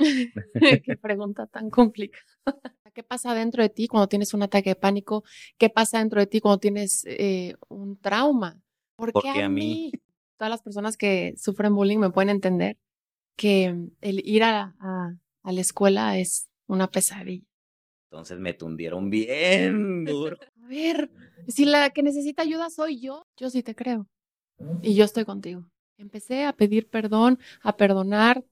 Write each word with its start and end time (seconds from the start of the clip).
Qué 0.84 0.96
pregunta 1.02 1.46
tan 1.46 1.70
complicada. 1.70 2.24
¿Qué 2.94 3.02
pasa 3.04 3.34
dentro 3.34 3.62
de 3.62 3.68
ti 3.68 3.86
cuando 3.86 4.08
tienes 4.08 4.34
un 4.34 4.42
ataque 4.42 4.70
de 4.70 4.76
pánico? 4.76 5.22
¿Qué 5.58 5.70
pasa 5.70 5.98
dentro 5.98 6.20
de 6.20 6.26
ti 6.26 6.40
cuando 6.40 6.58
tienes 6.58 7.04
eh, 7.06 7.54
un 7.68 7.98
trauma? 8.00 8.60
¿Por 8.96 9.12
qué 9.12 9.28
a, 9.28 9.48
mí? 9.48 9.92
Todas 10.36 10.50
las 10.50 10.62
personas 10.62 10.96
que 10.96 11.34
sufren 11.36 11.74
bullying 11.74 11.98
me 11.98 12.10
pueden 12.10 12.30
entender 12.30 12.76
que 13.36 13.76
el 14.00 14.26
ir 14.26 14.42
a, 14.42 14.74
a 14.80 15.52
la 15.52 15.60
escuela 15.60 16.18
es 16.18 16.48
una 16.66 16.90
pesadilla. 16.90 17.46
Entonces 18.10 18.40
me 18.40 18.54
tundieron 18.54 19.08
bien 19.08 20.04
duro. 20.04 20.36
A 20.64 20.66
ver, 20.66 21.10
si 21.46 21.64
la 21.64 21.90
que 21.90 22.02
necesita 22.02 22.42
ayuda 22.42 22.68
soy 22.68 23.00
yo, 23.00 23.24
yo 23.36 23.50
sí 23.50 23.62
te 23.62 23.76
creo. 23.76 24.08
Y 24.82 24.94
yo 24.94 25.04
estoy 25.04 25.24
contigo. 25.24 25.64
Empecé 25.96 26.44
a 26.44 26.52
pedir 26.52 26.88
perdón, 26.88 27.38
a 27.62 27.76
perdonar 27.76 28.44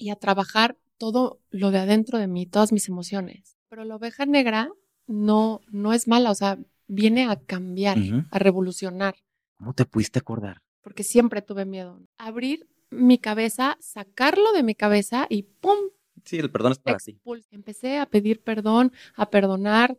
y 0.00 0.10
a 0.10 0.16
trabajar 0.16 0.78
todo 0.96 1.40
lo 1.50 1.70
de 1.70 1.78
adentro 1.78 2.18
de 2.18 2.26
mí, 2.26 2.46
todas 2.46 2.72
mis 2.72 2.88
emociones. 2.88 3.58
Pero 3.68 3.84
la 3.84 3.96
oveja 3.96 4.26
negra 4.26 4.72
no, 5.06 5.60
no 5.70 5.92
es 5.92 6.08
mala, 6.08 6.30
o 6.30 6.34
sea, 6.34 6.58
viene 6.88 7.26
a 7.26 7.36
cambiar, 7.36 7.98
a 8.30 8.38
revolucionar. 8.38 9.14
¿Cómo 9.58 9.74
te 9.74 9.84
pudiste 9.84 10.18
acordar? 10.18 10.62
Porque 10.80 11.04
siempre 11.04 11.42
tuve 11.42 11.66
miedo. 11.66 12.00
Abrir 12.16 12.66
mi 12.90 13.18
cabeza, 13.18 13.76
sacarlo 13.80 14.52
de 14.52 14.62
mi 14.62 14.74
cabeza 14.74 15.26
y 15.28 15.42
¡pum! 15.42 15.78
Sí, 16.24 16.38
el 16.38 16.50
perdón 16.50 16.72
es 16.72 16.78
para 16.78 16.98
ti. 16.98 17.20
Empecé 17.50 17.98
a 17.98 18.06
pedir 18.06 18.42
perdón, 18.42 18.92
a 19.14 19.28
perdonar 19.28 19.98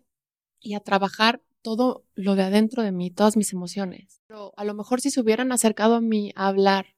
y 0.59 0.73
a 0.73 0.80
trabajar 0.80 1.42
todo 1.62 2.04
lo 2.16 2.34
de 2.34 2.44
adentro 2.44 2.81
de 2.81 2.92
mí, 2.92 3.12
todas 3.12 3.38
mis 3.38 3.54
emociones. 3.54 4.22
Pero 4.28 4.52
a 4.58 4.66
lo 4.66 4.73
mejor 4.73 5.00
si 5.00 5.12
se 5.12 5.22
hubieran 5.22 5.52
acercado 5.52 5.95
a 5.95 6.02
mí 6.02 6.31
a 6.36 6.48
hablar 6.48 6.95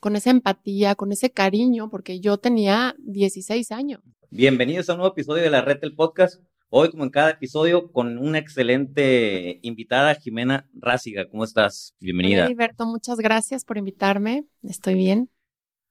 con 0.00 0.16
esa 0.16 0.30
empatía, 0.30 0.94
con 0.94 1.12
ese 1.12 1.30
cariño, 1.30 1.90
porque 1.90 2.20
yo 2.20 2.38
tenía 2.38 2.94
16 2.98 3.72
años. 3.72 4.00
Bienvenidos 4.30 4.88
a 4.88 4.92
un 4.92 4.98
nuevo 4.98 5.12
episodio 5.12 5.42
de 5.42 5.50
la 5.50 5.62
Red 5.62 5.80
del 5.80 5.94
Podcast. 5.94 6.40
Hoy, 6.70 6.90
como 6.90 7.04
en 7.04 7.10
cada 7.10 7.30
episodio, 7.30 7.90
con 7.90 8.18
una 8.18 8.38
excelente 8.38 9.58
invitada, 9.62 10.14
Jimena 10.14 10.68
Ráziga. 10.74 11.28
¿Cómo 11.28 11.44
estás? 11.44 11.94
Bienvenida. 11.98 12.42
Hola, 12.42 12.52
Alberto, 12.52 12.86
muchas 12.86 13.18
gracias 13.18 13.64
por 13.64 13.78
invitarme. 13.78 14.44
Estoy 14.62 14.94
bien. 14.94 15.30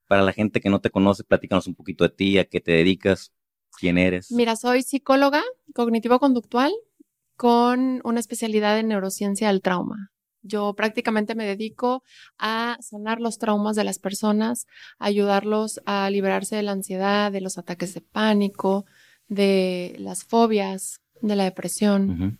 Para 0.07 0.21
la 0.21 0.33
gente 0.33 0.61
que 0.61 0.69
no 0.69 0.79
te 0.79 0.91
conoce, 0.91 1.23
platícanos 1.23 1.67
un 1.67 1.75
poquito 1.75 2.03
de 2.03 2.11
ti, 2.11 2.37
a 2.37 2.45
qué 2.45 2.61
te 2.61 2.71
dedicas, 2.71 3.33
quién 3.77 3.97
eres. 3.97 4.31
Mira, 4.31 4.55
soy 4.55 4.83
psicóloga 4.83 5.43
cognitivo-conductual 5.73 6.71
con 7.35 8.01
una 8.03 8.19
especialidad 8.19 8.79
en 8.79 8.87
neurociencia 8.87 9.49
del 9.49 9.61
trauma. 9.61 10.11
Yo 10.47 10.73
prácticamente 10.73 11.35
me 11.35 11.45
dedico 11.45 12.03
a 12.37 12.77
sanar 12.81 13.19
los 13.19 13.37
traumas 13.37 13.75
de 13.75 13.83
las 13.83 13.99
personas, 13.99 14.65
ayudarlos 14.97 15.81
a 15.85 16.09
liberarse 16.09 16.55
de 16.55 16.63
la 16.63 16.71
ansiedad, 16.71 17.31
de 17.31 17.41
los 17.41 17.57
ataques 17.57 17.93
de 17.93 18.01
pánico, 18.01 18.85
de 19.27 19.95
las 19.99 20.23
fobias, 20.23 21.01
de 21.21 21.35
la 21.35 21.43
depresión. 21.43 22.39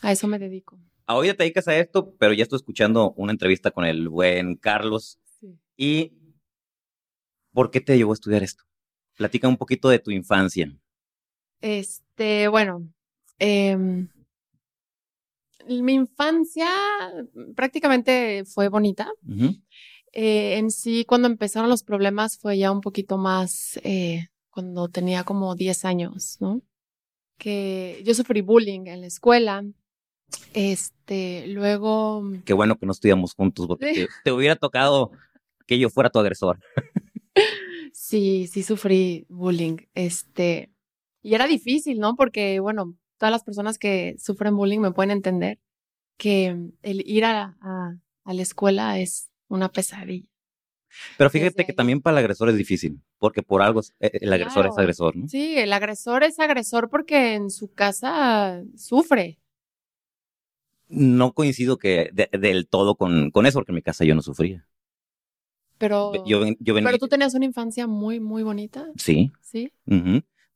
A 0.00 0.12
eso 0.12 0.28
me 0.28 0.38
dedico. 0.38 0.78
Hoy 1.06 1.28
te 1.28 1.42
dedicas 1.42 1.66
a 1.68 1.76
esto, 1.76 2.14
pero 2.18 2.34
ya 2.34 2.42
estoy 2.42 2.58
escuchando 2.58 3.12
una 3.16 3.32
entrevista 3.32 3.70
con 3.70 3.84
el 3.84 4.08
buen 4.08 4.56
Carlos. 4.56 5.18
¿Y 5.76 6.12
por 7.52 7.70
qué 7.70 7.80
te 7.80 7.96
llevó 7.96 8.12
a 8.12 8.14
estudiar 8.14 8.42
esto? 8.42 8.64
Platica 9.16 9.48
un 9.48 9.56
poquito 9.56 9.88
de 9.88 9.98
tu 9.98 10.10
infancia. 10.10 10.72
Este, 11.60 12.46
bueno, 12.48 12.88
eh, 13.38 14.06
mi 15.68 15.94
infancia 15.94 16.68
prácticamente 17.54 18.44
fue 18.44 18.68
bonita. 18.68 19.10
Eh, 20.12 20.56
en 20.56 20.70
sí, 20.70 21.04
cuando 21.04 21.28
empezaron 21.28 21.68
los 21.68 21.82
problemas 21.82 22.38
fue 22.38 22.58
ya 22.58 22.72
un 22.72 22.80
poquito 22.80 23.18
más 23.18 23.78
eh, 23.84 24.28
cuando 24.50 24.88
tenía 24.88 25.24
como 25.24 25.54
10 25.54 25.84
años, 25.84 26.38
¿no? 26.40 26.62
Que 27.36 28.02
yo 28.04 28.14
sufrí 28.14 28.40
bullying 28.40 28.86
en 28.86 29.02
la 29.02 29.06
escuela. 29.06 29.64
Este, 30.54 31.46
luego. 31.48 32.22
Qué 32.44 32.52
bueno 32.52 32.76
que 32.76 32.86
no 32.86 32.92
estudiamos 32.92 33.34
juntos, 33.34 33.66
porque 33.66 34.08
te, 34.24 34.32
hubiera 34.32 34.56
tocado 34.56 35.12
que 35.66 35.78
yo 35.78 35.90
fuera 35.90 36.10
tu 36.10 36.18
agresor. 36.18 36.58
sí, 37.92 38.46
sí 38.46 38.62
sufrí 38.62 39.26
bullying. 39.28 39.76
Este, 39.94 40.72
y 41.22 41.34
era 41.34 41.46
difícil, 41.46 41.98
¿no? 41.98 42.16
Porque, 42.16 42.60
bueno, 42.60 42.96
todas 43.18 43.30
las 43.30 43.44
personas 43.44 43.78
que 43.78 44.16
sufren 44.18 44.56
bullying 44.56 44.80
me 44.80 44.92
pueden 44.92 45.10
entender 45.10 45.58
que 46.18 46.54
el 46.82 47.02
ir 47.08 47.24
a, 47.24 47.56
la 48.24 48.42
escuela 48.42 48.98
es 48.98 49.30
una 49.48 49.70
pesadilla. 49.70 50.28
Pero 51.16 51.30
fíjate 51.30 51.64
que 51.64 51.72
también 51.72 52.00
para 52.00 52.18
el 52.18 52.24
agresor 52.24 52.48
es 52.48 52.56
difícil, 52.56 53.00
porque 53.18 53.42
por 53.42 53.62
algo 53.62 53.80
eh, 54.00 54.10
el 54.20 54.32
agresor 54.32 54.66
es 54.66 54.76
agresor, 54.76 55.16
¿no? 55.16 55.28
Sí, 55.28 55.56
el 55.56 55.72
agresor 55.72 56.24
es 56.24 56.38
agresor 56.38 56.90
porque 56.90 57.34
en 57.34 57.50
su 57.50 57.72
casa 57.72 58.62
sufre. 58.76 59.38
No 60.88 61.32
coincido 61.32 61.78
que 61.78 62.10
del 62.32 62.66
todo 62.66 62.96
con, 62.96 63.30
con, 63.30 63.46
eso, 63.46 63.58
porque 63.58 63.72
en 63.72 63.76
mi 63.76 63.82
casa 63.82 64.04
yo 64.04 64.14
no 64.14 64.22
sufría. 64.22 64.66
Pero, 65.76 66.12
pero 66.66 66.98
tú 66.98 67.06
tenías 67.06 67.34
una 67.34 67.44
infancia 67.44 67.86
muy, 67.86 68.18
muy 68.18 68.42
bonita. 68.42 68.86
Sí. 68.96 69.30
Sí 69.42 69.70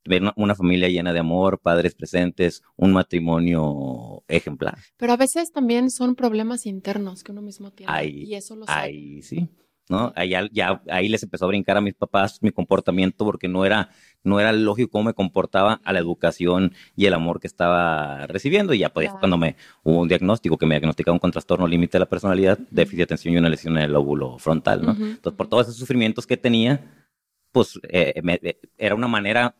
ver 0.05 0.21
una, 0.35 0.55
familia 0.55 0.89
llena 0.89 1.13
de 1.13 1.19
amor, 1.19 1.59
padres 1.59 1.95
presentes, 1.95 2.63
un 2.75 2.93
matrimonio 2.93 4.23
ejemplar. 4.27 4.77
Pero 4.97 5.13
a 5.13 5.17
veces 5.17 5.51
también 5.51 5.89
son 5.89 6.15
problemas 6.15 6.65
internos 6.65 7.23
que 7.23 7.31
uno 7.31 7.41
mismo 7.41 7.71
tiene. 7.71 7.91
Ahí, 7.91 8.23
y 8.23 8.35
eso 8.35 8.55
lo 8.55 8.65
sabe. 8.65 8.81
Ahí 8.81 9.21
sí. 9.21 9.49
¿no? 9.89 10.13
Ahí, 10.15 10.33
ya, 10.51 10.81
ahí 10.89 11.09
les 11.09 11.23
empezó 11.23 11.45
a 11.45 11.49
brincar 11.49 11.77
a 11.77 11.81
mis 11.81 11.93
papás 11.93 12.39
mi 12.41 12.51
comportamiento 12.51 13.25
porque 13.25 13.47
no 13.47 13.65
era, 13.65 13.89
no 14.23 14.39
era 14.39 14.51
lógico 14.51 14.91
cómo 14.91 15.05
me 15.05 15.13
comportaba 15.13 15.81
a 15.83 15.93
la 15.93 15.99
educación 15.99 16.73
y 16.95 17.05
el 17.05 17.13
amor 17.13 17.39
que 17.39 17.47
estaba 17.47 18.25
recibiendo. 18.27 18.73
Y 18.73 18.79
ya 18.79 18.89
pues, 18.89 19.11
cuando 19.19 19.37
me 19.37 19.55
hubo 19.83 20.01
un 20.01 20.07
diagnóstico 20.07 20.57
que 20.57 20.65
me 20.65 20.75
diagnosticaron 20.75 21.19
con 21.19 21.31
trastorno 21.31 21.67
límite 21.67 21.93
de 21.93 21.99
la 21.99 22.09
personalidad, 22.09 22.57
déficit 22.71 22.97
de 22.97 23.03
atención 23.03 23.33
y 23.33 23.37
una 23.37 23.49
lesión 23.49 23.77
en 23.77 23.83
el 23.83 23.93
lóbulo 23.93 24.37
frontal, 24.39 24.85
¿no? 24.85 24.91
Entonces, 24.91 25.33
por 25.33 25.47
todos 25.47 25.67
esos 25.67 25.77
sufrimientos 25.77 26.25
que 26.25 26.37
tenía, 26.37 27.07
pues 27.51 27.79
eh, 27.89 28.13
eh, 28.15 28.59
era 28.77 28.95
una 28.95 29.07
manera 29.07 29.55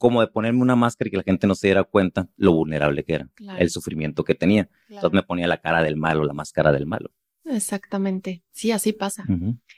como 0.00 0.22
de 0.22 0.28
ponerme 0.28 0.62
una 0.62 0.76
máscara 0.76 1.08
y 1.08 1.10
que 1.10 1.18
la 1.18 1.22
gente 1.22 1.46
no 1.46 1.54
se 1.54 1.66
diera 1.66 1.84
cuenta 1.84 2.26
lo 2.36 2.54
vulnerable 2.54 3.04
que 3.04 3.16
era, 3.16 3.28
el 3.58 3.68
sufrimiento 3.68 4.24
que 4.24 4.34
tenía. 4.34 4.70
Entonces 4.88 5.12
me 5.12 5.22
ponía 5.22 5.46
la 5.46 5.60
cara 5.60 5.82
del 5.82 5.98
malo, 5.98 6.24
la 6.24 6.32
máscara 6.32 6.72
del 6.72 6.86
malo. 6.86 7.10
Exactamente, 7.44 8.42
sí, 8.50 8.72
así 8.72 8.94
pasa. 8.94 9.26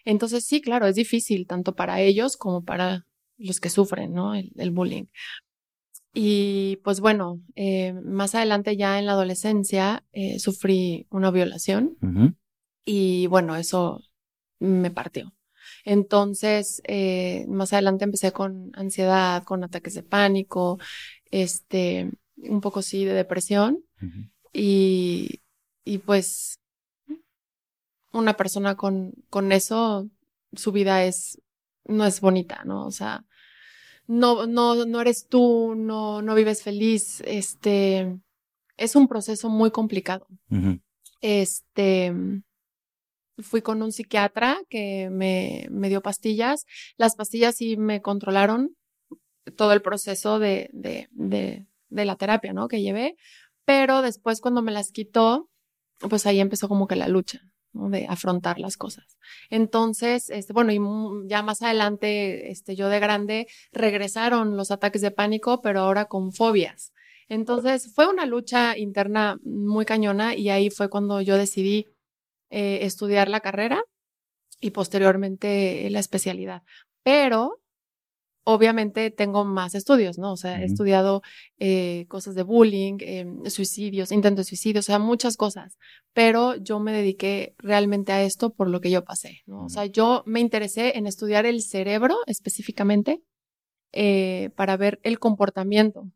Entonces 0.04 0.44
sí, 0.46 0.60
claro, 0.60 0.86
es 0.86 0.94
difícil 0.94 1.48
tanto 1.48 1.74
para 1.74 2.00
ellos 2.00 2.36
como 2.36 2.62
para 2.62 3.04
los 3.36 3.58
que 3.58 3.68
sufren, 3.68 4.12
¿no? 4.12 4.36
El, 4.36 4.70
bullying. 4.70 5.06
Y 6.14 6.78
pues 6.84 7.00
bueno, 7.00 7.40
eh, 7.56 7.92
más 7.92 8.36
adelante 8.36 8.76
ya 8.76 9.00
en 9.00 9.06
la 9.06 9.12
adolescencia 9.12 10.04
eh, 10.12 10.38
sufrí 10.38 11.08
una 11.10 11.32
violación 11.32 11.96
y 12.84 13.26
bueno, 13.26 13.56
eso 13.56 14.00
me 14.60 14.92
partió. 14.92 15.34
Entonces, 15.84 16.80
eh, 16.84 17.44
más 17.48 17.72
adelante 17.72 18.04
empecé 18.04 18.32
con 18.32 18.70
ansiedad, 18.74 19.44
con 19.44 19.64
ataques 19.64 19.94
de 19.94 20.02
pánico, 20.02 20.78
este, 21.30 22.10
un 22.36 22.60
poco 22.60 22.82
sí 22.82 23.04
de 23.04 23.14
depresión. 23.14 23.84
y, 24.52 25.40
y 25.84 25.98
pues, 25.98 26.58
una 28.12 28.34
persona 28.34 28.76
con, 28.76 29.12
con 29.30 29.52
eso, 29.52 30.08
su 30.52 30.72
vida 30.72 31.04
es, 31.04 31.40
no 31.84 32.04
es 32.04 32.20
bonita, 32.20 32.62
¿no? 32.64 32.86
O 32.86 32.90
sea, 32.90 33.24
no, 34.06 34.46
no, 34.46 34.84
no 34.84 35.00
eres 35.00 35.26
tú, 35.28 35.74
no, 35.74 36.22
no 36.22 36.34
vives 36.34 36.62
feliz, 36.62 37.22
este, 37.24 38.18
es 38.76 38.96
un 38.96 39.08
proceso 39.08 39.48
muy 39.48 39.70
complicado. 39.70 40.26
Este, 41.20 42.12
fui 43.38 43.62
con 43.62 43.82
un 43.82 43.92
psiquiatra 43.92 44.60
que 44.68 45.08
me, 45.10 45.66
me, 45.70 45.88
dio 45.88 46.02
pastillas. 46.02 46.64
Las 46.96 47.16
pastillas 47.16 47.56
sí 47.56 47.76
me 47.76 48.02
controlaron 48.02 48.76
todo 49.56 49.72
el 49.72 49.82
proceso 49.82 50.38
de, 50.38 50.68
de, 50.72 51.08
de, 51.10 52.04
la 52.04 52.16
terapia, 52.16 52.52
¿no? 52.52 52.68
Que 52.68 52.82
llevé. 52.82 53.16
Pero 53.64 54.02
después 54.02 54.40
cuando 54.40 54.62
me 54.62 54.72
las 54.72 54.90
quitó, 54.90 55.48
pues 56.08 56.26
ahí 56.26 56.40
empezó 56.40 56.68
como 56.68 56.86
que 56.86 56.96
la 56.96 57.08
lucha, 57.08 57.40
¿no? 57.72 57.88
De 57.90 58.06
afrontar 58.06 58.58
las 58.58 58.76
cosas. 58.76 59.16
Entonces, 59.50 60.30
este, 60.30 60.52
bueno, 60.52 60.72
y 60.72 61.28
ya 61.28 61.42
más 61.42 61.62
adelante, 61.62 62.50
este, 62.50 62.76
yo 62.76 62.88
de 62.88 63.00
grande, 63.00 63.46
regresaron 63.72 64.56
los 64.56 64.70
ataques 64.70 65.02
de 65.02 65.10
pánico, 65.10 65.60
pero 65.60 65.80
ahora 65.80 66.06
con 66.06 66.32
fobias. 66.32 66.92
Entonces, 67.28 67.92
fue 67.94 68.08
una 68.08 68.26
lucha 68.26 68.76
interna 68.76 69.38
muy 69.42 69.84
cañona 69.84 70.34
y 70.34 70.50
ahí 70.50 70.70
fue 70.70 70.90
cuando 70.90 71.20
yo 71.20 71.36
decidí 71.36 71.86
eh, 72.52 72.80
estudiar 72.82 73.28
la 73.28 73.40
carrera 73.40 73.82
y 74.60 74.70
posteriormente 74.70 75.88
la 75.90 76.00
especialidad. 76.00 76.62
Pero 77.02 77.62
obviamente 78.44 79.10
tengo 79.10 79.44
más 79.44 79.74
estudios, 79.74 80.18
¿no? 80.18 80.32
O 80.32 80.36
sea, 80.36 80.60
he 80.60 80.64
estudiado 80.64 81.22
eh, 81.58 82.04
cosas 82.08 82.34
de 82.34 82.42
bullying, 82.42 82.98
em, 83.00 83.44
suicidios, 83.46 84.12
intentos 84.12 84.44
de 84.44 84.48
suicidio, 84.50 84.80
o 84.80 84.82
sea, 84.82 84.98
muchas 84.98 85.36
cosas, 85.36 85.78
pero 86.12 86.56
yo 86.56 86.78
me 86.78 86.92
dediqué 86.92 87.54
realmente 87.58 88.12
a 88.12 88.22
esto 88.22 88.52
por 88.52 88.68
lo 88.68 88.80
que 88.80 88.90
yo 88.90 89.02
pasé, 89.04 89.42
¿no? 89.46 89.64
O 89.64 89.68
sea, 89.68 89.86
yo 89.86 90.22
me 90.26 90.40
interesé 90.40 90.98
en 90.98 91.06
estudiar 91.06 91.46
el 91.46 91.62
cerebro 91.62 92.16
específicamente 92.26 93.22
eh, 93.92 94.50
para 94.56 94.76
ver 94.76 95.00
el 95.04 95.18
comportamiento, 95.18 96.10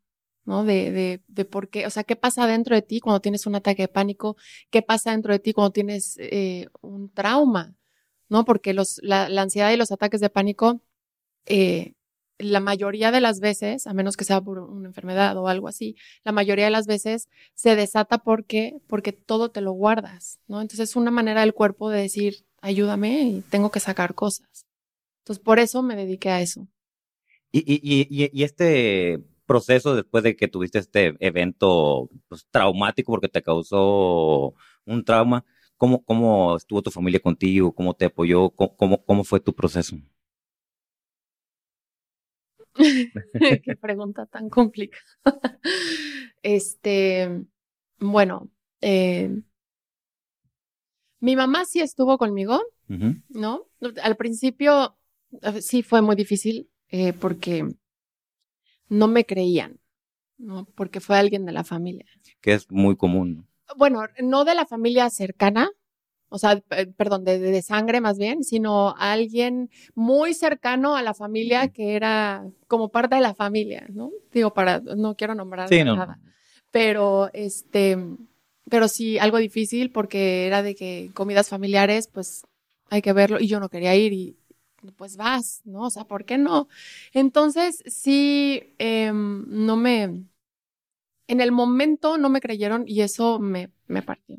¿no? 0.46 0.64
De, 0.64 0.90
de, 0.92 1.22
de 1.28 1.44
por 1.44 1.68
qué, 1.68 1.86
o 1.86 1.90
sea, 1.90 2.04
qué 2.04 2.16
pasa 2.16 2.46
dentro 2.46 2.74
de 2.74 2.82
ti 2.82 3.00
cuando 3.00 3.20
tienes 3.20 3.46
un 3.46 3.54
ataque 3.56 3.82
de 3.82 3.88
pánico, 3.88 4.36
qué 4.70 4.82
pasa 4.82 5.10
dentro 5.12 5.32
de 5.32 5.38
ti 5.40 5.52
cuando 5.52 5.72
tienes 5.72 6.16
eh, 6.18 6.68
un 6.80 7.10
trauma, 7.12 7.74
¿no? 8.28 8.44
Porque 8.44 8.72
los, 8.74 9.00
la, 9.02 9.28
la, 9.28 9.42
ansiedad 9.42 9.70
y 9.72 9.76
los 9.76 9.92
ataques 9.92 10.20
de 10.20 10.30
pánico 10.30 10.80
eh, 11.46 11.94
la 12.38 12.60
mayoría 12.60 13.10
de 13.10 13.20
las 13.20 13.40
veces, 13.40 13.86
a 13.86 13.94
menos 13.94 14.16
que 14.16 14.24
sea 14.24 14.40
por 14.40 14.58
una 14.58 14.88
enfermedad 14.88 15.36
o 15.38 15.48
algo 15.48 15.68
así, 15.68 15.96
la 16.24 16.32
mayoría 16.32 16.66
de 16.66 16.70
las 16.70 16.86
veces 16.86 17.28
se 17.54 17.76
desata 17.76 18.18
porque, 18.18 18.76
porque 18.86 19.12
todo 19.12 19.50
te 19.50 19.60
lo 19.60 19.72
guardas, 19.72 20.38
¿no? 20.46 20.60
Entonces 20.60 20.90
es 20.90 20.96
una 20.96 21.10
manera 21.10 21.40
del 21.40 21.54
cuerpo 21.54 21.88
de 21.90 22.02
decir, 22.02 22.44
ayúdame 22.60 23.22
y 23.22 23.40
tengo 23.42 23.70
que 23.70 23.80
sacar 23.80 24.14
cosas. 24.14 24.66
Entonces 25.20 25.42
por 25.42 25.58
eso 25.58 25.82
me 25.82 25.96
dediqué 25.96 26.30
a 26.30 26.40
eso. 26.40 26.68
Y, 27.52 27.60
y, 27.60 27.80
y, 27.82 28.30
y 28.32 28.44
este 28.44 29.22
proceso 29.46 29.94
después 29.94 30.24
de 30.24 30.36
que 30.36 30.48
tuviste 30.48 30.78
este 30.78 31.16
evento 31.20 32.10
pues, 32.28 32.46
traumático 32.50 33.12
porque 33.12 33.28
te 33.28 33.42
causó 33.42 34.54
un 34.84 35.04
trauma, 35.04 35.44
¿cómo, 35.76 36.04
¿cómo 36.04 36.56
estuvo 36.56 36.82
tu 36.82 36.90
familia 36.90 37.20
contigo? 37.20 37.74
¿Cómo 37.74 37.94
te 37.94 38.06
apoyó? 38.06 38.50
¿Cómo, 38.50 39.04
cómo 39.04 39.24
fue 39.24 39.40
tu 39.40 39.54
proceso? 39.54 39.96
Qué 43.64 43.76
pregunta 43.80 44.26
tan 44.26 44.50
complicada. 44.50 45.02
este, 46.42 47.44
bueno, 47.98 48.50
eh, 48.80 49.30
mi 51.20 51.36
mamá 51.36 51.64
sí 51.64 51.80
estuvo 51.80 52.18
conmigo, 52.18 52.62
¿no? 53.28 53.66
Al 54.02 54.16
principio 54.16 54.96
sí 55.60 55.82
fue 55.82 56.02
muy 56.02 56.14
difícil 56.14 56.70
eh, 56.88 57.12
porque 57.12 57.66
no 58.88 59.08
me 59.08 59.24
creían, 59.24 59.80
¿no? 60.38 60.66
Porque 60.74 61.00
fue 61.00 61.18
alguien 61.18 61.44
de 61.44 61.52
la 61.52 61.64
familia. 61.64 62.06
Que 62.40 62.54
es 62.54 62.70
muy 62.70 62.96
común. 62.96 63.46
Bueno, 63.76 64.02
no 64.22 64.44
de 64.44 64.54
la 64.54 64.66
familia 64.66 65.10
cercana, 65.10 65.70
o 66.28 66.38
sea, 66.38 66.60
perdón, 66.96 67.24
de, 67.24 67.38
de, 67.38 67.62
sangre 67.62 68.00
más 68.00 68.18
bien, 68.18 68.42
sino 68.42 68.94
alguien 68.98 69.70
muy 69.94 70.34
cercano 70.34 70.96
a 70.96 71.02
la 71.02 71.14
familia 71.14 71.68
que 71.68 71.94
era 71.94 72.44
como 72.66 72.90
parte 72.90 73.16
de 73.16 73.20
la 73.20 73.34
familia, 73.34 73.86
¿no? 73.90 74.10
Digo, 74.32 74.52
para, 74.52 74.80
no 74.80 75.16
quiero 75.16 75.34
nombrar 75.34 75.70
nada. 75.70 76.18
Pero, 76.70 77.30
este, 77.32 77.96
pero 78.68 78.88
sí, 78.88 79.18
algo 79.18 79.38
difícil 79.38 79.90
porque 79.92 80.46
era 80.46 80.62
de 80.62 80.74
que 80.74 81.10
comidas 81.14 81.48
familiares, 81.48 82.08
pues 82.08 82.42
hay 82.90 83.02
que 83.02 83.12
verlo 83.12 83.38
y 83.40 83.46
yo 83.46 83.60
no 83.60 83.68
quería 83.68 83.94
ir 83.94 84.12
y 84.12 84.36
pues 84.96 85.16
vas, 85.16 85.62
¿no? 85.64 85.82
O 85.82 85.90
sea, 85.90 86.04
¿por 86.04 86.24
qué 86.24 86.38
no? 86.38 86.68
Entonces, 87.12 87.82
sí, 87.86 88.74
eh, 88.78 89.12
no 89.12 89.76
me, 89.76 90.24
en 91.28 91.40
el 91.40 91.52
momento 91.52 92.18
no 92.18 92.28
me 92.28 92.40
creyeron 92.40 92.84
y 92.86 93.00
eso 93.00 93.38
me, 93.38 93.70
me 93.86 94.02
partió. 94.02 94.38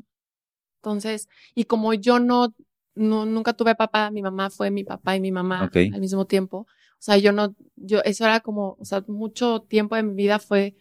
Entonces, 0.78 1.28
y 1.54 1.64
como 1.64 1.92
yo 1.94 2.18
no, 2.18 2.54
no, 2.94 3.26
nunca 3.26 3.52
tuve 3.52 3.74
papá, 3.74 4.10
mi 4.10 4.22
mamá 4.22 4.50
fue 4.50 4.70
mi 4.70 4.84
papá 4.84 5.16
y 5.16 5.20
mi 5.20 5.32
mamá 5.32 5.70
al 5.74 6.00
mismo 6.00 6.26
tiempo. 6.26 6.58
O 6.58 7.00
sea, 7.00 7.16
yo 7.18 7.32
no, 7.32 7.54
yo, 7.76 8.00
eso 8.04 8.24
era 8.24 8.40
como, 8.40 8.76
o 8.78 8.84
sea, 8.84 9.04
mucho 9.06 9.60
tiempo 9.62 9.96
de 9.96 10.02
mi 10.02 10.14
vida 10.14 10.38
fue 10.38 10.76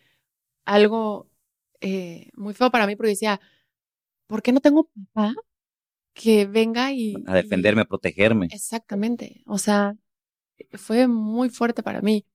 algo 0.65 1.29
eh, 1.81 2.29
muy 2.35 2.53
feo 2.53 2.71
para 2.71 2.87
mí 2.87 2.95
porque 2.95 3.11
decía, 3.11 3.39
¿por 4.27 4.41
qué 4.41 4.51
no 4.51 4.61
tengo 4.61 4.89
papá 5.13 5.35
que 6.17 6.47
venga 6.47 6.91
y... 6.91 7.15
A 7.27 7.35
defenderme, 7.35 7.83
a 7.83 7.85
protegerme. 7.85 8.47
Exactamente. 8.51 9.43
O 9.45 9.59
sea, 9.59 9.95
fue 10.73 11.07
muy 11.07 11.49
fuerte 11.49 11.83
para 11.83 12.01
mí. 12.01 12.25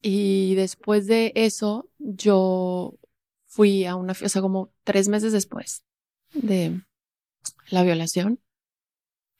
Y 0.00 0.56
después 0.56 1.06
de 1.06 1.32
eso, 1.36 1.88
yo 1.98 2.98
fui 3.46 3.84
a 3.84 3.94
una 3.94 4.14
fiesta, 4.14 4.26
o 4.26 4.28
sea, 4.32 4.42
como 4.42 4.72
tres 4.82 5.08
meses 5.08 5.32
después 5.32 5.84
de, 6.34 6.80
la 7.70 7.84
violación, 7.84 8.40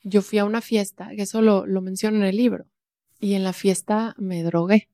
yo 0.05 0.23
fui 0.23 0.38
a 0.38 0.44
una 0.44 0.61
fiesta, 0.61 1.11
que 1.17 1.23
eso 1.23 1.43
lo, 1.43 1.67
lo 1.67 1.81
menciono 1.81 2.19
en 2.19 2.25
el 2.25 2.37
libro, 2.37 2.67
y 3.19 3.34
en 3.34 3.43
la 3.43 3.52
fiesta 3.52 4.14
me 4.17 4.44
drogué. 4.44 4.88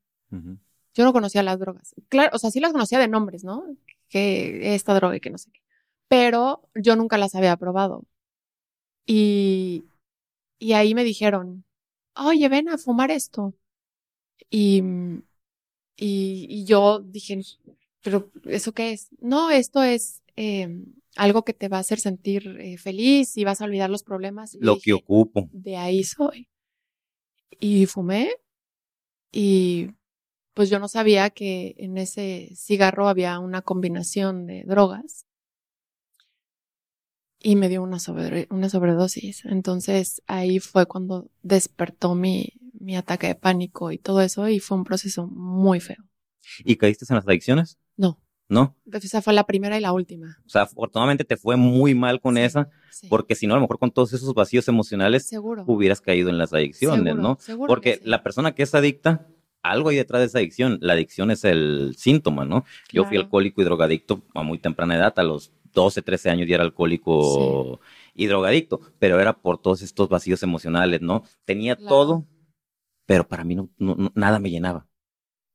Yo 0.95 1.05
no 1.05 1.13
conocía 1.13 1.43
las 1.43 1.59
drogas. 1.59 1.95
Claro, 2.09 2.31
o 2.33 2.39
sea, 2.39 2.51
sí 2.51 2.61
las 2.61 2.73
conocía 2.73 2.99
de 2.99 3.09
nombres, 3.09 3.45
¿no? 3.45 3.65
Que 4.09 4.75
esta 4.75 4.95
droga 4.95 5.17
y 5.17 5.21
que 5.21 5.31
no 5.31 5.39
sé 5.39 5.51
qué. 5.53 5.61
Pero 6.09 6.69
yo 6.75 6.97
nunca 6.97 7.19
las 7.19 7.35
había 7.35 7.57
probado. 7.57 8.05
Y, 9.11 9.87
y 10.59 10.75
ahí 10.75 10.95
me 10.95 11.03
dijeron, 11.03 11.65
oye, 12.15 12.47
ven 12.51 12.69
a 12.69 12.77
fumar 12.77 13.11
esto. 13.11 13.55
Y, 14.51 14.83
y, 15.97 16.47
y 16.47 16.65
yo 16.67 17.01
dije, 17.01 17.41
pero 18.03 18.31
¿eso 18.45 18.73
qué 18.73 18.93
es? 18.93 19.09
No, 19.19 19.51
esto 19.51 19.83
es 19.83 20.23
eh, 20.37 20.69
algo 21.17 21.43
que 21.43 21.55
te 21.55 21.69
va 21.69 21.79
a 21.79 21.81
hacer 21.81 21.99
sentir 22.01 22.59
eh, 22.61 22.77
feliz 22.77 23.35
y 23.39 23.45
vas 23.45 23.63
a 23.63 23.65
olvidar 23.65 23.89
los 23.89 24.03
problemas. 24.03 24.59
Lo 24.61 24.79
que 24.79 24.93
ocupo. 24.93 25.49
De 25.53 25.79
ahí 25.79 26.05
soy. 26.05 26.47
Y 27.59 27.87
fumé 27.87 28.31
y 29.33 29.91
pues 30.53 30.69
yo 30.69 30.79
no 30.79 30.89
sabía 30.89 31.31
que 31.31 31.75
en 31.79 31.97
ese 31.97 32.51
cigarro 32.55 33.09
había 33.09 33.39
una 33.39 33.63
combinación 33.63 34.47
de 34.47 34.65
drogas 34.65 35.28
y 37.41 37.57
me 37.57 37.69
dio 37.69 37.83
una, 37.83 37.99
sobre, 37.99 38.47
una 38.51 38.69
sobredosis. 38.69 39.45
Entonces 39.45 40.23
ahí 40.27 40.59
fue 40.59 40.87
cuando 40.87 41.31
despertó 41.43 42.15
mi, 42.15 42.53
mi 42.79 42.97
ataque 42.97 43.29
de 43.29 43.35
pánico 43.35 43.93
y 43.93 43.99
todo 43.99 44.21
eso 44.21 44.49
y 44.49 44.61
fue 44.61 44.77
un 44.77 44.85
proceso 44.85 45.27
muy 45.27 45.81
feo. 45.81 46.05
¿Y 46.65 46.77
caíste 46.77 47.05
en 47.09 47.17
las 47.17 47.27
adicciones? 47.27 47.79
No. 47.97 48.21
¿no? 48.49 48.77
Esa 48.91 49.23
fue 49.23 49.35
la 49.35 49.45
primera 49.45 49.77
y 49.77 49.81
la 49.81 49.93
última. 49.93 50.39
O 50.47 50.49
sea, 50.49 50.63
afortunadamente 50.63 51.25
te 51.25 51.37
fue 51.37 51.57
muy 51.57 51.95
mal 51.95 52.21
con 52.21 52.39
esa, 52.39 52.71
porque 53.09 53.35
si 53.35 53.47
no, 53.47 53.55
a 53.55 53.57
lo 53.59 53.63
mejor 53.63 53.79
con 53.79 53.91
todos 53.91 54.13
esos 54.13 54.33
vacíos 54.35 54.67
emocionales 54.69 55.31
hubieras 55.67 56.01
caído 56.01 56.31
en 56.31 56.39
las 56.39 56.53
adicciones, 56.53 57.15
¿no? 57.15 57.39
porque 57.67 58.01
la 58.05 58.23
persona 58.23 58.55
que 58.55 58.63
es 58.63 58.75
adicta, 58.75 59.27
algo 59.63 59.91
hay 59.91 59.97
detrás 59.97 60.21
de 60.21 60.27
esa 60.27 60.39
adicción. 60.39 60.79
La 60.81 60.95
adicción 60.95 61.31
es 61.31 61.45
el 61.45 61.95
síntoma, 61.97 62.45
¿no? 62.45 62.65
Yo 62.93 63.05
fui 63.05 63.17
alcohólico 63.17 63.61
y 63.61 63.65
drogadicto 63.65 64.23
a 64.35 64.43
muy 64.43 64.59
temprana 64.59 64.97
edad, 64.97 65.13
a 65.17 65.23
los 65.23 65.53
12, 65.75 66.03
13 66.03 66.31
años 66.31 66.49
ya 66.49 66.57
era 66.57 66.65
alcohólico 66.65 67.81
y 68.15 68.27
drogadicto, 68.27 68.81
pero 68.99 69.21
era 69.21 69.35
por 69.35 69.61
todos 69.61 69.83
estos 69.83 70.09
vacíos 70.09 70.43
emocionales, 70.43 71.01
¿no? 71.03 71.25
Tenía 71.45 71.77
todo, 71.77 72.27
pero 73.07 73.29
para 73.29 73.45
mí 73.45 73.57
no, 73.57 73.69
nada 74.15 74.39
me 74.39 74.51
llenaba 74.51 74.89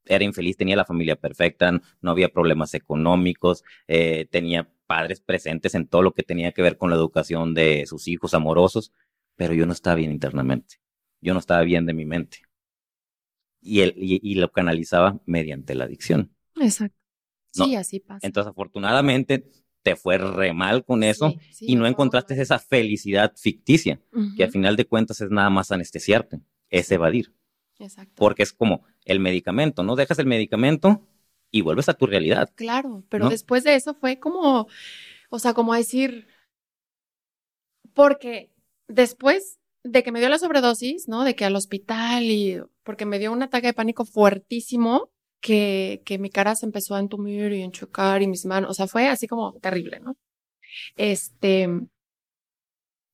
era 0.06 0.24
infeliz, 0.24 0.58
tenía 0.58 0.76
la 0.76 0.86
familia 0.86 1.16
perfecta, 1.16 1.72
no 2.02 2.12
había 2.12 2.30
problemas 2.30 2.74
económicos, 2.74 3.64
eh, 3.88 4.28
tenía 4.30 4.70
padres 4.86 5.22
presentes 5.22 5.76
en 5.76 5.88
todo 5.88 6.02
lo 6.02 6.14
que 6.14 6.24
tenía 6.24 6.52
que 6.52 6.62
ver 6.62 6.78
con 6.78 6.90
la 6.90 6.96
educación 6.96 7.54
de 7.54 7.86
sus 7.86 8.08
hijos 8.08 8.34
amorosos, 8.34 8.92
pero 9.36 9.54
yo 9.54 9.66
no 9.66 9.74
estaba 9.74 9.96
bien 9.96 10.12
internamente, 10.12 10.76
yo 11.22 11.34
no 11.34 11.40
estaba 11.40 11.62
bien 11.62 11.86
de 11.86 11.94
mi 11.94 12.06
mente. 12.06 12.40
Y, 13.66 13.80
él, 13.80 13.94
y, 13.96 14.36
lo 14.36 14.52
canalizaba 14.52 15.22
mediante 15.26 15.74
la 15.74 15.86
adicción. 15.86 16.36
Exacto. 16.60 16.98
Sí, 17.52 17.76
así 17.76 18.00
pasa. 18.00 18.26
Entonces, 18.28 18.52
afortunadamente, 18.52 19.50
te 19.84 19.96
fue 19.96 20.18
re 20.18 20.54
mal 20.54 20.84
con 20.84 21.04
eso 21.04 21.34
y 21.60 21.76
no 21.76 21.86
encontraste 21.88 22.40
esa 22.42 22.60
felicidad 22.60 23.34
ficticia, 23.38 24.02
que 24.36 24.44
al 24.44 24.52
final 24.52 24.76
de 24.76 24.86
cuentas 24.86 25.22
es 25.22 25.30
nada 25.30 25.50
más 25.50 25.72
anestesiarte, 25.72 26.40
es 26.70 26.92
evadir. 26.92 27.34
Exacto. 27.80 28.14
Porque 28.16 28.44
es 28.44 28.54
como 28.54 28.84
el 29.06 29.20
medicamento, 29.20 29.84
¿no? 29.84 29.96
Dejas 29.96 30.20
el 30.20 30.26
medicamento 30.26 31.08
y 31.52 31.62
vuelves 31.62 31.90
a 31.90 31.94
tu 31.94 32.08
realidad. 32.08 32.50
Claro, 32.56 33.04
pero 33.10 33.30
después 33.30 33.64
de 33.64 33.76
eso 33.76 33.94
fue 33.94 34.20
como, 34.20 34.68
o 35.30 35.40
sea, 35.40 35.54
como 35.54 35.74
decir, 35.74 36.28
porque 37.94 38.52
después 38.88 39.60
de 39.84 40.02
que 40.02 40.12
me 40.12 40.20
dio 40.20 40.30
la 40.30 40.40
sobredosis, 40.40 41.08
¿no? 41.08 41.24
De 41.24 41.36
que 41.36 41.46
al 41.46 41.56
hospital 41.56 42.24
y 42.24 42.60
porque 42.84 43.06
me 43.06 43.20
dio 43.20 43.32
un 43.32 43.44
ataque 43.44 43.68
de 43.68 43.74
pánico 43.74 44.06
fuertísimo, 44.06 45.10
que, 45.40 46.02
que 46.06 46.20
mi 46.20 46.30
cara 46.30 46.56
se 46.56 46.66
empezó 46.66 46.96
a 46.96 47.00
entumir 47.00 47.52
y 47.52 47.64
enchocar 47.64 48.22
y 48.22 48.28
mis 48.28 48.46
manos, 48.46 48.72
o 48.72 48.74
sea, 48.74 48.88
fue 48.88 49.10
así 49.10 49.28
como 49.28 49.54
terrible, 49.60 50.00
¿no? 50.00 50.16
Este, 50.96 51.68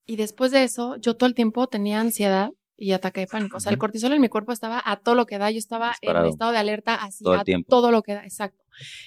y 0.06 0.16
después 0.16 0.52
de 0.52 0.64
eso, 0.64 0.96
yo 0.98 1.16
todo 1.16 1.28
el 1.28 1.36
tiempo 1.36 1.68
tenía 1.68 2.00
ansiedad 2.00 2.52
y 2.78 2.94
ataque 2.94 3.22
de 3.22 3.28
pánico. 3.28 3.58
O 3.58 3.60
sea, 3.60 3.72
el 3.72 3.78
cortisol 3.78 4.14
en 4.14 4.22
mi 4.22 4.30
cuerpo 4.30 4.52
estaba 4.52 4.82
a 4.84 4.98
todo 4.98 5.16
lo 5.16 5.26
que 5.26 5.38
da, 5.38 5.52
yo 5.52 5.58
estaba 5.58 5.94
en 6.02 6.26
estado 6.26 6.52
de 6.52 6.58
alerta 6.58 6.96
así 6.96 7.24
todo 7.24 7.36
a 7.36 7.44
todo 7.68 7.92
lo 7.92 8.02
que 8.02 8.14
da, 8.14 8.24
exacto. 8.24 8.64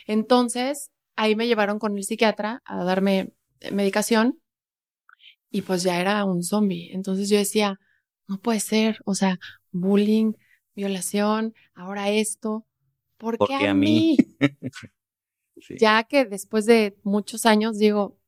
Entonces, 0.07 0.90
ahí 1.16 1.37
me 1.37 1.47
llevaron 1.47 1.78
con 1.78 1.97
el 1.97 2.04
psiquiatra 2.04 2.61
a 2.64 2.85
darme 2.85 3.33
eh, 3.61 3.71
medicación 3.71 4.40
y 5.50 5.62
pues 5.62 5.83
ya 5.83 6.00
era 6.00 6.25
un 6.25 6.42
zombie. 6.42 6.90
Entonces 6.92 7.28
yo 7.28 7.37
decía, 7.37 7.78
no 8.26 8.38
puede 8.38 8.61
ser, 8.61 8.99
o 9.04 9.14
sea, 9.14 9.38
bullying, 9.71 10.33
violación, 10.75 11.55
ahora 11.75 12.11
esto. 12.11 12.67
¿Por 13.17 13.38
qué 13.38 13.69
a, 13.69 13.75
mí? 13.75 14.17
Ya 15.79 16.02
que 16.05 16.25
después 16.25 16.67
de 16.67 16.97
muchos 17.05 17.47
años 17.47 17.79
digo, 17.79 18.19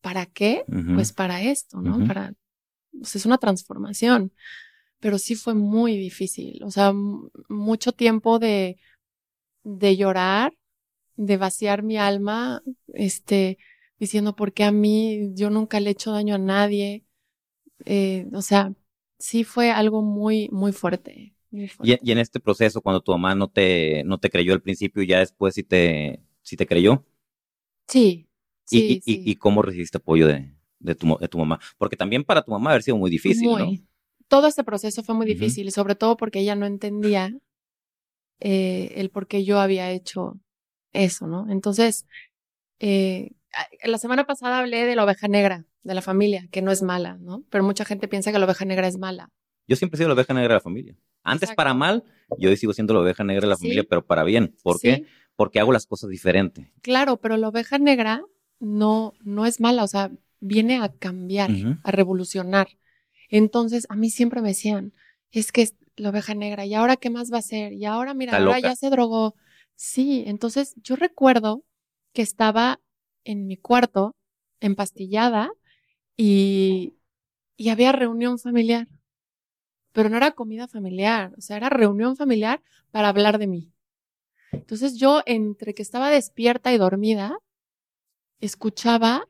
¿para 0.00 0.26
qué? 0.26 0.64
Pues 0.94 1.12
para 1.12 1.42
esto, 1.42 1.80
¿no? 1.80 2.06
Para, 2.06 2.34
pues 2.92 3.16
es 3.16 3.26
una 3.26 3.38
transformación. 3.38 4.32
Pero 5.00 5.18
sí 5.18 5.34
fue 5.34 5.54
muy 5.54 5.96
difícil. 5.96 6.62
O 6.62 6.70
sea, 6.70 6.92
mucho 7.48 7.92
tiempo 7.92 8.38
de, 8.38 8.78
de 9.64 9.96
llorar, 9.96 10.56
de 11.16 11.36
vaciar 11.36 11.82
mi 11.82 11.96
alma, 11.96 12.62
este, 12.94 13.58
diciendo, 13.98 14.36
¿por 14.36 14.52
qué 14.52 14.64
a 14.64 14.70
mí? 14.70 15.32
Yo 15.34 15.50
nunca 15.50 15.80
le 15.80 15.88
he 15.88 15.92
hecho 15.92 16.12
daño 16.12 16.36
a 16.36 16.38
nadie. 16.38 17.04
Eh, 17.84 18.26
o 18.32 18.42
sea, 18.42 18.72
sí 19.18 19.44
fue 19.44 19.70
algo 19.70 20.02
muy, 20.02 20.48
muy 20.50 20.72
fuerte. 20.72 21.35
Y, 21.50 22.10
en 22.10 22.18
este 22.18 22.40
proceso, 22.40 22.80
cuando 22.82 23.00
tu 23.00 23.12
mamá 23.12 23.34
no 23.34 23.48
te, 23.48 24.02
no 24.04 24.18
te 24.18 24.30
creyó 24.30 24.52
al 24.52 24.62
principio, 24.62 25.02
ya 25.02 25.20
después 25.20 25.54
sí 25.54 25.62
te, 25.62 26.20
sí 26.42 26.56
te 26.56 26.66
creyó. 26.66 27.04
Sí. 27.86 28.28
Sí, 28.64 29.00
y, 29.04 29.30
y, 29.30 29.36
cómo 29.36 29.62
recibiste 29.62 29.98
apoyo 29.98 30.26
de, 30.26 30.52
de, 30.80 30.94
tu, 30.96 31.16
de 31.18 31.28
tu 31.28 31.38
mamá? 31.38 31.60
Porque 31.78 31.96
también 31.96 32.24
para 32.24 32.42
tu 32.42 32.50
mamá 32.50 32.70
haber 32.70 32.82
sido 32.82 32.96
muy 32.96 33.10
difícil, 33.10 33.48
¿no? 33.48 33.70
Todo 34.28 34.48
este 34.48 34.64
proceso 34.64 35.04
fue 35.04 35.14
muy 35.14 35.24
difícil, 35.24 35.70
sobre 35.70 35.94
todo 35.94 36.16
porque 36.16 36.40
ella 36.40 36.56
no 36.56 36.66
entendía 36.66 37.32
eh, 38.40 38.92
el 38.96 39.10
por 39.10 39.28
qué 39.28 39.44
yo 39.44 39.60
había 39.60 39.92
hecho 39.92 40.40
eso, 40.92 41.28
¿no? 41.28 41.46
Entonces, 41.48 42.06
eh, 42.80 43.30
la 43.84 43.98
semana 43.98 44.26
pasada 44.26 44.58
hablé 44.58 44.84
de 44.84 44.96
la 44.96 45.04
oveja 45.04 45.28
negra 45.28 45.64
de 45.82 45.94
la 45.94 46.02
familia, 46.02 46.48
que 46.50 46.62
no 46.62 46.72
es 46.72 46.82
mala, 46.82 47.16
¿no? 47.20 47.44
Pero 47.50 47.62
mucha 47.62 47.84
gente 47.84 48.08
piensa 48.08 48.32
que 48.32 48.38
la 48.38 48.46
oveja 48.46 48.64
negra 48.64 48.88
es 48.88 48.98
mala. 48.98 49.30
Yo 49.68 49.76
siempre 49.76 49.96
he 49.96 49.98
sido 49.98 50.08
la 50.08 50.14
oveja 50.14 50.34
negra 50.34 50.48
de 50.48 50.56
la 50.56 50.60
familia. 50.60 50.96
Antes 51.22 51.52
para 51.52 51.74
mal, 51.74 52.04
yo 52.38 52.54
sigo 52.56 52.72
siendo 52.72 52.94
la 52.94 53.00
oveja 53.00 53.24
negra 53.24 53.42
de 53.42 53.48
la 53.48 53.56
familia, 53.56 53.84
pero 53.88 54.06
para 54.06 54.22
bien. 54.22 54.54
¿Por 54.62 54.80
qué? 54.80 55.06
Porque 55.34 55.58
hago 55.60 55.72
las 55.72 55.86
cosas 55.86 56.08
diferente. 56.08 56.72
Claro, 56.82 57.16
pero 57.16 57.36
la 57.36 57.48
oveja 57.48 57.78
negra 57.78 58.22
no, 58.60 59.14
no 59.24 59.44
es 59.44 59.60
mala, 59.60 59.82
o 59.84 59.88
sea, 59.88 60.10
viene 60.40 60.78
a 60.78 60.92
cambiar, 60.92 61.50
a 61.82 61.90
revolucionar. 61.90 62.68
Entonces, 63.28 63.86
a 63.88 63.96
mí 63.96 64.10
siempre 64.10 64.40
me 64.40 64.48
decían, 64.48 64.92
es 65.30 65.50
que 65.50 65.62
es 65.62 65.74
la 65.96 66.10
oveja 66.10 66.34
negra, 66.34 66.64
¿y 66.64 66.74
ahora 66.74 66.96
qué 66.96 67.10
más 67.10 67.32
va 67.32 67.38
a 67.38 67.42
ser? 67.42 67.72
Y 67.72 67.84
ahora, 67.86 68.14
mira, 68.14 68.36
ahora 68.36 68.60
ya 68.60 68.76
se 68.76 68.90
drogó. 68.90 69.34
Sí, 69.74 70.24
entonces 70.26 70.74
yo 70.76 70.96
recuerdo 70.96 71.64
que 72.12 72.22
estaba 72.22 72.80
en 73.24 73.46
mi 73.46 73.56
cuarto, 73.56 74.14
empastillada, 74.60 75.50
y, 76.16 76.94
y 77.56 77.68
había 77.68 77.92
reunión 77.92 78.38
familiar. 78.38 78.88
Pero 79.96 80.10
no 80.10 80.18
era 80.18 80.32
comida 80.32 80.68
familiar, 80.68 81.32
o 81.38 81.40
sea, 81.40 81.56
era 81.56 81.70
reunión 81.70 82.16
familiar 82.16 82.62
para 82.90 83.08
hablar 83.08 83.38
de 83.38 83.46
mí. 83.46 83.72
Entonces 84.52 84.98
yo, 84.98 85.22
entre 85.24 85.72
que 85.72 85.80
estaba 85.80 86.10
despierta 86.10 86.70
y 86.70 86.76
dormida, 86.76 87.38
escuchaba 88.38 89.26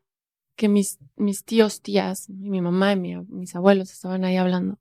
que 0.56 0.68
mis, 0.68 0.99
mis 1.14 1.44
tíos, 1.44 1.82
tías, 1.82 2.28
mi 2.30 2.61
mamá 2.61 2.94
y 2.94 2.96
mis 2.96 3.54
abuelos 3.54 3.92
estaban 3.92 4.25
ahí 4.25 4.38
hablando. 4.38 4.80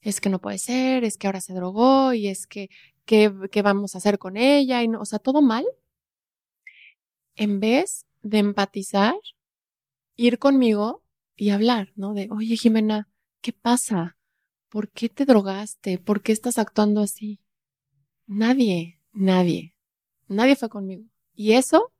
Es 0.00 0.22
que 0.22 0.30
no 0.30 0.40
puede 0.40 0.56
ser, 0.56 1.04
es 1.04 1.18
que 1.18 1.26
ahora 1.26 1.42
se 1.42 1.52
drogó 1.52 2.14
y 2.14 2.28
es 2.28 2.46
que, 2.46 2.70
¿qué, 3.04 3.30
qué 3.52 3.60
vamos 3.60 3.94
a 3.94 3.98
hacer 3.98 4.18
con 4.18 4.38
ella? 4.38 4.82
Y 4.82 4.88
no, 4.88 5.02
o 5.02 5.04
sea, 5.04 5.18
todo 5.18 5.42
mal. 5.42 5.66
En 7.34 7.60
vez 7.60 8.06
de 8.22 8.38
empatizar, 8.38 9.16
ir 10.16 10.38
conmigo 10.38 11.04
y 11.36 11.50
hablar, 11.50 11.92
¿no? 11.94 12.14
De, 12.14 12.26
oye, 12.30 12.56
Jimena, 12.56 13.10
¿qué 13.42 13.52
pasa? 13.52 14.16
¿Por 14.70 14.88
qué 14.88 15.08
te 15.08 15.24
drogaste? 15.24 15.98
¿Por 15.98 16.22
qué 16.22 16.32
estás 16.32 16.56
actuando 16.58 17.00
así? 17.00 17.40
Nadie, 18.26 19.00
nadie, 19.12 19.74
nadie 20.28 20.54
fue 20.54 20.68
conmigo. 20.68 21.04
Y 21.34 21.52
eso 21.52 21.92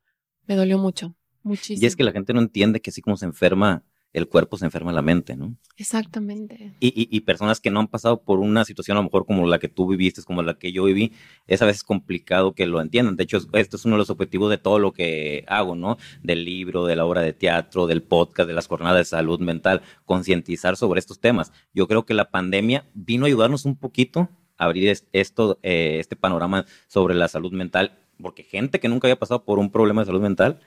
me 0.47 0.55
dolió 0.55 0.79
mucho. 0.79 1.17
Muchísimo. 1.43 1.83
Y 1.83 1.87
es 1.87 1.97
que 1.97 2.05
la 2.05 2.13
gente 2.13 2.33
no 2.33 2.41
entiende 2.41 2.81
que 2.81 2.91
así 2.91 3.03
como 3.03 3.17
se 3.17 3.25
enferma 3.27 3.83
el 4.13 4.29
cuerpo, 4.29 4.57
se 4.57 4.65
enferma 4.65 4.93
la 4.93 5.03
mente, 5.03 5.37
¿no? 5.37 5.55
Exactamente. 5.77 6.75
Y, 6.81 6.89
y, 6.89 7.09
y, 7.11 7.21
personas 7.21 7.61
que 7.61 7.71
no 7.71 7.81
han 7.81 7.87
pasado 7.87 8.23
por 8.23 8.41
una 8.41 8.65
situación 8.65 8.97
a 8.97 9.01
lo 9.01 9.05
mejor 9.05 9.25
como 9.25 9.47
la 9.47 9.59
que 9.59 9.69
tú 9.69 9.87
viviste, 9.87 10.23
como 10.23 10.43
la 10.43 10.59
que 10.59 10.73
yo 10.73 10.85
viví, 10.85 11.13
es 11.47 11.63
a 11.63 11.67
veces 11.67 11.85
complicado 11.85 12.53
que 12.55 12.67
lo 12.67 12.81
entiendan. 12.81 13.17
De 13.17 13.23
hecho, 13.23 13.39
esto 13.53 13.77
es 13.77 13.85
uno 13.85 13.95
de 13.95 13.99
los 13.99 14.11
objetivos 14.11 14.51
de 14.51 14.59
todo 14.59 14.79
lo 14.79 14.93
que 14.93 15.45
hago, 15.47 15.77
¿no? 15.77 15.97
Del 16.23 16.45
libro, 16.45 16.87
de 16.87 16.97
la 16.97 17.05
obra 17.05 17.23
de 17.23 17.33
teatro, 17.33 17.87
del 17.87 18.03
podcast, 18.03 18.49
de 18.49 18.55
las 18.55 18.67
jornadas 18.67 18.99
de 18.99 19.05
salud 19.05 19.39
mental, 19.39 19.83
concientizar 20.05 20.77
sobre 20.77 20.99
estos 20.99 21.21
temas. 21.21 21.53
Yo 21.73 21.87
creo 21.87 22.05
que 22.05 22.15
la 22.15 22.31
pandemia 22.31 22.87
vino 22.95 23.25
a 23.25 23.29
ayudarnos 23.29 23.65
un 23.65 23.77
poquito 23.77 24.29
a 24.59 24.65
abrir 24.65 24.95
esto, 25.13 25.59
eh, 25.63 25.99
este 26.01 26.17
panorama 26.17 26.67
sobre 26.89 27.15
la 27.15 27.29
salud 27.29 27.53
mental, 27.53 27.99
porque 28.21 28.43
gente 28.43 28.81
que 28.81 28.89
nunca 28.89 29.07
había 29.07 29.19
pasado 29.19 29.45
por 29.45 29.59
un 29.59 29.71
problema 29.71 30.03
de 30.03 30.07
salud 30.07 30.21
mental, 30.21 30.61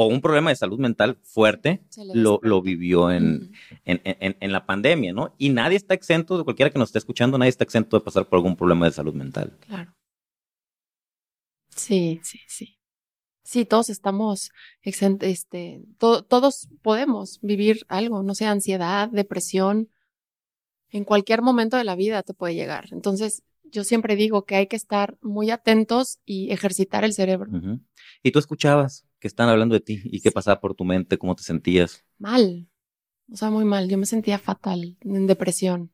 o 0.00 0.06
un 0.06 0.20
problema 0.20 0.50
de 0.50 0.54
salud 0.54 0.78
mental 0.78 1.18
fuerte 1.24 1.82
lo, 2.14 2.38
lo, 2.44 2.62
vivió 2.62 3.10
en, 3.10 3.50
en, 3.84 4.00
en, 4.04 4.36
en, 4.38 4.52
la 4.52 4.64
pandemia, 4.64 5.12
¿no? 5.12 5.34
Y 5.38 5.48
nadie 5.48 5.76
está 5.76 5.92
exento, 5.92 6.38
de 6.38 6.44
cualquiera 6.44 6.70
que 6.70 6.78
nos 6.78 6.90
esté 6.90 7.00
escuchando, 7.00 7.36
nadie 7.36 7.48
está 7.48 7.64
exento 7.64 7.98
de 7.98 8.04
pasar 8.04 8.28
por 8.28 8.36
algún 8.36 8.54
problema 8.54 8.86
de 8.86 8.92
salud 8.92 9.12
mental. 9.12 9.58
Claro. 9.66 9.92
Sí, 11.74 12.20
sí, 12.22 12.38
sí. 12.46 12.78
Sí, 13.42 13.64
todos 13.64 13.90
estamos 13.90 14.52
exentos, 14.82 15.28
este, 15.28 15.82
todos 15.98 16.68
podemos 16.80 17.40
vivir 17.42 17.84
algo, 17.88 18.22
no 18.22 18.36
sé, 18.36 18.46
ansiedad, 18.46 19.08
depresión, 19.08 19.88
en 20.90 21.02
cualquier 21.02 21.42
momento 21.42 21.76
de 21.76 21.82
la 21.82 21.96
vida 21.96 22.22
te 22.22 22.34
puede 22.34 22.54
llegar. 22.54 22.86
Entonces, 22.92 23.42
yo 23.64 23.82
siempre 23.82 24.14
digo 24.14 24.44
que 24.44 24.54
hay 24.54 24.68
que 24.68 24.76
estar 24.76 25.18
muy 25.22 25.50
atentos 25.50 26.20
y 26.24 26.52
ejercitar 26.52 27.02
el 27.02 27.14
cerebro. 27.14 27.50
¿Y 28.22 28.30
tú 28.30 28.38
escuchabas? 28.38 29.07
Que 29.18 29.28
están 29.28 29.48
hablando 29.48 29.74
de 29.74 29.80
ti 29.80 30.00
y 30.04 30.20
qué 30.20 30.30
pasaba 30.30 30.60
por 30.60 30.74
tu 30.74 30.84
mente, 30.84 31.18
cómo 31.18 31.34
te 31.34 31.42
sentías. 31.42 32.04
Mal, 32.18 32.68
o 33.30 33.36
sea, 33.36 33.50
muy 33.50 33.64
mal. 33.64 33.88
Yo 33.88 33.98
me 33.98 34.06
sentía 34.06 34.38
fatal, 34.38 34.96
en 35.00 35.26
depresión. 35.26 35.92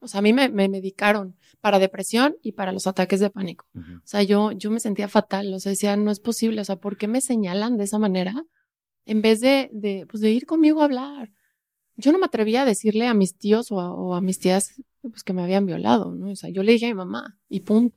O 0.00 0.08
sea, 0.08 0.20
a 0.20 0.22
mí 0.22 0.32
me, 0.32 0.48
me 0.48 0.68
medicaron 0.68 1.36
para 1.60 1.78
depresión 1.78 2.36
y 2.42 2.52
para 2.52 2.72
los 2.72 2.86
ataques 2.86 3.20
de 3.20 3.30
pánico. 3.30 3.66
O 3.74 4.06
sea, 4.06 4.22
yo, 4.22 4.52
yo 4.52 4.70
me 4.70 4.80
sentía 4.80 5.08
fatal. 5.08 5.52
O 5.52 5.58
sea, 5.58 5.70
decía, 5.70 5.96
no 5.96 6.10
es 6.10 6.20
posible. 6.20 6.60
O 6.60 6.64
sea, 6.64 6.76
¿por 6.76 6.96
qué 6.96 7.08
me 7.08 7.20
señalan 7.20 7.76
de 7.76 7.84
esa 7.84 7.98
manera? 7.98 8.44
En 9.06 9.22
vez 9.22 9.40
de, 9.40 9.70
de, 9.72 10.06
pues 10.08 10.20
de 10.20 10.30
ir 10.30 10.46
conmigo 10.46 10.82
a 10.82 10.84
hablar. 10.84 11.32
Yo 11.96 12.12
no 12.12 12.18
me 12.18 12.26
atrevía 12.26 12.62
a 12.62 12.64
decirle 12.64 13.08
a 13.08 13.14
mis 13.14 13.36
tíos 13.36 13.72
o 13.72 13.80
a, 13.80 13.92
o 13.92 14.14
a 14.14 14.20
mis 14.20 14.38
tías 14.38 14.80
pues, 15.02 15.24
que 15.24 15.32
me 15.32 15.42
habían 15.42 15.66
violado, 15.66 16.14
¿no? 16.14 16.30
O 16.30 16.36
sea, 16.36 16.48
yo 16.50 16.62
le 16.62 16.72
dije 16.72 16.86
a 16.86 16.90
mi 16.90 16.94
mamá 16.94 17.36
y 17.48 17.60
punto. 17.60 17.96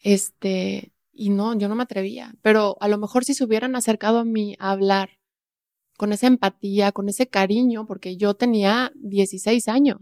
Este, 0.00 0.92
y 1.18 1.30
no, 1.30 1.58
yo 1.58 1.68
no 1.68 1.74
me 1.74 1.82
atrevía, 1.82 2.32
pero 2.42 2.76
a 2.80 2.86
lo 2.86 2.96
mejor 2.96 3.24
si 3.24 3.34
se 3.34 3.42
hubieran 3.42 3.74
acercado 3.74 4.18
a 4.18 4.24
mí 4.24 4.54
a 4.60 4.70
hablar 4.70 5.18
con 5.96 6.12
esa 6.12 6.28
empatía, 6.28 6.92
con 6.92 7.08
ese 7.08 7.26
cariño, 7.26 7.86
porque 7.86 8.16
yo 8.16 8.34
tenía 8.34 8.92
16 8.94 9.66
años, 9.66 9.98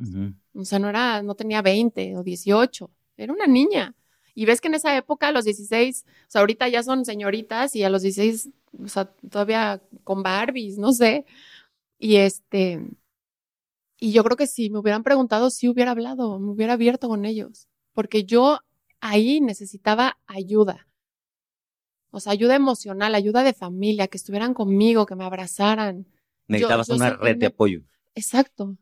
o 0.55 0.65
sea, 0.67 0.79
no 0.79 0.91
era, 0.91 1.23
no 1.23 1.35
tenía 1.35 1.63
20 1.63 2.19
o 2.19 2.23
18, 2.23 2.91
era 3.17 3.33
una 3.33 3.47
niña. 3.47 3.95
Y 4.35 4.45
ves 4.45 4.61
que 4.61 4.69
en 4.69 4.75
esa 4.75 4.95
época, 4.95 5.29
a 5.29 5.33
los 5.33 5.47
16, 5.47 6.05
o 6.07 6.11
sea, 6.29 6.43
ahorita 6.43 6.69
ya 6.69 6.83
son 6.83 7.07
señoritas 7.07 7.75
y 7.75 7.83
a 7.83 7.89
los 7.89 8.03
16, 8.03 8.51
o 8.85 8.89
sea, 8.89 9.07
todavía 9.31 9.81
con 10.05 10.23
Barbies, 10.23 10.77
no 10.77 10.93
sé. 10.93 11.25
Y 11.99 12.17
este, 12.17 12.91
y 13.99 14.13
yo 14.13 14.23
creo 14.23 14.37
que 14.37 14.47
si 14.47 14.69
me 14.69 14.81
hubieran 14.81 15.03
preguntado, 15.03 15.49
sí 15.49 15.67
hubiera 15.67 15.93
hablado, 15.93 16.39
me 16.39 16.51
hubiera 16.51 16.75
abierto 16.75 17.09
con 17.09 17.25
ellos, 17.25 17.69
porque 17.95 18.25
yo 18.25 18.59
ahí 19.01 19.41
necesitaba 19.41 20.19
ayuda. 20.27 20.86
O 22.17 22.21
sea, 22.21 22.33
ayuda 22.33 22.55
emocional, 22.55 23.15
ayuda 23.15 23.43
de 23.43 23.53
familia, 23.53 24.09
que 24.09 24.17
estuvieran 24.17 24.55
conmigo, 24.55 25.05
que 25.05 25.15
me 25.15 25.25
abrazaran. 25.27 26.07
Necesitabas 26.49 26.89
una 26.89 27.11
red 27.11 27.37
de 27.37 27.45
apoyo. 27.45 27.83
Exacto, 28.15 28.79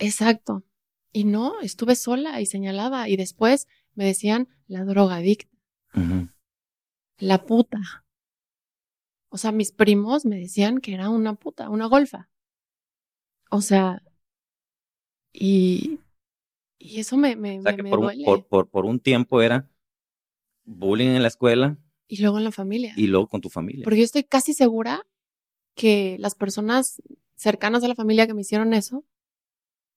exacto. 0.00 0.64
Y 1.12 1.22
no, 1.22 1.60
estuve 1.60 1.94
sola 1.94 2.40
y 2.40 2.46
señalada. 2.46 3.08
Y 3.08 3.16
después 3.16 3.68
me 3.94 4.04
decían 4.04 4.48
la 4.66 4.84
drogadicta, 4.84 5.56
la 7.18 7.46
puta. 7.46 7.78
O 9.28 9.36
sea, 9.36 9.52
mis 9.52 9.70
primos 9.70 10.24
me 10.24 10.40
decían 10.40 10.78
que 10.78 10.94
era 10.94 11.08
una 11.08 11.34
puta, 11.34 11.70
una 11.70 11.86
golfa. 11.86 12.30
O 13.48 13.60
sea, 13.60 14.02
y, 15.32 16.00
y 16.80 16.98
eso 16.98 17.16
me, 17.16 17.36
me, 17.36 17.60
o 17.60 17.62
sea, 17.62 17.76
que 17.76 17.84
por, 17.84 18.12
por, 18.24 18.46
por, 18.48 18.70
por 18.70 18.86
un 18.86 18.98
tiempo 18.98 19.40
era 19.40 19.70
bullying 20.64 21.10
en 21.10 21.22
la 21.22 21.28
escuela, 21.28 21.78
y 22.12 22.20
luego 22.20 22.36
en 22.36 22.44
la 22.44 22.52
familia. 22.52 22.92
Y 22.94 23.06
luego 23.06 23.26
con 23.26 23.40
tu 23.40 23.48
familia. 23.48 23.84
Porque 23.84 24.00
yo 24.00 24.04
estoy 24.04 24.24
casi 24.24 24.52
segura 24.52 25.06
que 25.74 26.16
las 26.18 26.34
personas 26.34 27.00
cercanas 27.36 27.82
a 27.82 27.88
la 27.88 27.94
familia 27.94 28.26
que 28.26 28.34
me 28.34 28.42
hicieron 28.42 28.74
eso, 28.74 29.06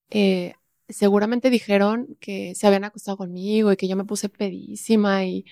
eh, 0.09 0.53
seguramente 0.87 1.49
dijeron 1.49 2.15
que 2.21 2.55
se 2.55 2.67
habían 2.67 2.85
acostado 2.85 3.17
conmigo 3.17 3.69
y 3.69 3.75
que 3.75 3.89
yo 3.89 3.97
me 3.97 4.05
puse 4.05 4.29
pedísima 4.29 5.25
y 5.25 5.43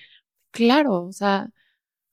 claro, 0.52 1.02
o 1.04 1.12
sea, 1.12 1.50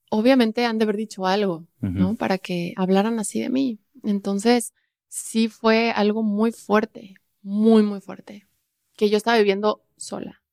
obviamente 0.09 0.65
han 0.65 0.77
de 0.79 0.83
haber 0.83 0.97
dicho 0.97 1.25
algo, 1.25 1.65
¿no? 1.79 2.15
Para 2.15 2.37
que 2.37 2.73
hablaran 2.75 3.19
así 3.19 3.39
de 3.39 3.49
mí. 3.49 3.79
Entonces, 4.03 4.73
sí 5.07 5.47
fue 5.47 5.91
algo 5.91 6.23
muy 6.23 6.51
fuerte, 6.51 7.15
muy, 7.41 7.83
muy 7.83 8.01
fuerte, 8.01 8.49
que 8.97 9.09
yo 9.09 9.15
estaba 9.15 9.37
viviendo 9.37 9.85
sola. 9.95 10.43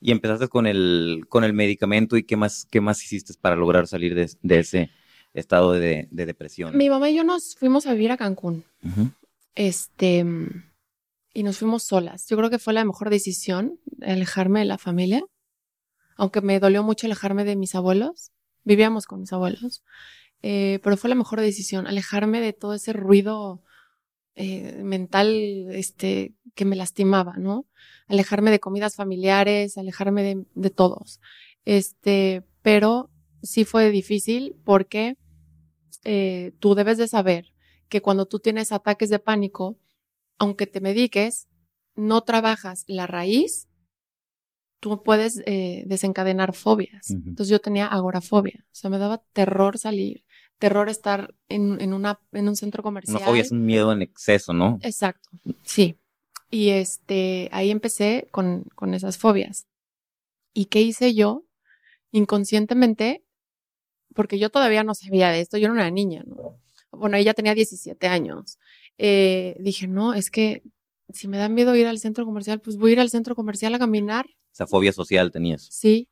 Y 0.00 0.12
empezaste 0.12 0.48
con 0.48 0.66
el, 0.66 1.24
con 1.28 1.44
el 1.44 1.52
medicamento 1.52 2.16
y 2.16 2.22
qué 2.22 2.36
más, 2.36 2.66
qué 2.70 2.80
más 2.80 3.02
hiciste 3.02 3.34
para 3.40 3.56
lograr 3.56 3.86
salir 3.86 4.14
de, 4.14 4.58
ese 4.58 4.90
estado 5.34 5.72
de, 5.72 6.08
depresión. 6.10 6.76
Mi 6.76 6.88
mamá 6.88 7.10
y 7.10 7.16
yo 7.16 7.24
nos 7.24 7.56
fuimos 7.56 7.86
a 7.86 7.92
vivir 7.94 8.12
a 8.12 8.16
Cancún. 8.16 8.64
Este, 9.54 10.24
y 11.34 11.42
nos 11.42 11.58
fuimos 11.58 11.82
solas. 11.82 12.26
Yo 12.28 12.36
creo 12.36 12.50
que 12.50 12.58
fue 12.58 12.72
la 12.72 12.84
mejor 12.84 13.10
decisión 13.10 13.78
alejarme 14.02 14.60
de 14.60 14.66
la 14.66 14.78
familia, 14.78 15.22
aunque 16.16 16.40
me 16.40 16.60
dolió 16.60 16.82
mucho 16.82 17.06
alejarme 17.06 17.44
de 17.44 17.56
mis 17.56 17.74
abuelos. 17.74 18.30
Vivíamos 18.64 19.06
con 19.06 19.20
mis 19.20 19.32
abuelos, 19.32 19.82
eh, 20.42 20.78
pero 20.82 20.96
fue 20.96 21.10
la 21.10 21.16
mejor 21.16 21.40
decisión 21.40 21.86
alejarme 21.86 22.40
de 22.40 22.52
todo 22.52 22.74
ese 22.74 22.92
ruido 22.92 23.62
eh, 24.40 24.80
mental, 24.84 25.66
este, 25.72 26.32
que 26.54 26.64
me 26.64 26.76
lastimaba, 26.76 27.34
¿no? 27.38 27.66
Alejarme 28.06 28.52
de 28.52 28.60
comidas 28.60 28.94
familiares, 28.94 29.76
alejarme 29.76 30.22
de, 30.22 30.46
de 30.54 30.70
todos. 30.70 31.20
Este, 31.64 32.44
pero 32.62 33.10
sí 33.42 33.64
fue 33.64 33.90
difícil 33.90 34.54
porque 34.64 35.16
eh, 36.04 36.52
tú 36.60 36.76
debes 36.76 36.98
de 36.98 37.08
saber 37.08 37.52
que 37.88 38.00
cuando 38.00 38.26
tú 38.26 38.38
tienes 38.38 38.70
ataques 38.70 39.10
de 39.10 39.18
pánico, 39.18 39.76
aunque 40.38 40.68
te 40.68 40.80
mediques, 40.80 41.48
no 41.96 42.22
trabajas 42.22 42.84
la 42.86 43.08
raíz, 43.08 43.68
tú 44.78 45.02
puedes 45.02 45.42
eh, 45.46 45.82
desencadenar 45.86 46.54
fobias. 46.54 47.10
Entonces 47.10 47.48
yo 47.48 47.60
tenía 47.60 47.86
agorafobia, 47.86 48.64
o 48.66 48.74
sea, 48.74 48.88
me 48.88 48.98
daba 48.98 49.24
terror 49.32 49.78
salir, 49.78 50.24
terror 50.58 50.88
estar 50.88 51.34
en, 51.48 51.80
en, 51.80 51.92
una, 51.92 52.20
en 52.32 52.48
un 52.48 52.56
centro 52.56 52.82
comercial. 52.82 53.16
Una 53.16 53.26
fobia 53.26 53.42
es 53.42 53.52
un 53.52 53.64
miedo 53.64 53.92
en 53.92 54.02
exceso, 54.02 54.52
¿no? 54.52 54.78
Exacto, 54.82 55.30
sí. 55.62 55.96
Y 56.50 56.70
este, 56.70 57.48
ahí 57.52 57.70
empecé 57.70 58.28
con, 58.30 58.64
con 58.74 58.94
esas 58.94 59.18
fobias. 59.18 59.66
¿Y 60.52 60.66
qué 60.66 60.80
hice 60.80 61.14
yo? 61.14 61.44
Inconscientemente, 62.10 63.22
porque 64.14 64.38
yo 64.38 64.50
todavía 64.50 64.82
no 64.82 64.94
sabía 64.94 65.30
de 65.30 65.40
esto, 65.40 65.58
yo 65.58 65.66
era 65.66 65.74
una 65.74 65.90
niña, 65.90 66.24
¿no? 66.26 66.58
Bueno, 66.90 67.16
ella 67.16 67.34
tenía 67.34 67.54
17 67.54 68.06
años. 68.08 68.58
Eh, 68.96 69.56
dije, 69.60 69.86
no, 69.86 70.14
es 70.14 70.30
que 70.30 70.62
si 71.12 71.28
me 71.28 71.38
da 71.38 71.48
miedo 71.48 71.76
ir 71.76 71.86
al 71.86 71.98
centro 71.98 72.24
comercial, 72.24 72.60
pues 72.60 72.76
voy 72.76 72.90
a 72.90 72.92
ir 72.94 73.00
al 73.00 73.10
centro 73.10 73.34
comercial 73.34 73.74
a 73.74 73.78
caminar. 73.78 74.26
Esa 74.52 74.66
fobia 74.66 74.92
social 74.92 75.30
tenías. 75.30 75.68
Sí. 75.70 76.08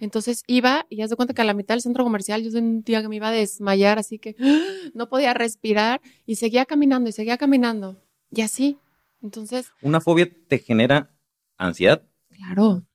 Entonces 0.00 0.42
iba 0.46 0.86
y 0.88 0.96
ya 0.96 1.06
de 1.06 1.14
cuenta 1.16 1.34
que 1.34 1.42
a 1.42 1.44
la 1.44 1.54
mitad 1.54 1.74
del 1.74 1.82
centro 1.82 2.04
comercial 2.04 2.42
yo 2.42 2.50
sentía 2.50 3.02
que 3.02 3.08
me 3.08 3.16
iba 3.16 3.28
a 3.28 3.32
desmayar, 3.32 3.98
así 3.98 4.18
que 4.18 4.34
no 4.94 5.08
podía 5.08 5.34
respirar 5.34 6.00
y 6.26 6.36
seguía 6.36 6.64
caminando 6.64 7.10
y 7.10 7.12
seguía 7.12 7.36
caminando. 7.36 8.02
Y 8.30 8.40
así. 8.40 8.78
Entonces. 9.22 9.70
¿Una 9.82 10.00
fobia 10.00 10.28
te 10.48 10.58
genera 10.58 11.14
ansiedad? 11.58 12.02
Claro. 12.30 12.86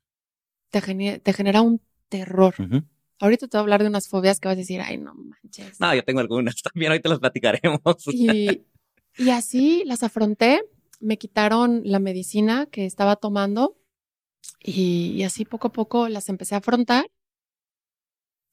Te, 0.72 0.82
genera, 0.82 1.20
te 1.20 1.34
genera 1.34 1.62
un 1.62 1.80
terror. 2.10 2.56
Ahorita 3.20 3.48
te 3.48 3.58
voy 3.58 3.60
a 3.60 3.62
hablar 3.62 3.84
de 3.84 3.90
unas 3.90 4.08
fobias 4.08 4.40
que 4.40 4.48
vas 4.48 4.56
a 4.56 4.58
decir, 4.58 4.82
ay, 4.82 4.98
no 4.98 5.14
manches. 5.14 5.80
No, 5.80 5.94
yo 5.94 6.04
tengo 6.04 6.20
algunas 6.20 6.56
también, 6.64 6.92
ahorita 6.92 7.10
las 7.10 7.20
platicaremos. 7.20 8.08
Y, 8.08 8.66
y 9.18 9.30
así 9.30 9.84
las 9.86 10.02
afronté, 10.02 10.64
me 11.00 11.18
quitaron 11.18 11.82
la 11.86 12.00
medicina 12.00 12.66
que 12.66 12.86
estaba 12.86 13.16
tomando 13.16 13.78
y, 14.60 15.24
así 15.24 15.46
poco 15.46 15.68
a 15.68 15.72
poco 15.72 16.10
las 16.10 16.30
empecé 16.30 16.56
a 16.56 16.60
afrontar 16.60 17.10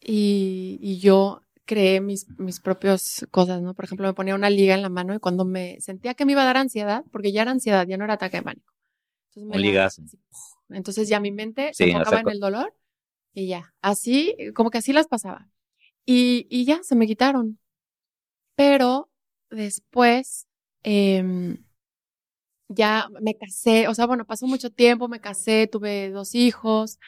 y, 0.00 0.78
y 0.80 0.99
yo 0.99 1.42
creé 1.64 2.00
mis, 2.00 2.28
mis 2.38 2.61
propias 2.61 3.26
cosas, 3.30 3.62
¿no? 3.62 3.75
Por 3.75 3.84
ejemplo, 3.84 4.06
me 4.06 4.14
ponía 4.14 4.34
una 4.34 4.50
liga 4.50 4.75
en 4.75 4.82
la 4.82 4.88
mano 4.88 5.14
y 5.14 5.18
cuando 5.18 5.44
me 5.44 5.80
sentía 5.80 6.14
que 6.14 6.25
me 6.25 6.32
iba 6.32 6.42
a 6.42 6.46
dar 6.46 6.56
ansiedad, 6.56 7.04
porque 7.12 7.32
ya 7.32 7.42
era 7.42 7.50
ansiedad, 7.50 7.87
ya 7.87 7.96
no 7.96 8.04
era 8.04 8.14
ataque 8.14 8.38
de 8.38 8.42
pánico. 8.42 8.72
Entonces, 9.34 10.00
me 10.68 10.76
entonces 10.76 11.08
ya 11.08 11.20
mi 11.20 11.32
mente 11.32 11.72
se 11.72 11.84
enfocaba 11.84 12.20
en 12.20 12.28
el 12.28 12.40
dolor 12.40 12.75
y 13.32 13.46
ya, 13.46 13.75
así, 13.80 14.37
como 14.54 14.70
que 14.70 14.78
así 14.78 14.92
las 14.92 15.06
pasaba. 15.06 15.49
Y, 16.04 16.46
y 16.50 16.64
ya, 16.64 16.82
se 16.82 16.96
me 16.96 17.06
quitaron. 17.06 17.58
Pero 18.54 19.08
después, 19.50 20.49
eh, 20.82 21.56
ya 22.75 23.09
me 23.21 23.35
casé, 23.37 23.88
o 23.88 23.95
sea, 23.95 24.07
bueno, 24.07 24.25
pasó 24.25 24.47
mucho 24.47 24.71
tiempo, 24.71 25.09
me 25.09 25.21
casé, 25.21 25.67
tuve 25.67 26.11
dos 26.11 26.35
hijos 26.35 26.99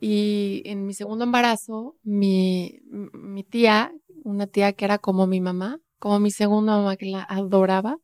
y 0.00 0.62
en 0.64 0.86
mi 0.86 0.94
segundo 0.94 1.24
embarazo, 1.24 1.96
mi, 2.02 2.80
mi 2.86 3.42
tía, 3.42 3.92
una 4.24 4.46
tía 4.46 4.72
que 4.72 4.84
era 4.84 4.98
como 4.98 5.26
mi 5.26 5.40
mamá, 5.40 5.80
como 5.98 6.20
mi 6.20 6.30
segunda 6.30 6.76
mamá 6.76 6.96
que 6.96 7.06
la 7.06 7.22
adoraba, 7.24 7.98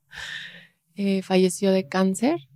eh, 0.96 1.22
falleció 1.22 1.70
de 1.70 1.88
cáncer. 1.88 2.48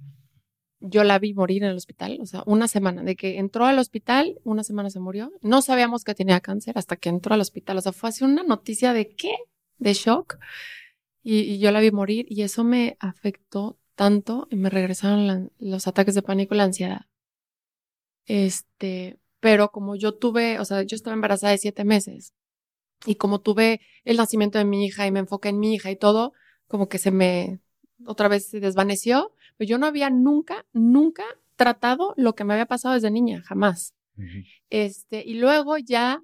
Yo 0.80 1.02
la 1.04 1.18
vi 1.18 1.34
morir 1.34 1.64
en 1.64 1.70
el 1.70 1.76
hospital, 1.76 2.18
o 2.20 2.26
sea, 2.26 2.42
una 2.46 2.68
semana, 2.68 3.02
de 3.02 3.16
que 3.16 3.38
entró 3.38 3.66
al 3.66 3.78
hospital, 3.78 4.38
una 4.44 4.62
semana 4.62 4.90
se 4.90 5.00
murió. 5.00 5.32
No 5.42 5.60
sabíamos 5.62 6.04
que 6.04 6.14
tenía 6.14 6.40
cáncer 6.40 6.78
hasta 6.78 6.96
que 6.96 7.08
entró 7.08 7.34
al 7.34 7.40
hospital, 7.40 7.78
o 7.78 7.80
sea, 7.80 7.92
fue 7.92 8.10
así 8.10 8.24
una 8.24 8.44
noticia 8.44 8.92
de 8.92 9.08
qué, 9.14 9.34
de 9.78 9.94
shock. 9.94 10.38
Y, 11.22 11.40
y 11.40 11.58
yo 11.58 11.72
la 11.72 11.80
vi 11.80 11.90
morir 11.90 12.26
y 12.28 12.42
eso 12.42 12.64
me 12.64 12.96
afectó 13.00 13.78
tanto 13.98 14.46
y 14.48 14.54
me 14.54 14.70
regresaron 14.70 15.50
los 15.58 15.88
ataques 15.88 16.14
de 16.14 16.22
pánico 16.22 16.54
y 16.54 16.58
la 16.58 16.64
ansiedad. 16.64 17.06
Este, 18.26 19.18
pero 19.40 19.72
como 19.72 19.96
yo 19.96 20.14
tuve, 20.14 20.60
o 20.60 20.64
sea, 20.64 20.84
yo 20.84 20.94
estaba 20.94 21.14
embarazada 21.14 21.50
de 21.50 21.58
siete 21.58 21.84
meses 21.84 22.32
y 23.06 23.16
como 23.16 23.40
tuve 23.40 23.80
el 24.04 24.16
nacimiento 24.16 24.56
de 24.56 24.64
mi 24.64 24.86
hija 24.86 25.04
y 25.04 25.10
me 25.10 25.18
enfoqué 25.18 25.48
en 25.48 25.58
mi 25.58 25.74
hija 25.74 25.90
y 25.90 25.96
todo, 25.96 26.32
como 26.68 26.88
que 26.88 26.98
se 26.98 27.10
me 27.10 27.58
otra 28.06 28.28
vez 28.28 28.48
se 28.48 28.60
desvaneció, 28.60 29.32
pero 29.56 29.68
yo 29.68 29.78
no 29.78 29.86
había 29.86 30.10
nunca, 30.10 30.64
nunca 30.72 31.24
tratado 31.56 32.14
lo 32.16 32.36
que 32.36 32.44
me 32.44 32.54
había 32.54 32.66
pasado 32.66 32.94
desde 32.94 33.10
niña, 33.10 33.42
jamás. 33.42 33.94
Este, 34.70 35.24
y 35.26 35.34
luego 35.34 35.76
ya 35.76 36.22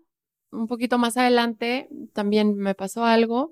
un 0.52 0.68
poquito 0.68 0.96
más 0.96 1.16
adelante 1.16 1.88
también 2.12 2.56
me 2.56 2.76
pasó 2.76 3.04
algo 3.04 3.50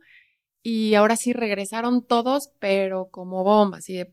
y 0.63 0.95
ahora 0.95 1.17
sí 1.17 1.33
regresaron 1.33 2.05
todos, 2.05 2.53
pero 2.59 3.09
como 3.11 3.45
bombas, 3.45 3.81
así 3.81 3.95
de 3.95 4.13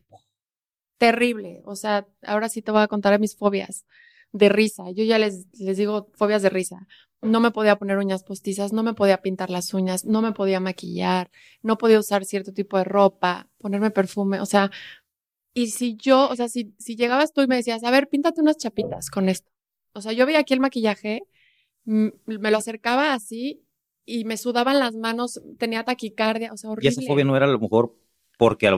terrible. 0.98 1.62
O 1.64 1.76
sea, 1.76 2.06
ahora 2.22 2.48
sí 2.48 2.62
te 2.62 2.72
voy 2.72 2.82
a 2.82 2.88
contar 2.88 3.18
mis 3.18 3.36
fobias 3.36 3.86
de 4.32 4.48
risa. 4.48 4.90
Yo 4.90 5.04
ya 5.04 5.18
les, 5.18 5.46
les 5.58 5.76
digo 5.78 6.10
fobias 6.14 6.42
de 6.42 6.50
risa. 6.50 6.86
No 7.22 7.40
me 7.40 7.50
podía 7.50 7.76
poner 7.78 7.98
uñas 7.98 8.24
postizas, 8.24 8.72
no 8.72 8.82
me 8.82 8.94
podía 8.94 9.22
pintar 9.22 9.50
las 9.50 9.72
uñas, 9.74 10.04
no 10.04 10.22
me 10.22 10.32
podía 10.32 10.60
maquillar, 10.60 11.30
no 11.62 11.78
podía 11.78 11.98
usar 11.98 12.24
cierto 12.24 12.52
tipo 12.52 12.78
de 12.78 12.84
ropa, 12.84 13.48
ponerme 13.58 13.90
perfume, 13.90 14.40
o 14.40 14.46
sea, 14.46 14.70
y 15.54 15.68
si 15.70 15.96
yo, 15.96 16.28
o 16.28 16.36
sea, 16.36 16.48
si, 16.48 16.74
si 16.78 16.96
llegabas 16.96 17.32
tú 17.32 17.42
y 17.42 17.46
me 17.46 17.56
decías, 17.56 17.84
a 17.84 17.90
ver, 17.90 18.08
píntate 18.08 18.40
unas 18.40 18.56
chapitas 18.56 19.10
con 19.10 19.28
esto. 19.28 19.50
O 19.92 20.00
sea, 20.00 20.12
yo 20.12 20.26
veía 20.26 20.40
aquí 20.40 20.54
el 20.54 20.60
maquillaje, 20.60 21.22
me 21.84 22.50
lo 22.50 22.58
acercaba 22.58 23.14
así 23.14 23.62
y 24.10 24.24
me 24.24 24.36
sudaban 24.36 24.80
las 24.80 24.96
manos, 24.96 25.40
tenía 25.56 25.84
taquicardia, 25.84 26.52
o 26.52 26.56
sea, 26.56 26.70
horrible. 26.70 26.88
Y 26.88 26.92
esa 26.92 27.02
fobia 27.02 27.24
no 27.24 27.36
era 27.36 27.46
a 27.46 27.50
lo 27.50 27.60
mejor 27.60 27.94
porque 28.38 28.68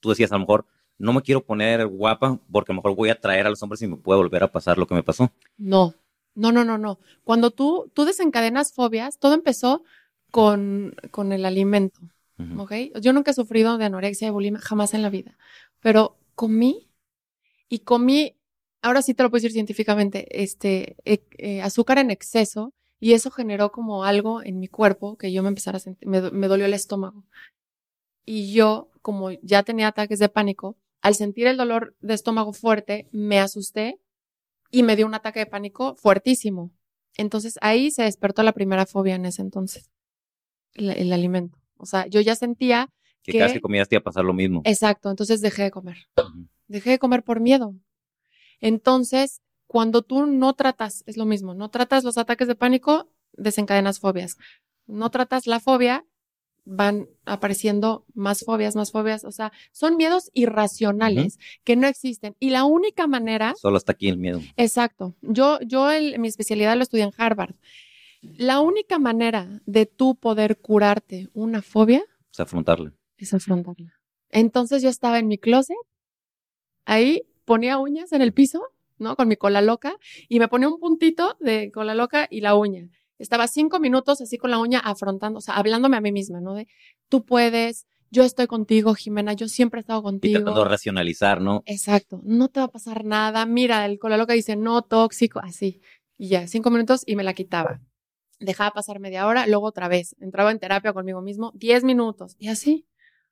tú 0.00 0.08
decías, 0.08 0.32
a 0.32 0.36
lo 0.36 0.40
mejor 0.40 0.66
no 0.96 1.12
me 1.12 1.20
quiero 1.20 1.44
poner 1.44 1.86
guapa 1.86 2.40
porque 2.50 2.72
a 2.72 2.74
lo 2.74 2.80
mejor 2.80 2.96
voy 2.96 3.10
a 3.10 3.12
atraer 3.12 3.46
a 3.46 3.50
los 3.50 3.62
hombres 3.62 3.82
y 3.82 3.88
me 3.88 3.96
puede 3.96 4.18
volver 4.18 4.42
a 4.42 4.50
pasar 4.50 4.78
lo 4.78 4.86
que 4.86 4.94
me 4.94 5.02
pasó. 5.02 5.30
No, 5.58 5.94
no, 6.34 6.50
no, 6.50 6.64
no, 6.64 6.78
no. 6.78 6.98
Cuando 7.24 7.50
tú, 7.50 7.90
tú 7.92 8.06
desencadenas 8.06 8.72
fobias, 8.72 9.18
todo 9.18 9.34
empezó 9.34 9.82
con, 10.30 10.94
con 11.10 11.32
el 11.32 11.44
alimento, 11.44 12.00
¿ok? 12.56 12.72
Yo 13.02 13.12
nunca 13.12 13.32
he 13.32 13.34
sufrido 13.34 13.76
de 13.76 13.84
anorexia 13.84 14.28
y 14.28 14.30
bulimia, 14.30 14.60
jamás 14.60 14.94
en 14.94 15.02
la 15.02 15.10
vida, 15.10 15.36
pero 15.80 16.16
comí 16.34 16.88
y 17.68 17.80
comí, 17.80 18.34
ahora 18.80 19.02
sí 19.02 19.12
te 19.12 19.22
lo 19.22 19.28
puedo 19.30 19.40
decir 19.40 19.52
científicamente, 19.52 20.42
este, 20.42 20.96
eh, 21.04 21.22
eh, 21.36 21.60
azúcar 21.60 21.98
en 21.98 22.10
exceso 22.10 22.72
y 23.00 23.14
eso 23.14 23.30
generó 23.30 23.72
como 23.72 24.04
algo 24.04 24.42
en 24.42 24.60
mi 24.60 24.68
cuerpo 24.68 25.16
que 25.16 25.32
yo 25.32 25.42
me 25.42 25.48
empezara 25.48 25.78
a 25.78 25.80
sentir, 25.80 26.06
me, 26.06 26.20
dolió 26.20 26.66
el 26.66 26.74
estómago. 26.74 27.24
Y 28.26 28.52
yo, 28.52 28.90
como 29.00 29.30
ya 29.30 29.62
tenía 29.62 29.88
ataques 29.88 30.18
de 30.18 30.28
pánico, 30.28 30.76
al 31.00 31.14
sentir 31.14 31.46
el 31.46 31.56
dolor 31.56 31.96
de 32.00 32.12
estómago 32.12 32.52
fuerte, 32.52 33.08
me 33.10 33.40
asusté 33.40 33.98
y 34.70 34.82
me 34.82 34.96
dio 34.96 35.06
un 35.06 35.14
ataque 35.14 35.40
de 35.40 35.46
pánico 35.46 35.96
fuertísimo. 35.96 36.70
Entonces 37.16 37.58
ahí 37.62 37.90
se 37.90 38.02
despertó 38.02 38.42
la 38.42 38.52
primera 38.52 38.84
fobia 38.84 39.14
en 39.14 39.24
ese 39.24 39.40
entonces, 39.40 39.90
el, 40.74 41.10
alimento. 41.10 41.58
O 41.78 41.86
sea, 41.86 42.06
yo 42.06 42.20
ya 42.20 42.36
sentía 42.36 42.92
que, 43.22 43.32
que 43.32 43.38
cada 43.38 43.52
que 43.54 43.62
comías 43.62 43.88
te 43.88 43.96
iba 43.96 44.00
a 44.00 44.04
pasar 44.04 44.26
lo 44.26 44.34
mismo. 44.34 44.60
Exacto, 44.64 45.08
entonces 45.08 45.40
dejé 45.40 45.62
de 45.62 45.70
comer. 45.70 45.96
Dejé 46.68 46.90
de 46.90 46.98
comer 46.98 47.24
por 47.24 47.40
miedo. 47.40 47.74
Entonces, 48.60 49.40
cuando 49.70 50.02
tú 50.02 50.26
no 50.26 50.54
tratas, 50.54 51.04
es 51.06 51.16
lo 51.16 51.26
mismo, 51.26 51.54
no 51.54 51.70
tratas 51.70 52.02
los 52.02 52.18
ataques 52.18 52.48
de 52.48 52.56
pánico, 52.56 53.08
desencadenas 53.34 54.00
fobias. 54.00 54.36
No 54.88 55.10
tratas 55.10 55.46
la 55.46 55.60
fobia, 55.60 56.04
van 56.64 57.06
apareciendo 57.24 58.04
más 58.12 58.40
fobias, 58.44 58.74
más 58.74 58.90
fobias. 58.90 59.22
O 59.22 59.30
sea, 59.30 59.52
son 59.70 59.96
miedos 59.96 60.32
irracionales 60.34 61.38
que 61.62 61.76
no 61.76 61.86
existen. 61.86 62.34
Y 62.40 62.50
la 62.50 62.64
única 62.64 63.06
manera. 63.06 63.54
Solo 63.54 63.76
está 63.76 63.92
aquí 63.92 64.08
el 64.08 64.16
miedo. 64.16 64.40
Exacto. 64.56 65.14
Yo, 65.22 65.60
yo 65.60 65.88
mi 66.18 66.26
especialidad 66.26 66.76
lo 66.76 66.82
estudié 66.82 67.04
en 67.04 67.12
Harvard. 67.16 67.54
La 68.22 68.58
única 68.58 68.98
manera 68.98 69.62
de 69.66 69.86
tú 69.86 70.16
poder 70.16 70.58
curarte 70.58 71.28
una 71.32 71.62
fobia. 71.62 72.02
Es 72.32 72.40
afrontarla. 72.40 72.92
Es 73.18 73.32
afrontarla. 73.34 73.92
Entonces 74.30 74.82
yo 74.82 74.88
estaba 74.88 75.20
en 75.20 75.28
mi 75.28 75.38
closet, 75.38 75.76
ahí 76.86 77.22
ponía 77.44 77.78
uñas 77.78 78.10
en 78.10 78.20
el 78.20 78.32
piso 78.32 78.64
¿no? 79.00 79.16
Con 79.16 79.28
mi 79.28 79.36
cola 79.36 79.62
loca 79.62 79.96
y 80.28 80.38
me 80.38 80.48
ponía 80.48 80.68
un 80.68 80.78
puntito 80.78 81.36
de 81.40 81.70
cola 81.72 81.94
loca 81.94 82.28
y 82.30 82.40
la 82.40 82.54
uña. 82.54 82.88
Estaba 83.18 83.48
cinco 83.48 83.80
minutos 83.80 84.20
así 84.20 84.38
con 84.38 84.50
la 84.50 84.58
uña 84.58 84.78
afrontando, 84.78 85.38
o 85.38 85.40
sea, 85.42 85.56
hablándome 85.56 85.96
a 85.96 86.00
mí 86.00 86.10
misma, 86.10 86.40
¿no? 86.40 86.54
De, 86.54 86.68
tú 87.08 87.24
puedes, 87.26 87.86
yo 88.10 88.24
estoy 88.24 88.46
contigo, 88.46 88.94
Jimena, 88.94 89.34
yo 89.34 89.46
siempre 89.46 89.80
he 89.80 89.82
estado 89.82 90.02
contigo. 90.02 90.38
Y 90.38 90.42
tratando 90.42 90.64
de 90.64 90.70
racionalizar, 90.70 91.40
¿no? 91.40 91.62
Exacto, 91.66 92.20
no 92.24 92.48
te 92.48 92.60
va 92.60 92.66
a 92.66 92.70
pasar 92.70 93.04
nada. 93.04 93.44
Mira, 93.44 93.84
el 93.84 93.98
cola 93.98 94.16
loca 94.16 94.32
dice 94.32 94.56
no 94.56 94.82
tóxico, 94.82 95.40
así. 95.40 95.80
Y 96.16 96.28
ya, 96.28 96.46
cinco 96.46 96.70
minutos 96.70 97.02
y 97.06 97.14
me 97.14 97.22
la 97.22 97.34
quitaba. 97.34 97.80
Dejaba 98.38 98.70
pasar 98.70 99.00
media 99.00 99.26
hora, 99.26 99.46
luego 99.46 99.66
otra 99.66 99.88
vez. 99.88 100.16
Entraba 100.18 100.50
en 100.50 100.58
terapia 100.58 100.94
conmigo 100.94 101.20
mismo, 101.20 101.52
diez 101.54 101.84
minutos. 101.84 102.36
Y 102.38 102.48
así, 102.48 102.86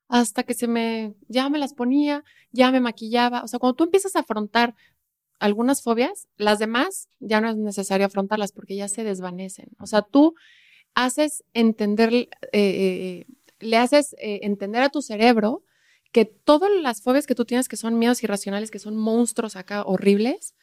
hasta 0.09 0.43
que 0.43 0.55
se 0.55 0.69
me, 0.69 1.15
ya 1.29 1.49
me 1.49 1.59
las 1.59 1.75
ponía, 1.75 2.25
ya 2.51 2.71
me 2.71 2.81
maquillaba. 2.81 3.43
O 3.43 3.49
sea, 3.49 3.59
cuando 3.59 3.75
tú 3.75 3.85
empiezas 3.85 4.17
a 4.17 4.21
afrontar 4.21 4.75
algunas 5.39 5.83
fobias, 5.83 6.29
las 6.37 6.59
demás 6.59 7.09
ya 7.21 7.41
no 7.41 7.49
es 7.49 7.57
necesario 7.57 8.07
afrontarlas 8.07 8.53
porque 8.53 8.77
ya 8.77 8.89
se 8.89 9.05
desvanecen. 9.05 9.69
O 9.79 9.87
sea, 9.87 10.03
tú 10.03 10.35
haces 10.95 11.45
entender, 11.55 12.13
eh, 12.13 12.29
eh, 12.53 13.27
le 13.61 13.77
haces 13.77 14.15
eh, 14.15 14.41
entender 14.43 14.83
a 14.83 14.89
tu 14.89 15.03
cerebro 15.03 15.63
que 16.13 16.25
todas 16.25 16.71
las 16.83 17.03
fobias 17.03 17.27
que 17.27 17.35
tú 17.35 17.45
tienes, 17.45 17.69
que 17.69 17.77
son 17.77 17.99
miedos 17.99 18.23
irracionales, 18.23 18.71
que 18.71 18.79
son 18.79 18.97
monstruos 18.97 19.57
acá 19.57 19.83
horribles, 19.83 20.55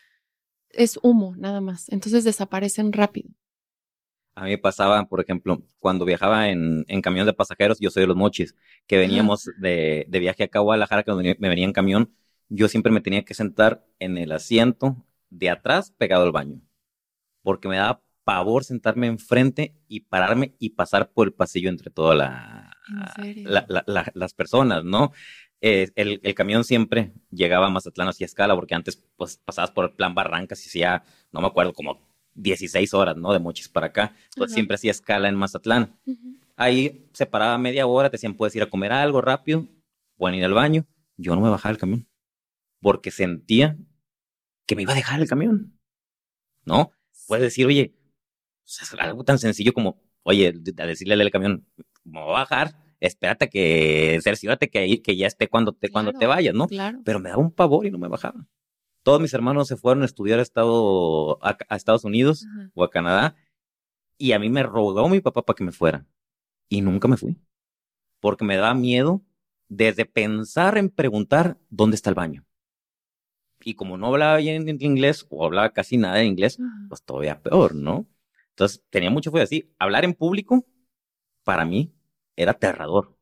es 0.71 0.99
humo, 1.01 1.35
nada 1.37 1.61
más. 1.61 1.87
Entonces 1.89 2.23
desaparecen 2.23 2.91
rápido. 2.91 3.29
A 4.33 4.43
mí 4.43 4.49
me 4.49 4.57
pasaba, 4.57 5.05
por 5.05 5.21
ejemplo, 5.21 5.63
cuando 5.79 6.03
viajaba 6.03 6.49
en, 6.49 6.83
en 6.89 7.01
camión 7.01 7.25
de 7.25 7.31
pasajeros, 7.31 7.79
yo 7.79 7.89
soy 7.89 8.01
de 8.01 8.07
los 8.07 8.17
mochis, 8.17 8.53
que 8.85 8.97
veníamos 8.97 9.49
de, 9.57 10.05
de 10.09 10.19
viaje 10.19 10.43
acá 10.43 10.59
a 10.59 10.63
Guadalajara, 10.63 11.03
que 11.03 11.13
me 11.13 11.49
venía 11.49 11.63
en 11.63 11.71
camión, 11.71 12.13
yo 12.49 12.67
siempre 12.67 12.91
me 12.91 13.01
tenía 13.01 13.23
que 13.23 13.33
sentar 13.33 13.85
en 13.99 14.17
el 14.17 14.31
asiento 14.31 15.05
de 15.29 15.49
atrás 15.49 15.91
pegado 15.97 16.23
al 16.23 16.31
baño, 16.31 16.61
porque 17.41 17.67
me 17.67 17.77
daba 17.77 18.01
pavor 18.23 18.63
sentarme 18.63 19.07
enfrente 19.07 19.75
y 19.87 20.01
pararme 20.01 20.55
y 20.59 20.71
pasar 20.71 21.11
por 21.11 21.27
el 21.27 21.33
pasillo 21.33 21.69
entre 21.69 21.91
todas 21.91 22.17
la, 22.17 22.71
las 24.13 24.33
personas, 24.33 24.83
¿no? 24.83 25.11
Eh, 25.61 25.89
el, 25.95 26.19
el, 26.21 26.35
camión 26.35 26.63
siempre 26.63 27.13
llegaba 27.31 27.67
a 27.67 27.69
Mazatlán 27.69 28.07
hacia 28.07 28.25
escala, 28.25 28.55
porque 28.55 28.75
antes 28.75 29.03
pues 29.15 29.37
pasabas 29.37 29.71
por 29.71 29.85
el 29.85 29.91
plan 29.91 30.13
Barrancas 30.13 30.63
y 30.65 30.69
hacía, 30.69 31.03
no 31.31 31.41
me 31.41 31.47
acuerdo, 31.47 31.73
como 31.73 31.99
16 32.35 32.93
horas, 32.93 33.15
¿no? 33.15 33.31
De 33.31 33.39
Mochis 33.39 33.69
para 33.69 33.87
acá. 33.87 34.13
Pues 34.35 34.51
siempre 34.51 34.75
hacía 34.75 34.91
escala 34.91 35.29
en 35.29 35.35
Mazatlán. 35.35 35.97
Ahí 36.55 37.09
se 37.13 37.25
paraba 37.25 37.57
media 37.57 37.87
hora, 37.87 38.09
te 38.09 38.15
decían, 38.15 38.35
puedes 38.35 38.55
ir 38.55 38.63
a 38.63 38.69
comer 38.69 38.91
algo 38.91 39.21
rápido, 39.21 39.67
pueden 40.17 40.37
ir 40.37 40.45
al 40.45 40.53
baño. 40.53 40.85
Yo 41.17 41.33
no 41.35 41.41
me 41.41 41.49
bajaba 41.49 41.71
del 41.71 41.79
camión 41.79 42.07
porque 42.85 43.09
sentía 43.09 43.79
que 44.67 44.75
me 44.75 44.83
iba 44.83 44.91
a 44.91 44.95
dejar 44.95 45.19
el 45.19 45.27
camión. 45.27 45.75
¿No? 46.65 46.91
Puedes 47.27 47.41
decir, 47.41 47.65
oye, 47.65 47.95
algo 48.99 49.23
tan 49.23 49.39
sencillo 49.39 49.73
como, 49.73 49.99
oye, 50.21 50.53
a 50.77 50.85
decirle 50.85 51.15
al 51.15 51.31
camión, 51.31 51.67
me 52.03 52.21
voy 52.21 52.29
a 52.29 52.41
bajar, 52.41 52.75
espérate 52.99 53.49
que, 53.49 54.19
cerciórate 54.21 54.69
que, 54.69 55.01
que 55.01 55.17
ya 55.17 55.25
esté 55.25 55.47
cuando 55.47 55.73
te, 55.73 55.89
cuando 55.89 56.13
te 56.13 56.27
vayas, 56.27 56.53
¿no? 56.53 56.67
Claro. 56.67 56.99
Pero 57.03 57.19
me 57.19 57.29
daba 57.29 57.41
un 57.41 57.51
pavor 57.51 57.87
y 57.87 57.89
no 57.89 57.97
me 57.97 58.07
bajaba. 58.07 58.45
Todos 59.01 59.19
mis 59.19 59.33
hermanos 59.33 59.67
se 59.67 59.77
fueron 59.77 60.03
a 60.03 60.05
estudiar 60.05 60.37
a, 60.37 60.43
Estado, 60.43 61.43
a, 61.43 61.57
Estados 61.75 62.03
Unidos 62.03 62.45
o 62.75 62.83
a 62.83 62.91
Canadá 62.91 63.35
y 64.19 64.33
a 64.33 64.37
mí 64.37 64.51
me 64.51 64.61
rogó 64.61 65.09
mi 65.09 65.21
papá 65.21 65.41
para 65.41 65.57
que 65.57 65.63
me 65.63 65.71
fuera 65.71 66.05
y 66.69 66.81
nunca 66.81 67.07
me 67.07 67.17
fui 67.17 67.41
porque 68.19 68.45
me 68.45 68.57
daba 68.57 68.75
miedo 68.75 69.23
desde 69.69 70.05
pensar 70.05 70.77
en 70.77 70.91
preguntar 70.91 71.57
dónde 71.71 71.95
está 71.95 72.11
el 72.11 72.15
baño 72.15 72.44
y 73.63 73.75
como 73.75 73.97
no 73.97 74.07
hablaba 74.07 74.37
bien 74.37 74.67
inglés 74.79 75.25
o 75.29 75.45
hablaba 75.45 75.71
casi 75.71 75.97
nada 75.97 76.21
en 76.21 76.27
inglés, 76.27 76.57
pues 76.89 77.03
todavía 77.03 77.41
peor, 77.41 77.73
¿no? 77.75 78.07
Entonces 78.49 78.83
tenía 78.89 79.09
mucho 79.09 79.31
fue 79.31 79.41
así. 79.41 79.73
Hablar 79.79 80.05
en 80.05 80.13
público, 80.13 80.65
para 81.43 81.65
mí, 81.65 81.93
era 82.35 82.51
aterrador. 82.51 83.17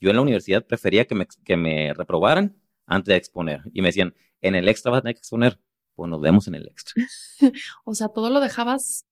Yo 0.00 0.10
en 0.10 0.16
la 0.16 0.22
universidad 0.22 0.66
prefería 0.66 1.06
que 1.06 1.14
me, 1.14 1.26
que 1.44 1.56
me 1.56 1.92
reprobaran 1.94 2.56
antes 2.86 3.12
de 3.12 3.16
exponer. 3.16 3.62
Y 3.72 3.82
me 3.82 3.88
decían, 3.88 4.14
en 4.40 4.54
el 4.54 4.68
extra 4.68 4.90
vas 4.90 4.98
a 4.98 5.02
tener 5.02 5.14
que 5.14 5.20
exponer. 5.20 5.60
Pues 5.94 6.10
nos 6.10 6.20
vemos 6.20 6.48
en 6.48 6.56
el 6.56 6.66
extra. 6.66 7.04
o 7.84 7.94
sea, 7.94 8.08
todo 8.08 8.30
lo 8.30 8.40
dejabas 8.40 9.06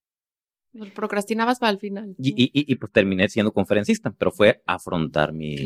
Procrastinabas 0.95 1.59
para 1.59 1.73
el 1.73 1.79
final. 1.79 2.15
Y, 2.19 2.31
y, 2.31 2.51
y, 2.53 2.75
pues 2.77 2.91
terminé 2.93 3.29
siendo 3.29 3.53
conferencista, 3.53 4.11
pero 4.11 4.33
fue 4.33 4.63
afrontar 4.67 5.33
mi, 5.33 5.57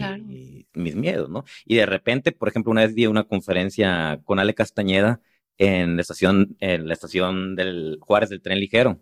mis 0.75 0.97
miedos, 0.97 1.31
¿no? 1.31 1.45
Y 1.65 1.77
de 1.77 1.87
repente, 1.87 2.33
por 2.33 2.49
ejemplo, 2.49 2.73
una 2.73 2.83
vez 2.83 2.95
di 2.95 3.07
una 3.07 3.25
conferencia 3.25 4.21
con 4.25 4.41
Ale 4.41 4.55
Castañeda 4.55 5.21
en 5.59 5.97
la 5.97 6.03
estación, 6.03 6.57
en 6.61 6.89
la 6.89 6.95
estación 6.95 7.55
del 7.55 7.99
Juárez 8.01 8.31
del 8.31 8.43
tren 8.43 8.59
ligero. 8.59 9.01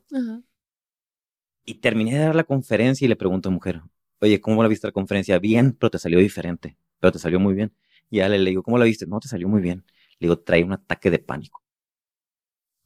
Y 1.64 1.74
terminé 1.76 2.12
de 2.12 2.24
dar 2.24 2.36
la 2.36 2.44
conferencia 2.44 3.06
y 3.06 3.08
le 3.08 3.16
pregunto 3.16 3.48
a 3.48 3.52
mujer, 3.52 3.80
oye, 4.20 4.40
¿cómo 4.40 4.62
la 4.62 4.68
viste 4.68 4.86
la 4.86 4.92
conferencia? 4.92 5.38
Bien, 5.38 5.72
pero 5.72 5.90
te 5.90 5.98
salió 5.98 6.18
diferente, 6.18 6.76
pero 7.00 7.12
te 7.12 7.18
salió 7.18 7.40
muy 7.40 7.54
bien. 7.54 7.72
Y 8.10 8.20
Ale 8.20 8.38
le 8.38 8.50
digo, 8.50 8.62
¿cómo 8.62 8.76
la 8.76 8.84
viste? 8.84 9.06
No, 9.06 9.20
te 9.20 9.28
salió 9.28 9.48
muy 9.48 9.62
bien. 9.62 9.84
Le 10.18 10.28
digo, 10.28 10.38
trae 10.38 10.62
un 10.62 10.72
ataque 10.74 11.10
de 11.10 11.18
pánico. 11.18 11.62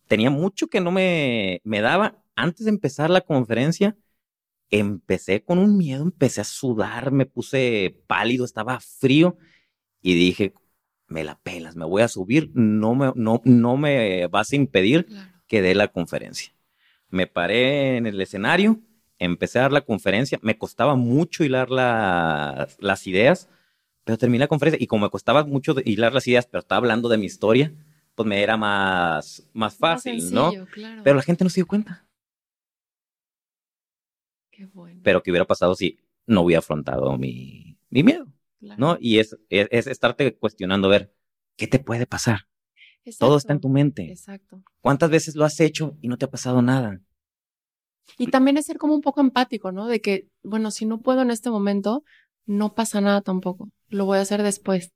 Tenía 0.06 0.30
mucho 0.30 0.68
que 0.68 0.80
no 0.80 0.90
me, 0.90 1.60
me 1.64 1.80
daba 1.80 2.22
antes 2.38 2.66
de 2.66 2.70
empezar 2.70 3.10
la 3.10 3.20
conferencia, 3.20 3.96
empecé 4.70 5.42
con 5.42 5.58
un 5.58 5.76
miedo, 5.76 6.04
empecé 6.04 6.40
a 6.40 6.44
sudar, 6.44 7.10
me 7.10 7.26
puse 7.26 8.00
pálido, 8.06 8.44
estaba 8.44 8.78
frío 8.80 9.36
y 10.00 10.14
dije, 10.14 10.54
me 11.08 11.24
la 11.24 11.38
pelas, 11.40 11.74
me 11.74 11.84
voy 11.84 12.02
a 12.02 12.08
subir, 12.08 12.50
no 12.54 12.94
me, 12.94 13.12
no, 13.16 13.42
no 13.44 13.76
me 13.76 14.26
vas 14.28 14.52
a 14.52 14.56
impedir 14.56 15.06
que 15.48 15.62
dé 15.62 15.74
la 15.74 15.88
conferencia. 15.88 16.52
Me 17.08 17.26
paré 17.26 17.96
en 17.96 18.06
el 18.06 18.20
escenario, 18.20 18.80
empecé 19.18 19.58
a 19.58 19.62
dar 19.62 19.72
la 19.72 19.80
conferencia, 19.80 20.38
me 20.42 20.58
costaba 20.58 20.94
mucho 20.94 21.42
hilar 21.42 21.70
las 21.70 23.06
ideas, 23.06 23.48
pero 24.04 24.16
terminé 24.16 24.40
la 24.40 24.48
conferencia 24.48 24.82
y 24.82 24.86
como 24.86 25.06
me 25.06 25.10
costaba 25.10 25.44
mucho 25.44 25.74
hilar 25.84 26.14
las 26.14 26.28
ideas, 26.28 26.46
pero 26.46 26.60
estaba 26.60 26.78
hablando 26.78 27.08
de 27.08 27.18
mi 27.18 27.26
historia, 27.26 27.72
pues 28.14 28.28
me 28.28 28.42
era 28.42 28.56
más, 28.56 29.48
más 29.52 29.74
fácil, 29.74 30.32
¿no? 30.32 30.52
Pero 31.02 31.16
la 31.16 31.22
gente 31.22 31.42
no 31.42 31.50
se 31.50 31.60
dio 31.60 31.66
cuenta. 31.66 32.07
Pero 35.02 35.22
¿qué 35.22 35.30
hubiera 35.30 35.46
pasado 35.46 35.74
si 35.74 35.98
no 36.26 36.42
hubiera 36.42 36.58
afrontado 36.58 37.16
mi, 37.18 37.78
mi 37.90 38.02
miedo? 38.02 38.26
¿No? 38.60 38.98
Y 39.00 39.18
es, 39.18 39.38
es, 39.50 39.86
estarte 39.86 40.36
cuestionando, 40.36 40.88
ver, 40.88 41.14
¿qué 41.56 41.66
te 41.66 41.78
puede 41.78 42.06
pasar? 42.06 42.48
Todo 43.18 43.36
está 43.36 43.52
en 43.52 43.60
tu 43.60 43.68
mente. 43.68 44.10
Exacto. 44.10 44.62
¿Cuántas 44.80 45.10
veces 45.10 45.36
lo 45.36 45.44
has 45.44 45.58
hecho 45.60 45.96
y 46.00 46.08
no 46.08 46.18
te 46.18 46.26
ha 46.26 46.30
pasado 46.30 46.60
nada? 46.60 47.00
Y 48.18 48.26
también 48.28 48.56
es 48.56 48.66
ser 48.66 48.78
como 48.78 48.94
un 48.94 49.00
poco 49.00 49.20
empático, 49.20 49.72
¿no? 49.72 49.86
De 49.86 50.00
que, 50.00 50.28
bueno, 50.42 50.70
si 50.70 50.86
no 50.86 51.00
puedo 51.00 51.22
en 51.22 51.30
este 51.30 51.50
momento, 51.50 52.04
no 52.44 52.74
pasa 52.74 53.00
nada 53.00 53.20
tampoco. 53.20 53.70
Lo 53.88 54.04
voy 54.04 54.18
a 54.18 54.22
hacer 54.22 54.42
después. 54.42 54.92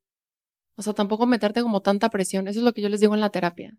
O 0.77 0.83
sea, 0.83 0.93
tampoco 0.93 1.27
meterte 1.27 1.63
como 1.63 1.81
tanta 1.83 2.11
presión. 2.11 2.49
Eso 2.49 2.61
es 2.61 2.65
lo 2.65 2.73
que 2.73 2.83
yo 2.83 2.89
les 2.89 3.01
digo 3.01 3.15
en 3.15 3.21
la 3.21 3.31
terapia 3.31 3.79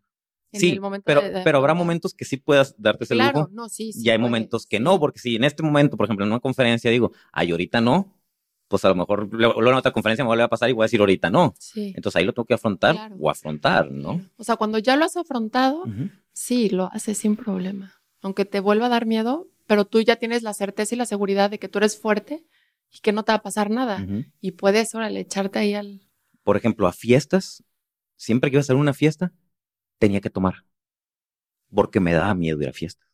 sí, 0.54 0.80
pero, 1.04 1.22
pero 1.44 1.58
habrá 1.58 1.74
momentos 1.74 2.14
que 2.14 2.26
sí 2.26 2.38
puedas 2.38 2.76
darte 2.78 3.04
ese 3.04 3.16
claro, 3.16 3.42
lujo. 3.42 3.52
No, 3.52 3.70
sí, 3.70 3.92
y 3.96 4.10
hay 4.10 4.18
momentos 4.18 4.66
que 4.66 4.80
no, 4.80 5.00
porque 5.00 5.20
si 5.20 5.36
en 5.36 5.44
este 5.44 5.64
momento, 5.64 5.98
por 5.98 6.06
ejemplo, 6.06 6.26
en 6.26 6.32
una 6.32 6.40
conferencia 6.40 6.92
digo, 6.92 7.12
ay, 7.32 7.52
ahorita 7.52 7.82
no, 7.82 8.14
pues 8.68 8.86
a 8.86 8.90
lo 8.90 8.96
mejor 8.96 9.30
luego 9.32 9.62
en 9.62 9.76
otra 9.76 9.92
conferencia 9.92 10.24
me 10.24 10.30
vuelve 10.30 10.44
a 10.44 10.48
pasar 10.48 10.70
y 10.70 10.74
voy 10.74 10.84
a 10.84 10.86
decir 10.86 11.00
ahorita 11.00 11.30
no. 11.30 11.54
Sí. 11.60 11.94
Entonces 11.96 12.16
ahí 12.16 12.26
lo 12.26 12.34
tengo 12.34 12.46
que 12.46 12.56
afrontar 12.56 13.12
o 13.20 13.30
afrontar, 13.30 13.92
¿no? 13.92 14.22
O 14.38 14.44
sea, 14.44 14.56
cuando 14.56 14.80
ya 14.80 14.96
lo 14.96 15.06
has 15.06 15.16
afrontado, 15.16 15.84
sí, 16.32 16.70
lo 16.70 16.90
haces 16.92 17.20
sin 17.20 17.36
problema. 17.36 17.94
Aunque 18.22 18.46
te 18.46 18.60
vuelva 18.60 18.88
a 18.88 18.90
dar 18.90 19.06
miedo, 19.06 19.48
pero 19.68 19.86
tú 19.86 20.02
ya 20.02 20.16
tienes 20.16 20.42
la 20.44 20.54
certeza 20.54 20.96
y 20.96 20.98
la 20.98 21.06
seguridad 21.06 21.52
de 21.52 21.60
que 21.60 21.70
tú 21.70 21.78
eres 21.78 22.00
fuerte 22.00 22.46
y 22.90 23.00
que 23.00 23.12
no 23.12 23.24
te 23.24 23.32
va 23.32 23.38
a 23.38 23.42
pasar 23.44 23.70
nada. 23.70 24.06
Y 24.42 24.52
puedes, 24.52 24.96
órale, 24.96 25.20
echarte 25.20 25.60
ahí 25.60 25.74
al... 25.76 26.02
Por 26.44 26.58
ejemplo, 26.58 26.88
a 26.88 26.94
fiestas, 26.94 27.64
siempre 28.16 28.50
que 28.50 28.56
iba 28.56 28.62
a 28.62 28.64
hacer 28.64 28.76
una 28.76 28.94
fiesta, 28.94 29.34
tenía 29.98 30.22
que 30.22 30.30
tomar, 30.30 30.66
porque 31.74 32.00
me 32.00 32.14
daba 32.14 32.34
miedo 32.34 32.62
ir 32.62 32.70
a 32.70 32.74
fiestas. 32.74 33.08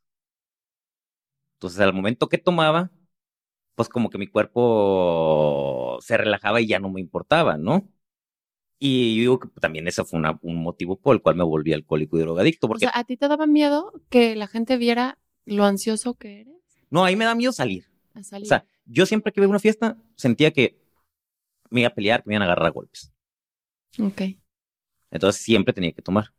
Entonces, 1.56 1.80
al 1.82 1.94
momento 1.94 2.30
que 2.30 2.38
tomaba, 2.38 2.92
pues 3.76 3.90
como 3.90 4.10
que 4.10 4.18
mi 4.18 4.28
cuerpo 4.28 6.00
se 6.02 6.18
relajaba 6.18 6.62
y 6.62 6.68
ya 6.68 6.80
no 6.80 6.90
me 6.90 7.02
importaba, 7.02 7.58
¿no? 7.58 7.88
Y 8.78 9.16
yo 9.16 9.22
digo 9.22 9.40
que 9.40 9.50
también 9.60 9.88
ese 9.88 10.06
fue 10.06 10.22
un 10.42 10.56
motivo 10.56 10.98
por 10.98 11.16
el 11.16 11.22
cual 11.22 11.36
me 11.36 11.44
volví 11.44 11.74
alcohólico 11.74 12.18
y 12.18 12.22
drogadicto. 12.22 12.68
Porque... 12.68 12.86
O 12.86 12.90
sea, 12.90 12.98
¿a 12.98 13.04
ti 13.04 13.18
te 13.18 13.28
daba 13.28 13.46
miedo 13.46 13.92
que 14.10 14.36
la 14.36 14.48
gente 14.48 14.78
viera 14.78 15.18
lo 15.46 15.66
ansioso 15.66 16.14
que 16.14 16.42
eres? 16.42 16.56
No, 16.90 17.04
ahí 17.04 17.18
me 17.18 17.26
da 17.26 17.36
miedo 17.36 17.52
salir. 17.52 17.92
A 18.14 18.24
salir. 18.24 18.46
O 18.46 18.48
sea, 18.48 18.66
yo 18.86 19.06
siempre 19.06 19.34
que 19.34 19.42
iba 19.42 19.48
a 19.48 19.50
una 19.50 19.60
fiesta 19.60 19.98
sentía 20.16 20.52
que 20.52 20.80
me 21.70 21.82
iba 21.82 21.90
a 21.90 21.94
pelear, 21.94 22.24
que 22.24 22.30
me 22.30 22.36
iban 22.36 22.44
a 22.44 22.46
agarrar 22.46 22.68
a 22.68 22.72
golpes. 22.72 23.12
Ok. 24.00 24.22
Entonces 25.12 25.42
siempre 25.42 25.74
tenía 25.74 25.92
que 25.92 26.02
tomar. 26.02 26.34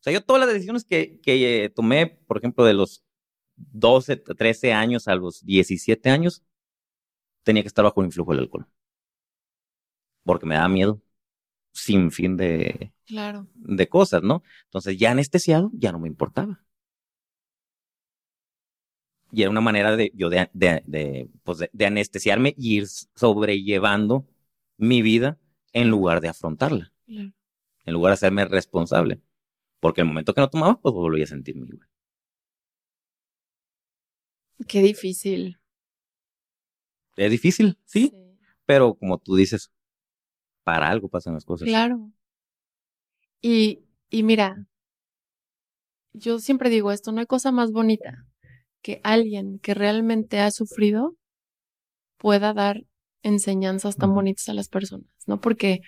O 0.00 0.02
sea, 0.02 0.12
yo 0.14 0.24
todas 0.24 0.40
las 0.40 0.52
decisiones 0.52 0.84
que, 0.84 1.20
que 1.20 1.64
eh, 1.64 1.68
tomé, 1.68 2.06
por 2.06 2.38
ejemplo, 2.38 2.64
de 2.64 2.72
los 2.72 3.04
12, 3.56 4.16
13 4.16 4.72
años 4.72 5.08
a 5.08 5.14
los 5.14 5.44
17 5.44 6.08
años, 6.08 6.42
tenía 7.42 7.62
que 7.62 7.68
estar 7.68 7.84
bajo 7.84 8.00
el 8.00 8.06
influjo 8.06 8.32
del 8.32 8.40
alcohol. 8.40 8.66
Porque 10.24 10.46
me 10.46 10.54
daba 10.54 10.68
miedo 10.68 11.02
sin 11.72 12.10
fin 12.10 12.36
de, 12.36 12.92
claro. 13.06 13.46
de 13.54 13.88
cosas, 13.88 14.22
¿no? 14.22 14.42
Entonces 14.64 14.98
ya 14.98 15.10
anestesiado, 15.10 15.70
ya 15.74 15.92
no 15.92 15.98
me 15.98 16.08
importaba. 16.08 16.64
Y 19.32 19.42
era 19.42 19.50
una 19.50 19.60
manera 19.60 19.94
de 19.96 20.10
yo 20.14 20.28
de, 20.28 20.48
de, 20.52 21.30
pues 21.44 21.58
de, 21.72 21.86
anestesiarme 21.86 22.54
y 22.56 22.78
ir 22.78 22.88
sobrellevando 22.88 24.26
mi 24.76 25.02
vida 25.02 25.38
en 25.72 25.88
lugar 25.88 26.20
de 26.20 26.28
afrontarla. 26.28 26.92
En 27.06 27.94
lugar 27.94 28.10
de 28.10 28.14
hacerme 28.14 28.44
responsable. 28.46 29.20
Porque 29.80 30.02
el 30.02 30.06
momento 30.06 30.34
que 30.34 30.40
no 30.40 30.50
tomaba, 30.50 30.80
pues 30.80 30.92
volví 30.92 31.22
a 31.22 31.26
sentirme 31.26 31.66
igual. 31.66 31.88
Qué 34.68 34.82
difícil. 34.82 35.58
Es 37.16 37.30
difícil, 37.30 37.78
¿sí? 37.84 38.14
Pero 38.66 38.94
como 38.94 39.18
tú 39.18 39.34
dices, 39.34 39.72
para 40.64 40.88
algo 40.88 41.08
pasan 41.08 41.34
las 41.34 41.44
cosas. 41.44 41.66
Claro. 41.66 42.12
Y, 43.40 43.84
y 44.10 44.22
mira, 44.22 44.66
yo 46.12 46.38
siempre 46.38 46.70
digo 46.70 46.92
esto, 46.92 47.12
no 47.12 47.20
hay 47.20 47.26
cosa 47.26 47.52
más 47.52 47.72
bonita 47.72 48.26
que 48.82 49.00
alguien 49.02 49.58
que 49.58 49.74
realmente 49.74 50.40
ha 50.40 50.50
sufrido 50.50 51.16
pueda 52.18 52.52
dar 52.52 52.84
enseñanzas 53.22 53.96
tan 53.96 54.14
bonitas 54.14 54.48
a 54.48 54.54
las 54.54 54.68
personas, 54.68 55.08
¿no? 55.26 55.40
Porque, 55.40 55.80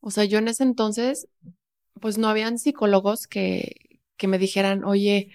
o 0.00 0.10
sea, 0.10 0.24
yo 0.24 0.38
en 0.38 0.48
ese 0.48 0.64
entonces, 0.64 1.28
pues 1.98 2.18
no 2.18 2.28
habían 2.28 2.58
psicólogos 2.58 3.26
que, 3.26 4.00
que 4.16 4.28
me 4.28 4.38
dijeran, 4.38 4.84
oye, 4.84 5.30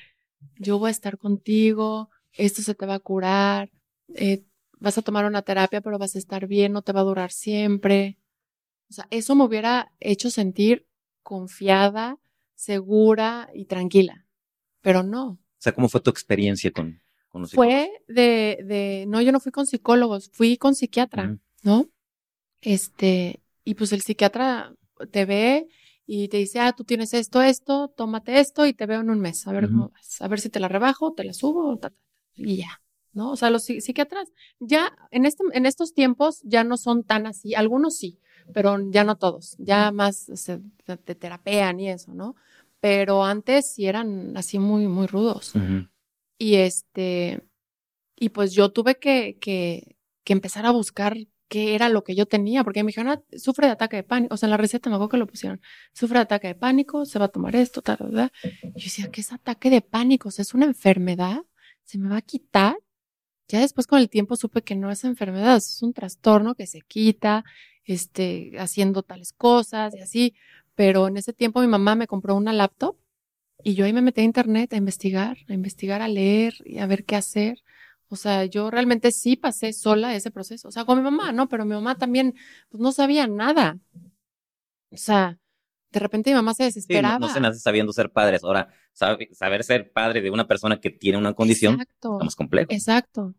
yo 0.58 0.80
voy 0.80 0.90
a 0.90 0.92
estar 0.92 1.18
contigo, 1.18 2.10
esto 2.34 2.62
se 2.62 2.76
te 2.76 2.86
va 2.86 2.96
a 2.96 3.00
curar, 3.00 3.72
eh, 4.16 4.44
vas 4.80 4.98
a 4.98 5.02
tomar 5.02 5.26
una 5.26 5.42
terapia, 5.42 5.82
pero 5.82 5.98
vas 5.98 6.16
a 6.16 6.20
estar 6.20 6.48
bien, 6.48 6.74
no 6.74 6.82
te 6.82 6.92
va 6.92 7.02
a 7.02 7.06
durar 7.06 7.32
siempre. 7.32 8.18
O 8.90 8.94
sea, 8.94 9.08
eso 9.10 9.36
me 9.36 9.46
hubiera 9.46 9.92
hecho 10.00 10.30
sentir 10.30 10.86
confiada, 11.22 12.20
segura 12.56 13.50
y 13.54 13.66
tranquila, 13.66 14.26
pero 14.82 15.04
no. 15.04 15.30
O 15.30 15.40
sea, 15.58 15.74
¿cómo 15.74 15.90
fue 15.90 16.02
tu 16.02 16.10
experiencia 16.10 16.72
con, 16.72 17.02
con 17.30 17.42
los 17.42 17.52
Fue 17.52 17.90
de, 18.08 18.60
de, 18.66 19.06
no, 19.08 19.22
yo 19.22 19.32
no 19.32 19.40
fui 19.40 19.52
con 19.52 19.66
psicólogos, 19.66 20.30
fui 20.34 20.58
con 20.58 20.76
psiquiatra, 20.76 21.38
¿no? 21.64 21.90
Este, 22.62 23.42
y 23.64 23.76
pues 23.76 23.94
el 23.94 24.02
psiquiatra 24.02 24.76
te 25.12 25.26
ve 25.26 25.68
y 26.06 26.28
te 26.28 26.38
dice, 26.38 26.60
ah, 26.60 26.74
tú 26.74 26.84
tienes 26.84 27.14
esto, 27.14 27.42
esto, 27.42 27.94
tómate 27.96 28.40
esto 28.40 28.66
y 28.66 28.74
te 28.74 28.86
veo 28.86 29.02
en 29.02 29.10
un 29.10 29.20
mes, 29.20 29.48
a 29.48 29.52
ver 29.54 29.68
cómo 29.68 29.90
vas, 29.90 30.22
a 30.22 30.28
ver 30.28 30.40
si 30.40 30.50
te 30.50 30.60
la 30.60 30.68
rebajo, 30.68 31.14
te 31.14 31.24
la 31.24 31.34
subo, 31.34 31.80
y 32.36 32.58
ya. 32.58 32.82
¿no? 33.14 33.32
O 33.32 33.36
sea, 33.36 33.50
los 33.50 33.64
psiquiatras 33.64 34.30
ya 34.60 34.92
en, 35.12 35.26
este, 35.26 35.44
en 35.54 35.66
estos 35.66 35.94
tiempos 35.94 36.42
ya 36.44 36.64
no 36.64 36.78
son 36.78 37.04
tan 37.04 37.28
así, 37.28 37.56
algunos 37.56 37.96
sí, 37.98 38.20
pero 38.54 38.78
ya 38.92 39.04
no 39.04 39.18
todos, 39.18 39.56
ya 39.60 39.92
más 39.92 40.30
se, 40.34 40.60
te 40.84 41.16
terapean 41.16 41.80
y 41.80 41.90
eso, 41.90 42.14
¿no? 42.14 42.36
Pero 42.80 43.24
antes 43.24 43.74
sí 43.74 43.86
eran 43.86 44.36
así 44.36 44.60
muy, 44.60 44.88
muy 44.88 45.08
rudos. 45.08 45.54
Y 46.38 46.56
este, 46.56 47.42
y 48.18 48.30
pues 48.30 48.52
yo 48.54 48.72
tuve 48.72 49.00
que, 49.00 49.38
que, 49.40 49.96
que, 50.26 50.34
empezar 50.34 50.66
a 50.66 50.72
buscar 50.72 51.16
qué 51.54 51.76
era 51.76 51.88
lo 51.88 52.04
que 52.04 52.16
yo 52.16 52.26
tenía, 52.26 52.64
porque 52.64 52.82
me 52.82 52.88
dijeron, 52.88 53.12
ah, 53.12 53.38
sufre 53.38 53.68
de 53.68 53.74
ataque 53.74 53.98
de 53.98 54.04
pánico, 54.04 54.34
o 54.34 54.38
sea, 54.38 54.48
en 54.48 54.52
la 54.52 54.58
receta 54.58 54.90
me 54.90 54.96
acuerdo 54.96 55.10
que 55.10 55.18
lo 55.18 55.28
pusieron, 55.28 55.62
sufre 55.94 56.18
de 56.18 56.24
ataque 56.24 56.48
de 56.48 56.56
pánico, 56.56 57.06
se 57.06 57.20
va 57.20 57.26
a 57.26 57.28
tomar 57.28 57.56
esto, 57.56 57.84
tal, 57.84 57.98
tal, 57.98 58.32
Y 58.42 58.80
yo 58.80 58.86
decía, 58.86 59.12
¿qué 59.12 59.22
es 59.22 59.32
ataque 59.32 59.70
de 59.70 59.82
pánico? 59.82 60.30
O 60.30 60.32
sea, 60.32 60.42
es 60.42 60.56
una 60.56 60.66
enfermedad, 60.66 61.44
se 61.84 62.00
me 62.00 62.10
va 62.10 62.18
a 62.18 62.22
quitar. 62.24 62.76
Ya 63.48 63.60
después 63.60 63.86
con 63.86 64.00
el 64.00 64.10
tiempo 64.10 64.36
supe 64.36 64.64
que 64.64 64.76
no 64.76 64.90
es 64.90 65.04
enfermedad, 65.04 65.58
es 65.58 65.84
un 65.84 65.94
trastorno 65.94 66.56
que 66.56 66.66
se 66.66 66.82
quita, 66.82 67.44
este, 67.84 68.54
haciendo 68.58 69.04
tales 69.04 69.32
cosas 69.34 69.94
y 69.96 70.00
así. 70.00 70.36
Pero 70.74 71.08
en 71.08 71.18
ese 71.18 71.34
tiempo 71.34 71.62
mi 71.62 71.68
mamá 71.68 71.94
me 71.94 72.08
compró 72.08 72.36
una 72.36 72.52
laptop 72.52 72.98
y 73.64 73.76
yo 73.76 73.86
ahí 73.86 73.94
me 73.94 74.02
metí 74.02 74.22
a 74.22 74.24
internet 74.24 74.74
a 74.74 74.78
investigar, 74.78 75.38
a 75.48 75.54
investigar, 75.54 76.02
a 76.02 76.08
leer 76.08 76.56
y 76.66 76.80
a 76.80 76.88
ver 76.88 77.06
qué 77.06 77.16
hacer. 77.16 77.60
O 78.14 78.16
sea, 78.16 78.46
yo 78.46 78.70
realmente 78.70 79.12
sí 79.12 79.36
pasé 79.36 79.74
sola 79.74 80.16
ese 80.16 80.30
proceso. 80.30 80.68
O 80.68 80.72
sea, 80.72 80.86
con 80.86 81.00
mi 81.00 81.04
mamá, 81.04 81.32
¿no? 81.32 81.50
Pero 81.50 81.66
mi 81.66 81.74
mamá 81.74 81.98
también, 81.98 82.36
pues 82.70 82.80
no 82.80 82.92
sabía 82.92 83.26
nada. 83.26 83.80
O 84.92 84.98
sea, 84.98 85.40
de 85.92 86.00
repente 86.00 86.30
mi 86.30 86.36
mamá 86.36 86.54
se 86.54 86.66
desesperaba. 86.66 87.18
no, 87.18 87.28
se 87.34 87.40
nace 87.40 87.60
sabiendo 87.60 87.92
ser 87.92 88.12
padres. 88.12 88.44
Ahora, 88.44 88.72
saber 88.94 89.64
ser 89.64 89.92
padre 89.92 90.22
de 90.22 90.30
una 90.30 90.48
persona 90.48 90.80
que 90.80 90.92
tiene 90.92 91.18
una 91.18 91.34
condición 91.34 91.74
Exacto. 91.74 92.20
es 92.20 92.24
más 92.24 92.36
complejo. 92.36 92.72
Exacto. 92.72 93.34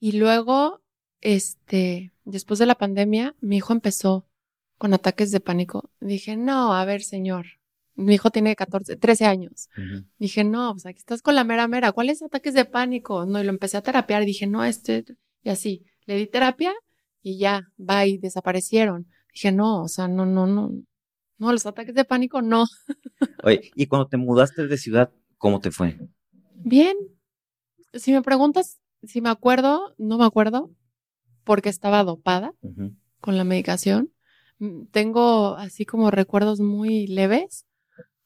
Y 0.00 0.18
luego, 0.18 0.82
este, 1.20 2.12
después 2.24 2.58
de 2.58 2.66
la 2.66 2.74
pandemia, 2.74 3.36
mi 3.40 3.58
hijo 3.58 3.72
empezó 3.72 4.26
con 4.78 4.94
ataques 4.94 5.30
de 5.30 5.38
pánico. 5.38 5.92
Dije, 6.00 6.36
no, 6.36 6.74
a 6.74 6.84
ver, 6.84 7.02
señor. 7.02 7.57
Mi 7.98 8.14
hijo 8.14 8.30
tiene 8.30 8.54
14, 8.54 8.96
13 8.96 9.26
años. 9.26 9.68
Dije, 10.18 10.44
no, 10.44 10.72
pues 10.72 10.86
aquí 10.86 10.98
estás 10.98 11.20
con 11.20 11.34
la 11.34 11.44
mera 11.44 11.66
mera. 11.66 11.92
¿Cuáles 11.92 12.22
ataques 12.22 12.54
de 12.54 12.64
pánico? 12.64 13.26
No, 13.26 13.40
y 13.40 13.44
lo 13.44 13.50
empecé 13.50 13.76
a 13.76 13.82
terapiar. 13.82 14.24
Dije, 14.24 14.46
no, 14.46 14.64
este, 14.64 15.04
y 15.42 15.50
así. 15.50 15.84
Le 16.06 16.16
di 16.16 16.26
terapia 16.26 16.72
y 17.22 17.38
ya, 17.38 17.68
va 17.78 18.06
y 18.06 18.16
desaparecieron. 18.16 19.08
Dije, 19.34 19.52
no, 19.52 19.82
o 19.82 19.88
sea, 19.88 20.08
no, 20.08 20.24
no, 20.24 20.46
no. 20.46 20.70
No, 21.38 21.52
los 21.52 21.66
ataques 21.66 21.94
de 21.94 22.04
pánico 22.04 22.40
no. 22.40 22.64
Oye, 23.42 23.70
y 23.74 23.86
cuando 23.86 24.08
te 24.08 24.16
mudaste 24.16 24.66
de 24.66 24.78
ciudad, 24.78 25.12
¿cómo 25.36 25.60
te 25.60 25.70
fue? 25.70 25.98
Bien. 26.54 26.96
Si 27.94 28.12
me 28.12 28.22
preguntas 28.22 28.80
si 29.02 29.20
me 29.20 29.30
acuerdo, 29.30 29.94
no 29.98 30.18
me 30.18 30.24
acuerdo, 30.24 30.70
porque 31.44 31.68
estaba 31.68 32.04
dopada 32.04 32.52
con 33.20 33.36
la 33.36 33.44
medicación. 33.44 34.12
Mm, 34.58 34.86
tengo 34.90 35.56
así 35.56 35.84
como 35.84 36.10
recuerdos 36.10 36.60
muy 36.60 37.06
leves 37.06 37.66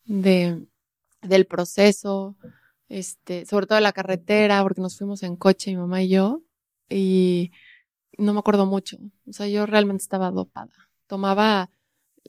de, 0.05 0.67
del 1.23 1.47
proceso, 1.47 2.37
este, 2.89 3.47
sobre 3.47 3.67
todo 3.67 3.77
de 3.77 3.83
la 3.83 3.93
carretera, 3.93 4.63
porque 4.63 4.81
nos 4.81 4.99
fuimos 4.99 5.23
en 5.23 5.37
coche, 5.37 5.71
mi 5.71 5.79
mamá 5.79 6.03
y 6.03 6.09
yo, 6.09 6.43
y 6.89 7.53
no 8.19 8.33
me 8.33 8.41
acuerdo 8.41 8.67
mucho. 8.67 8.99
O 9.27 9.33
sea, 9.33 9.49
yo 9.49 9.67
realmente 9.67 10.03
estaba 10.03 10.31
dopada. 10.31 10.73
Tomaba 11.07 11.71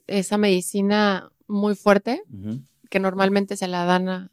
esa 0.07 0.37
medicina 0.37 1.31
muy 1.47 1.75
fuerte, 1.75 2.23
que 2.89 2.99
normalmente 2.99 3.57
se 3.57 3.67
la 3.67 3.85
dan 3.85 4.09
a, 4.09 4.31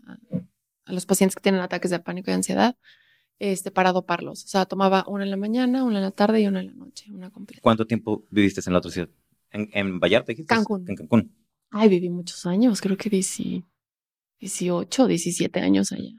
los 0.87 1.07
pacientes 1.07 1.37
que 1.37 1.42
tienen 1.42 1.61
ataques 1.61 1.90
de 1.90 2.00
pánico 2.00 2.31
y 2.31 2.35
ansiedad, 2.35 2.76
este, 3.38 3.70
para 3.70 3.92
doparlos. 3.92 4.44
O 4.44 4.48
sea, 4.48 4.66
tomaba 4.66 5.05
una 5.07 5.24
en 5.24 5.31
la 5.31 5.37
mañana, 5.37 5.85
una 5.85 5.98
en 5.98 6.03
la 6.03 6.11
tarde 6.11 6.40
y 6.40 6.46
una 6.46 6.61
en 6.61 6.66
la 6.66 6.74
noche, 6.74 7.11
una 7.11 7.31
completa. 7.31 7.62
¿Cuánto 7.62 7.87
tiempo 7.87 8.24
viviste 8.31 8.61
en 8.64 8.72
la 8.72 8.79
otra 8.79 8.90
ciudad? 8.90 9.09
¿En, 9.50 9.70
en 9.72 10.00
Vallarta? 10.00 10.33
Cancún. 10.46 10.85
En 10.88 10.96
Cancún. 10.96 11.33
Ay, 11.70 11.88
viví 11.88 12.11
muchos 12.11 12.46
años, 12.46 12.80
creo 12.80 12.96
que 12.96 13.11
18, 13.11 15.06
17 15.06 15.61
años 15.61 15.92
allá. 15.92 16.12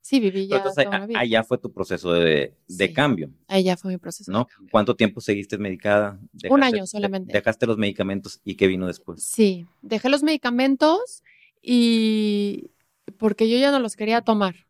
Sí, 0.00 0.18
viví 0.18 0.48
ya. 0.48 0.56
entonces, 0.56 0.86
allá 1.14 1.44
fue 1.44 1.58
tu 1.58 1.72
proceso 1.72 2.12
de, 2.12 2.56
de 2.66 2.92
cambio. 2.92 3.30
Allá 3.46 3.76
fue 3.76 3.92
mi 3.92 3.98
proceso. 3.98 4.32
¿No? 4.32 4.48
¿Cuánto 4.70 4.96
tiempo 4.96 5.20
seguiste 5.20 5.58
medicada? 5.58 6.18
Un 6.48 6.64
año 6.64 6.86
solamente. 6.86 7.32
Dejaste 7.32 7.66
los 7.66 7.78
medicamentos 7.78 8.40
y 8.42 8.56
qué 8.56 8.66
vino 8.66 8.86
después. 8.88 9.22
Sí, 9.22 9.66
dejé 9.82 10.08
los 10.08 10.22
medicamentos 10.22 11.22
y 11.62 12.72
porque 13.18 13.48
yo 13.48 13.58
ya 13.58 13.70
no 13.70 13.78
los 13.78 13.94
quería 13.94 14.22
tomar. 14.22 14.66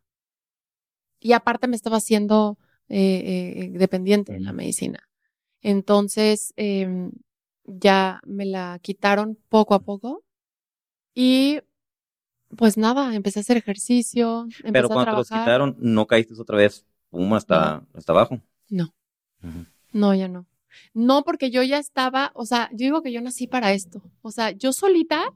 Y 1.19 1.33
aparte 1.33 1.67
me 1.67 1.75
estaba 1.75 1.97
haciendo 1.97 2.57
eh, 2.89 3.23
eh, 3.55 3.69
dependiente 3.73 4.33
de 4.33 4.41
la 4.41 4.53
medicina. 4.53 5.07
Entonces, 5.61 6.53
em, 6.57 7.11
ya 7.65 8.21
me 8.25 8.45
la 8.45 8.79
quitaron 8.81 9.37
poco 9.49 9.73
a 9.73 9.79
poco 9.79 10.23
y 11.13 11.59
pues 12.55 12.77
nada, 12.77 13.15
empecé 13.15 13.39
a 13.39 13.41
hacer 13.41 13.57
ejercicio. 13.57 14.47
Pero 14.71 14.89
cuando 14.89 15.11
te 15.11 15.17
los 15.17 15.29
quitaron, 15.29 15.75
¿no 15.79 16.07
caíste 16.07 16.33
otra 16.39 16.57
vez 16.57 16.85
pum, 17.09 17.33
hasta, 17.33 17.85
hasta 17.93 18.11
abajo? 18.11 18.39
No. 18.69 18.93
No, 19.91 20.13
ya 20.13 20.27
no. 20.27 20.45
No, 20.93 21.23
porque 21.23 21.51
yo 21.51 21.63
ya 21.63 21.77
estaba, 21.77 22.31
o 22.33 22.45
sea, 22.45 22.69
yo 22.71 22.85
digo 22.85 23.01
que 23.01 23.11
yo 23.11 23.21
nací 23.21 23.47
para 23.47 23.73
esto. 23.73 24.01
O 24.21 24.31
sea, 24.31 24.51
yo 24.51 24.73
solita 24.73 25.33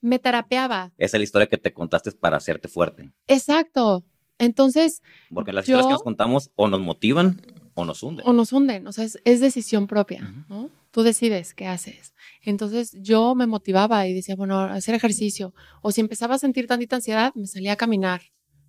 me 0.00 0.18
terapeaba. 0.18 0.92
Esa 0.96 1.16
es 1.16 1.20
la 1.20 1.24
historia 1.24 1.46
que 1.48 1.58
te 1.58 1.72
contaste 1.72 2.12
para 2.12 2.38
hacerte 2.38 2.68
fuerte. 2.68 3.10
Exacto. 3.26 4.04
Entonces. 4.38 5.02
Porque 5.32 5.52
las 5.52 5.64
historias 5.64 5.86
que 5.86 5.92
nos 5.92 6.02
contamos 6.02 6.50
o 6.56 6.68
nos 6.68 6.80
motivan 6.80 7.40
o 7.74 7.84
nos 7.84 8.02
hunden. 8.02 8.26
O 8.26 8.32
nos 8.32 8.52
hunden. 8.52 8.86
O 8.86 8.92
sea, 8.92 9.04
es, 9.04 9.40
decisión 9.40 9.86
propia, 9.86 10.32
¿no? 10.48 10.70
Tú 10.90 11.02
decides 11.02 11.54
qué 11.54 11.66
haces. 11.66 12.14
Entonces 12.42 12.96
yo 13.00 13.34
me 13.34 13.46
motivaba 13.46 14.06
y 14.06 14.14
decía, 14.14 14.34
bueno, 14.34 14.60
hacer 14.60 14.94
ejercicio. 14.94 15.54
O 15.82 15.92
si 15.92 16.00
empezaba 16.00 16.34
a 16.34 16.38
sentir 16.38 16.66
tantita 16.66 16.96
ansiedad, 16.96 17.32
me 17.34 17.46
salía 17.46 17.72
a 17.72 17.76
caminar 17.76 18.22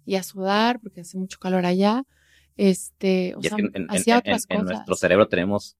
y 0.06 0.16
a 0.16 0.24
sudar 0.24 0.80
porque 0.80 1.02
hace 1.02 1.18
mucho 1.18 1.40
calor 1.40 1.66
allá. 1.66 2.04
Este, 2.58 3.34
o 3.36 3.42
sea, 3.42 3.58
hacía 3.90 4.20
otras 4.20 4.46
cosas. 4.46 4.62
En 4.62 4.66
nuestro 4.66 4.96
cerebro 4.96 5.28
tenemos 5.28 5.78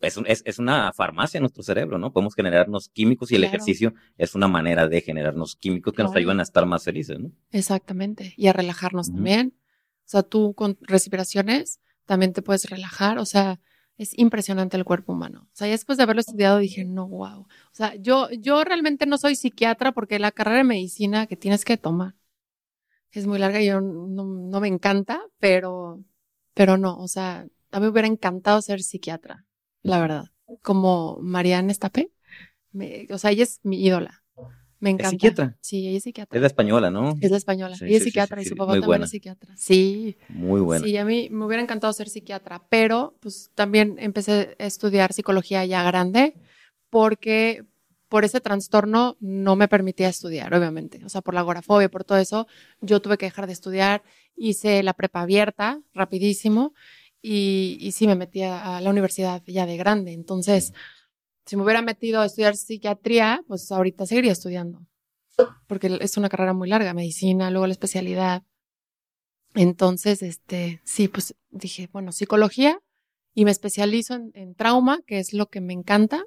es, 0.00 0.18
es, 0.26 0.42
es, 0.44 0.58
una 0.58 0.92
farmacia 0.92 1.38
en 1.38 1.42
nuestro 1.42 1.62
cerebro, 1.62 1.98
¿no? 1.98 2.12
Podemos 2.12 2.34
generarnos 2.34 2.90
químicos 2.90 3.32
y 3.32 3.36
el 3.36 3.44
ejercicio 3.44 3.94
es 4.18 4.34
una 4.34 4.46
manera 4.46 4.88
de 4.88 5.00
generarnos 5.00 5.56
químicos 5.56 5.94
que 5.94 6.02
nos 6.02 6.14
ayudan 6.14 6.40
a 6.40 6.42
estar 6.42 6.66
más 6.66 6.84
felices, 6.84 7.18
¿no? 7.18 7.32
Exactamente. 7.50 8.34
Y 8.36 8.48
a 8.48 8.52
relajarnos 8.52 9.10
también. 9.10 9.54
O 10.04 10.08
sea, 10.08 10.22
tú 10.22 10.54
con 10.54 10.78
respiraciones 10.82 11.80
también 12.04 12.32
te 12.32 12.42
puedes 12.42 12.68
relajar. 12.68 13.18
O 13.18 13.24
sea, 13.24 13.58
es 13.98 14.16
impresionante 14.18 14.76
el 14.76 14.84
cuerpo 14.84 15.12
humano. 15.12 15.48
O 15.52 15.56
sea, 15.56 15.68
después 15.68 15.96
de 15.96 16.04
haberlo 16.04 16.20
estudiado 16.20 16.58
dije, 16.58 16.84
no, 16.84 17.08
wow. 17.08 17.40
O 17.40 17.48
sea, 17.72 17.94
yo, 17.96 18.30
yo 18.30 18.62
realmente 18.64 19.06
no 19.06 19.18
soy 19.18 19.36
psiquiatra 19.36 19.92
porque 19.92 20.18
la 20.18 20.32
carrera 20.32 20.58
de 20.58 20.64
medicina 20.64 21.26
que 21.26 21.36
tienes 21.36 21.64
que 21.64 21.76
tomar 21.76 22.14
es 23.10 23.26
muy 23.26 23.38
larga 23.38 23.60
y 23.62 23.66
yo 23.66 23.80
no, 23.80 24.60
me 24.60 24.68
encanta, 24.68 25.22
pero, 25.38 26.04
pero 26.54 26.76
no, 26.76 26.98
o 26.98 27.08
sea, 27.08 27.46
a 27.70 27.80
mí 27.80 27.84
me 27.84 27.88
hubiera 27.88 28.08
encantado 28.08 28.60
ser 28.60 28.82
psiquiatra, 28.82 29.46
la 29.82 30.00
verdad. 30.00 30.24
Como 30.62 31.18
Marianne 31.22 31.72
Estapé. 31.72 32.12
o 33.10 33.18
sea, 33.18 33.30
ella 33.30 33.44
es 33.44 33.60
mi 33.62 33.82
ídola. 33.82 34.22
Me 34.86 34.90
encanta. 34.90 35.08
¿Es 35.08 35.10
psiquiatra? 35.10 35.56
Sí, 35.60 35.88
ella 35.88 35.96
es 35.96 36.04
psiquiatra. 36.04 36.36
Es 36.36 36.40
la 36.40 36.46
española, 36.46 36.90
¿no? 36.92 37.18
Es 37.20 37.28
la 37.28 37.36
española. 37.36 37.76
ella 37.80 37.96
es 37.96 38.04
psiquiatra 38.04 38.40
y 38.40 38.44
su 38.44 38.54
papá 38.54 38.78
también 38.78 39.02
es 39.02 39.10
psiquiatra. 39.10 39.52
Sí. 39.56 40.16
Muy 40.28 40.60
buena. 40.60 40.84
Sí, 40.84 40.96
a 40.96 41.04
mí 41.04 41.28
me 41.28 41.44
hubiera 41.44 41.60
encantado 41.60 41.92
ser 41.92 42.08
psiquiatra, 42.08 42.62
pero 42.68 43.16
pues 43.18 43.50
también 43.56 43.96
empecé 43.98 44.54
a 44.60 44.64
estudiar 44.64 45.12
psicología 45.12 45.64
ya 45.64 45.82
grande 45.82 46.34
porque 46.88 47.64
por 48.08 48.24
ese 48.24 48.40
trastorno 48.40 49.16
no 49.18 49.56
me 49.56 49.66
permitía 49.66 50.08
estudiar, 50.08 50.54
obviamente. 50.54 51.04
O 51.04 51.08
sea, 51.08 51.20
por 51.20 51.34
la 51.34 51.40
agorafobia, 51.40 51.88
por 51.88 52.04
todo 52.04 52.18
eso, 52.18 52.46
yo 52.80 53.02
tuve 53.02 53.18
que 53.18 53.26
dejar 53.26 53.48
de 53.48 53.54
estudiar. 53.54 54.04
Hice 54.36 54.84
la 54.84 54.94
prepa 54.94 55.22
abierta 55.22 55.80
rapidísimo 55.94 56.74
y, 57.20 57.76
y 57.80 57.90
sí 57.90 58.06
me 58.06 58.14
metí 58.14 58.42
a 58.42 58.80
la 58.80 58.90
universidad 58.90 59.42
ya 59.48 59.66
de 59.66 59.76
grande. 59.76 60.12
Entonces 60.12 60.72
si 61.46 61.56
me 61.56 61.62
hubiera 61.62 61.80
metido 61.80 62.20
a 62.20 62.26
estudiar 62.26 62.56
psiquiatría, 62.56 63.42
pues 63.46 63.70
ahorita 63.70 64.04
seguiría 64.04 64.32
estudiando, 64.32 64.84
porque 65.68 65.96
es 66.00 66.16
una 66.16 66.28
carrera 66.28 66.52
muy 66.52 66.68
larga, 66.68 66.92
medicina, 66.92 67.50
luego 67.50 67.68
la 67.68 67.72
especialidad. 67.72 68.42
Entonces, 69.54 70.22
este, 70.22 70.82
sí, 70.84 71.08
pues 71.08 71.34
dije, 71.50 71.88
bueno, 71.92 72.10
psicología 72.10 72.80
y 73.32 73.44
me 73.44 73.52
especializo 73.52 74.14
en, 74.34 74.54
trauma, 74.54 75.00
que 75.06 75.20
es 75.20 75.32
lo 75.32 75.46
que 75.46 75.60
me 75.60 75.72
encanta. 75.72 76.24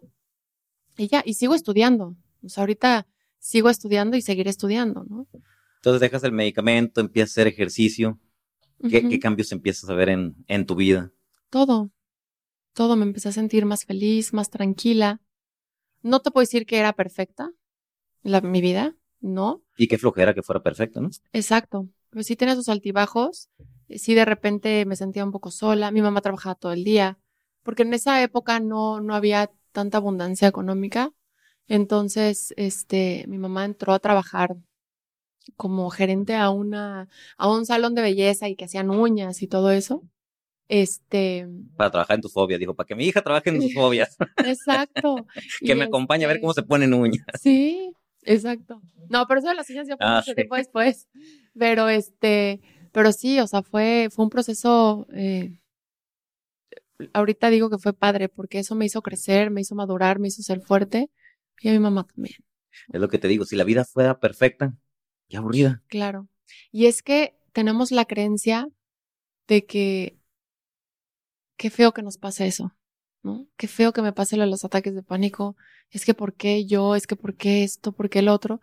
Y 0.97 1.07
ya, 1.07 1.21
y 1.25 1.33
sigo 1.33 1.53
estudiando. 1.53 2.15
O 2.41 2.49
sea, 2.49 2.61
ahorita 2.61 3.07
sigo 3.39 3.69
estudiando 3.69 4.15
y 4.15 4.21
seguiré 4.21 4.49
estudiando, 4.49 5.03
¿no? 5.03 5.27
Entonces 5.77 6.01
dejas 6.01 6.23
el 6.23 6.31
medicamento, 6.31 7.01
empiezas 7.01 7.31
a 7.31 7.33
hacer 7.33 7.47
ejercicio. 7.47 8.19
¿Qué, 8.89 9.19
cambios 9.19 9.51
empiezas 9.51 9.89
a 9.89 9.93
ver 9.93 10.09
en, 10.09 10.35
en 10.47 10.65
tu 10.65 10.75
vida? 10.75 11.11
Todo 11.49 11.91
todo, 12.79 12.95
me 12.95 13.03
empecé 13.03 13.27
a 13.27 13.33
sentir 13.33 13.65
más 13.65 13.83
feliz, 13.83 14.31
más 14.31 14.49
tranquila. 14.49 15.19
No 16.01 16.21
te 16.21 16.31
puedo 16.31 16.43
decir 16.43 16.65
que 16.65 16.77
era 16.77 16.93
perfecta 16.93 17.51
la, 18.23 18.39
mi 18.39 18.61
vida, 18.61 18.95
¿no? 19.19 19.61
Y 19.75 19.89
qué 19.89 19.97
flojera 19.97 20.33
que 20.33 20.43
fuera 20.43 20.63
perfecta, 20.63 21.01
¿no? 21.01 21.09
Exacto. 21.33 21.89
Pero 22.09 22.23
sí 22.23 22.37
tenía 22.37 22.55
sus 22.55 22.69
altibajos. 22.69 23.49
Sí, 23.89 24.13
de 24.13 24.23
repente 24.23 24.85
me 24.85 24.95
sentía 24.95 25.25
un 25.25 25.33
poco 25.33 25.51
sola. 25.51 25.91
Mi 25.91 26.01
mamá 26.01 26.21
trabajaba 26.21 26.55
todo 26.55 26.71
el 26.71 26.85
día. 26.85 27.19
Porque 27.63 27.83
en 27.83 27.93
esa 27.93 28.23
época 28.23 28.61
no, 28.61 29.01
no 29.01 29.13
había 29.13 29.51
tanta 29.73 29.97
abundancia 29.97 30.47
económica. 30.47 31.11
Entonces, 31.67 32.53
este, 32.55 33.25
mi 33.27 33.39
mamá 33.39 33.65
entró 33.65 33.91
a 33.91 33.99
trabajar 33.99 34.55
como 35.57 35.89
gerente 35.89 36.33
a 36.33 36.49
una, 36.49 37.09
a 37.37 37.51
un 37.51 37.65
salón 37.65 37.93
de 37.93 38.03
belleza 38.03 38.47
y 38.47 38.55
que 38.55 38.63
hacían 38.63 38.89
uñas 38.89 39.41
y 39.41 39.49
todo 39.49 39.69
eso. 39.71 40.01
Este. 40.69 41.47
Para 41.75 41.89
trabajar 41.89 42.15
en 42.15 42.21
tus 42.21 42.31
fobias, 42.31 42.59
dijo, 42.59 42.75
para 42.75 42.85
que 42.85 42.95
mi 42.95 43.05
hija 43.05 43.23
trabaje 43.23 43.49
en 43.49 43.61
sus 43.61 43.73
fobias. 43.73 44.15
Exacto. 44.37 45.25
que 45.65 45.75
me 45.75 45.85
acompañe 45.85 46.25
a 46.25 46.27
ver 46.27 46.39
cómo 46.39 46.53
se 46.53 46.63
ponen 46.63 46.93
uñas. 46.93 47.25
Sí, 47.41 47.91
exacto. 48.21 48.79
No, 49.09 49.25
pero 49.27 49.39
eso 49.39 49.49
de 49.49 49.55
las 49.55 49.69
uñas 49.69 49.87
ya 49.87 49.97
fue 49.97 50.05
ah, 50.05 50.17
mucho 50.17 50.35
tiempo 50.35 50.55
después. 50.55 51.09
Pero 51.57 51.89
este, 51.89 52.61
pero 52.91 53.11
sí, 53.11 53.39
o 53.39 53.47
sea, 53.47 53.63
fue, 53.63 54.09
fue 54.11 54.25
un 54.25 54.29
proceso. 54.29 55.07
Eh, 55.11 55.59
ahorita 57.13 57.49
digo 57.49 57.71
que 57.71 57.79
fue 57.79 57.93
padre 57.93 58.29
porque 58.29 58.59
eso 58.59 58.75
me 58.75 58.85
hizo 58.85 59.01
crecer, 59.01 59.49
me 59.49 59.61
hizo 59.61 59.73
madurar, 59.73 60.19
me 60.19 60.27
hizo 60.27 60.43
ser 60.43 60.61
fuerte 60.61 61.09
y 61.61 61.69
a 61.69 61.71
mi 61.71 61.79
mamá 61.79 62.05
también. 62.05 62.35
Es 62.93 63.01
lo 63.01 63.09
que 63.09 63.17
te 63.17 63.27
digo, 63.27 63.45
si 63.45 63.55
la 63.55 63.63
vida 63.63 63.85
fuera 63.85 64.19
perfecta, 64.19 64.75
qué 65.27 65.37
aburrida. 65.37 65.81
Claro. 65.87 66.27
Y 66.71 66.85
es 66.85 67.01
que 67.01 67.35
tenemos 67.53 67.91
la 67.91 68.05
creencia 68.05 68.67
de 69.47 69.65
que 69.65 70.18
qué 71.59 71.69
feo 71.69 71.91
que 71.91 72.01
nos 72.01 72.17
pase 72.17 72.47
eso, 72.47 72.73
¿no? 73.21 73.45
Qué 73.57 73.67
feo 73.67 73.91
que 73.91 74.01
me 74.01 74.13
pase 74.13 74.37
lo 74.37 74.43
de 74.43 74.49
los 74.49 74.63
ataques 74.63 74.95
de 74.95 75.03
pánico. 75.03 75.57
Es 75.91 76.05
que 76.05 76.13
por 76.13 76.33
qué 76.33 76.65
yo, 76.65 76.95
es 76.95 77.05
que 77.05 77.17
por 77.17 77.35
qué 77.35 77.65
esto, 77.65 77.91
por 77.91 78.09
qué 78.09 78.19
el 78.19 78.29
otro. 78.29 78.61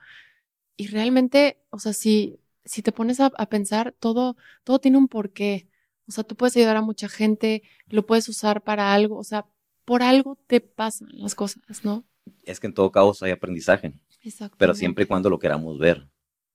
Y 0.78 0.86
realmente, 0.86 1.58
o 1.68 1.78
sea, 1.78 1.92
si, 1.92 2.40
si 2.64 2.80
te 2.80 2.92
pones 2.92 3.20
a, 3.20 3.30
pensar, 3.50 3.94
todo, 4.00 4.38
todo 4.64 4.78
tiene 4.78 4.96
un 4.96 5.08
porqué. 5.08 5.68
O 6.08 6.12
sea, 6.12 6.24
tú 6.24 6.36
puedes 6.36 6.56
ayudar 6.56 6.78
a 6.78 6.80
mucha 6.80 7.08
gente, 7.10 7.62
lo 7.88 8.06
puedes 8.06 8.30
usar 8.30 8.62
para 8.62 8.94
algo, 8.94 9.18
o 9.18 9.24
sea, 9.24 9.44
por 9.84 10.02
algo 10.02 10.38
te 10.46 10.62
pasan 10.62 11.08
las 11.12 11.34
cosas, 11.34 11.84
¿no? 11.84 12.02
Es 12.44 12.60
que 12.60 12.66
en 12.66 12.74
todo 12.74 12.90
caos 12.90 13.22
hay 13.22 13.30
aprendizaje. 13.30 13.92
Exacto. 14.22 14.56
Pero 14.58 14.74
siempre 14.74 15.04
y 15.04 15.06
cuando 15.06 15.28
lo 15.28 15.38
queramos 15.38 15.78
ver. 15.78 16.08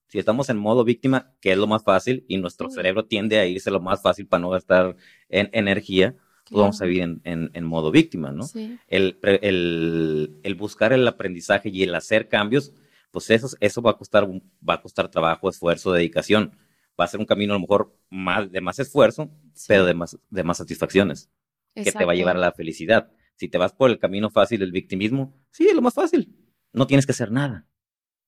Si 0.08 0.18
estamos 0.18 0.48
en 0.50 0.58
modo 0.58 0.82
víctima, 0.82 1.32
que 1.40 1.52
es 1.52 1.56
lo 1.56 1.68
más 1.68 1.84
fácil, 1.84 2.24
y 2.26 2.36
nuestro 2.38 2.68
cerebro 2.68 3.06
tiende 3.06 3.38
a 3.38 3.46
irse 3.46 3.70
lo 3.70 3.80
más 3.80 4.02
fácil 4.02 4.26
para 4.26 4.40
no 4.40 4.50
gastar 4.50 4.96
en 5.28 5.48
energía, 5.52 6.16
vamos 6.60 6.80
a 6.80 6.84
vivir 6.84 7.20
en, 7.24 7.64
modo 7.64 7.90
víctima, 7.90 8.32
¿no? 8.32 8.46
El, 8.88 9.18
el, 9.22 10.54
buscar 10.54 10.92
el 10.92 11.06
aprendizaje 11.06 11.70
y 11.70 11.82
el 11.82 11.94
hacer 11.94 12.28
cambios, 12.28 12.72
pues 13.10 13.30
eso, 13.30 13.48
eso 13.60 13.82
va 13.82 13.92
a 13.92 13.96
costar, 13.96 14.28
va 14.28 14.74
a 14.74 14.82
costar 14.82 15.10
trabajo, 15.10 15.48
esfuerzo, 15.48 15.92
dedicación. 15.92 16.56
Va 17.00 17.04
a 17.06 17.08
ser 17.08 17.20
un 17.20 17.26
camino 17.26 17.54
a 17.54 17.56
lo 17.56 17.60
mejor 17.60 17.96
más, 18.10 18.50
de 18.50 18.60
más 18.60 18.78
esfuerzo, 18.78 19.30
pero 19.66 19.86
de 19.86 19.94
más, 19.94 20.18
de 20.28 20.44
más 20.44 20.58
satisfacciones, 20.58 21.30
que 21.74 21.90
te 21.90 22.04
va 22.04 22.12
a 22.12 22.14
llevar 22.14 22.36
a 22.36 22.40
la 22.40 22.52
felicidad. 22.52 23.10
Si 23.36 23.48
te 23.48 23.58
vas 23.58 23.72
por 23.72 23.90
el 23.90 23.98
camino 23.98 24.30
fácil 24.30 24.60
del 24.60 24.72
victimismo, 24.72 25.34
sí, 25.50 25.66
es 25.66 25.74
lo 25.74 25.82
más 25.82 25.94
fácil. 25.94 26.36
No 26.72 26.86
tienes 26.86 27.06
que 27.06 27.12
hacer 27.12 27.30
nada, 27.30 27.66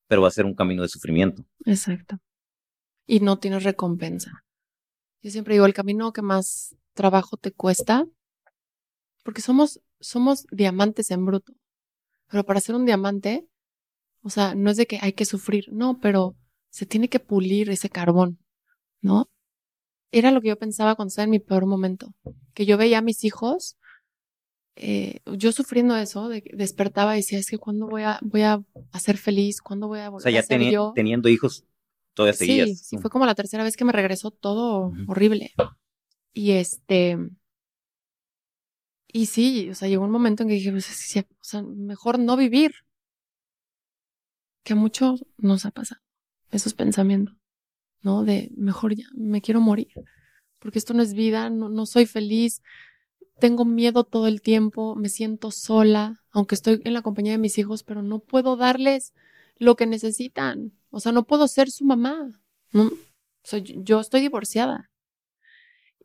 pero 0.08 0.22
va 0.22 0.28
a 0.28 0.32
ser 0.32 0.44
un 0.46 0.54
camino 0.54 0.82
de 0.82 0.88
sufrimiento. 0.88 1.44
Exacto. 1.64 2.18
Y 3.06 3.20
no 3.20 3.38
tienes 3.38 3.64
recompensa. 3.64 4.44
Yo 5.22 5.30
siempre 5.30 5.54
digo, 5.54 5.66
el 5.66 5.74
camino 5.74 6.12
que 6.12 6.22
más 6.22 6.76
trabajo 6.94 7.36
te 7.36 7.52
cuesta, 7.52 8.06
porque 9.22 9.42
somos, 9.42 9.80
somos 10.00 10.46
diamantes 10.50 11.10
en 11.10 11.26
bruto. 11.26 11.52
Pero 12.30 12.44
para 12.44 12.60
ser 12.60 12.74
un 12.74 12.86
diamante, 12.86 13.46
o 14.22 14.30
sea, 14.30 14.54
no 14.54 14.70
es 14.70 14.76
de 14.76 14.86
que 14.86 14.98
hay 15.02 15.12
que 15.12 15.24
sufrir, 15.24 15.66
no, 15.70 15.98
pero 16.00 16.36
se 16.70 16.86
tiene 16.86 17.08
que 17.08 17.20
pulir 17.20 17.70
ese 17.70 17.90
carbón, 17.90 18.38
¿no? 19.00 19.28
Era 20.10 20.30
lo 20.30 20.40
que 20.40 20.48
yo 20.48 20.58
pensaba 20.58 20.94
cuando 20.94 21.10
estaba 21.10 21.24
en 21.24 21.30
mi 21.30 21.40
peor 21.40 21.66
momento, 21.66 22.14
que 22.54 22.66
yo 22.66 22.78
veía 22.78 22.98
a 22.98 23.02
mis 23.02 23.24
hijos, 23.24 23.76
eh, 24.76 25.20
yo 25.26 25.52
sufriendo 25.52 25.96
eso, 25.96 26.28
de, 26.28 26.42
despertaba 26.54 27.14
y 27.14 27.20
decía, 27.20 27.38
es 27.38 27.48
que 27.48 27.58
cuándo 27.58 27.86
voy 27.86 28.02
a, 28.02 28.18
voy 28.22 28.42
a, 28.42 28.62
ser 28.98 29.18
feliz, 29.18 29.60
cuándo 29.60 29.86
voy 29.88 30.00
a 30.00 30.08
volver 30.08 30.22
o 30.22 30.22
sea, 30.22 30.32
ya 30.32 30.40
a 30.40 30.42
ser 30.42 30.62
yo? 30.70 30.92
teniendo 30.94 31.28
hijos, 31.28 31.64
todavía 32.14 32.32
seguías. 32.32 32.68
Sí, 32.68 32.76
sí, 32.76 32.98
fue 32.98 33.10
como 33.10 33.26
la 33.26 33.34
tercera 33.34 33.62
vez 33.62 33.76
que 33.76 33.84
me 33.84 33.92
regresó 33.92 34.30
todo 34.30 34.92
horrible. 35.06 35.52
Y 36.34 36.52
este, 36.52 37.16
y 39.06 39.26
sí, 39.26 39.70
o 39.70 39.74
sea, 39.76 39.88
llegó 39.88 40.04
un 40.04 40.10
momento 40.10 40.42
en 40.42 40.48
que 40.48 40.56
dije, 40.56 40.72
pues, 40.72 41.16
o 41.16 41.24
sea, 41.40 41.62
mejor 41.62 42.18
no 42.18 42.36
vivir. 42.36 42.72
Que 44.64 44.72
a 44.72 44.76
muchos 44.76 45.24
nos 45.36 45.64
ha 45.66 45.70
pasado 45.70 46.00
esos 46.50 46.74
pensamientos, 46.74 47.36
¿no? 48.02 48.24
De 48.24 48.50
mejor 48.56 48.96
ya, 48.96 49.06
me 49.14 49.40
quiero 49.40 49.60
morir, 49.60 49.92
porque 50.58 50.78
esto 50.80 50.94
no 50.94 51.02
es 51.02 51.14
vida, 51.14 51.50
no, 51.50 51.68
no 51.68 51.86
soy 51.86 52.06
feliz, 52.06 52.62
tengo 53.38 53.64
miedo 53.64 54.02
todo 54.04 54.26
el 54.26 54.40
tiempo, 54.40 54.96
me 54.96 55.10
siento 55.10 55.52
sola, 55.52 56.24
aunque 56.30 56.56
estoy 56.56 56.80
en 56.84 56.94
la 56.94 57.02
compañía 57.02 57.32
de 57.32 57.38
mis 57.38 57.58
hijos, 57.58 57.84
pero 57.84 58.02
no 58.02 58.18
puedo 58.18 58.56
darles 58.56 59.12
lo 59.58 59.76
que 59.76 59.86
necesitan. 59.86 60.72
O 60.90 60.98
sea, 60.98 61.12
no 61.12 61.24
puedo 61.24 61.46
ser 61.46 61.70
su 61.70 61.84
mamá. 61.84 62.40
¿no? 62.72 62.90
Yo 63.76 64.00
estoy 64.00 64.22
divorciada 64.22 64.90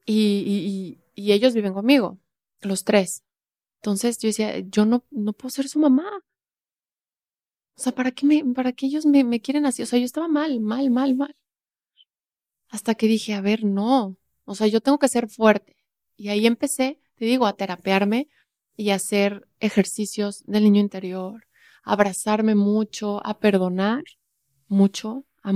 y, 0.10 1.00
ellos 1.16 1.54
viven 1.54 1.74
conmigo, 1.74 2.20
los 2.62 2.84
tres. 2.84 3.24
Entonces 3.82 4.18
yo 4.20 4.28
decía, 4.28 4.60
yo 4.60 4.86
no, 4.86 5.06
no 5.12 5.34
puedo 5.34 5.52
ser 5.52 5.68
su 5.68 5.80
mamá. 5.80 6.24
O 7.76 7.82
sea, 7.82 7.94
¿para 7.94 8.12
qué, 8.12 8.26
me, 8.26 8.44
para 8.54 8.74
qué 8.74 8.88
ellos 8.88 9.06
me, 9.06 9.24
me 9.24 9.40
quieren 9.42 9.66
así? 9.66 9.84
O 9.84 9.86
sea, 9.86 10.00
yo 10.00 10.06
estaba 10.06 10.28
mal, 10.28 10.60
mal, 10.60 10.90
mal, 10.90 11.16
mal. 11.16 11.36
Hasta 12.70 12.96
que 12.96 13.08
dije, 13.08 13.34
a 13.34 13.42
ver, 13.42 13.64
no. 13.64 14.18
O 14.46 14.56
sea, 14.56 14.68
yo 14.68 14.82
tengo 14.82 15.00
que 15.00 15.08
ser 15.08 15.30
fuerte. 15.30 15.78
Y 16.18 16.30
ahí 16.30 16.46
empecé, 16.46 17.00
te 17.16 17.26
digo, 17.26 17.46
a 17.46 17.54
terapearme 17.54 18.28
y 18.76 18.90
a 18.90 18.96
hacer 18.96 19.48
ejercicios 19.60 20.44
del 20.46 20.64
niño 20.64 20.82
interior, 20.82 21.48
a 21.84 21.94
abrazarme 21.94 22.56
mucho, 22.56 23.26
a 23.26 23.40
perdonar 23.40 24.04
mucho 24.68 25.26
a 25.44 25.54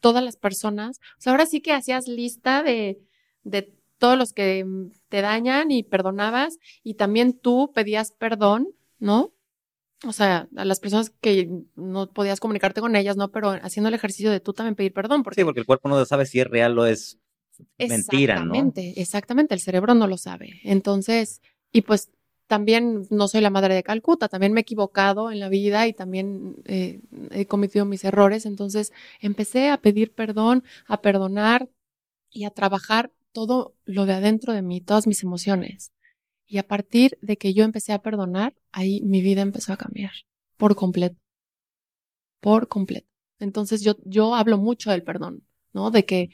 todas 0.00 0.22
las 0.22 0.36
personas. 0.36 0.98
O 1.18 1.20
sea, 1.20 1.32
ahora 1.32 1.46
sí 1.46 1.60
que 1.60 1.72
hacías 1.72 2.08
lista 2.08 2.62
de, 2.62 3.00
de 3.48 3.74
todos 3.98 4.16
los 4.16 4.32
que 4.32 4.64
te 5.08 5.20
dañan 5.20 5.70
y 5.70 5.82
perdonabas 5.82 6.58
y 6.82 6.94
también 6.94 7.32
tú 7.32 7.72
pedías 7.74 8.12
perdón, 8.12 8.68
¿no? 8.98 9.32
O 10.06 10.12
sea, 10.12 10.48
a 10.56 10.64
las 10.64 10.78
personas 10.78 11.10
que 11.20 11.50
no 11.74 12.12
podías 12.12 12.38
comunicarte 12.38 12.80
con 12.80 12.94
ellas, 12.94 13.16
¿no? 13.16 13.32
Pero 13.32 13.50
haciendo 13.50 13.88
el 13.88 13.94
ejercicio 13.94 14.30
de 14.30 14.38
tú 14.38 14.52
también 14.52 14.76
pedir 14.76 14.92
perdón. 14.92 15.24
Porque... 15.24 15.40
Sí, 15.40 15.44
porque 15.44 15.60
el 15.60 15.66
cuerpo 15.66 15.88
no 15.88 16.04
sabe 16.04 16.24
si 16.26 16.38
es 16.38 16.46
real 16.46 16.78
o 16.78 16.86
es 16.86 17.18
mentira, 17.76 18.36
¿no? 18.36 18.54
Exactamente, 18.54 19.00
exactamente, 19.00 19.54
el 19.54 19.60
cerebro 19.60 19.94
no 19.94 20.06
lo 20.06 20.16
sabe. 20.16 20.60
Entonces, 20.62 21.40
Y 21.72 21.82
pues 21.82 22.10
también 22.46 23.06
no 23.10 23.28
soy 23.28 23.40
la 23.40 23.50
madre 23.50 23.74
de 23.74 23.82
Calcuta, 23.82 24.28
también 24.28 24.52
me 24.52 24.60
he 24.60 24.62
equivocado 24.62 25.30
en 25.30 25.40
la 25.40 25.48
vida 25.48 25.86
y 25.86 25.92
también 25.92 26.56
eh, 26.64 27.00
he 27.30 27.46
cometido 27.46 27.84
mis 27.84 28.04
errores. 28.04 28.46
Entonces 28.46 28.92
empecé 29.20 29.68
a 29.68 29.78
pedir 29.78 30.12
perdón, 30.12 30.64
a 30.86 31.00
perdonar 31.02 31.68
y 32.30 32.44
a 32.44 32.50
trabajar 32.50 33.12
todo 33.32 33.76
lo 33.84 34.06
de 34.06 34.14
adentro 34.14 34.52
de 34.52 34.62
mí, 34.62 34.80
todas 34.80 35.06
mis 35.06 35.22
emociones. 35.22 35.92
Y 36.46 36.58
a 36.58 36.66
partir 36.66 37.18
de 37.20 37.36
que 37.36 37.52
yo 37.52 37.64
empecé 37.64 37.92
a 37.92 38.00
perdonar, 38.00 38.54
ahí 38.72 39.02
mi 39.02 39.20
vida 39.20 39.42
empezó 39.42 39.72
a 39.72 39.76
cambiar 39.76 40.12
por 40.56 40.74
completo. 40.76 41.16
Por 42.40 42.68
completo. 42.68 43.08
Entonces 43.38 43.82
yo, 43.82 43.96
yo 44.04 44.34
hablo 44.34 44.58
mucho 44.58 44.90
del 44.90 45.02
perdón, 45.02 45.44
¿no? 45.72 45.90
De 45.90 46.04
que, 46.04 46.30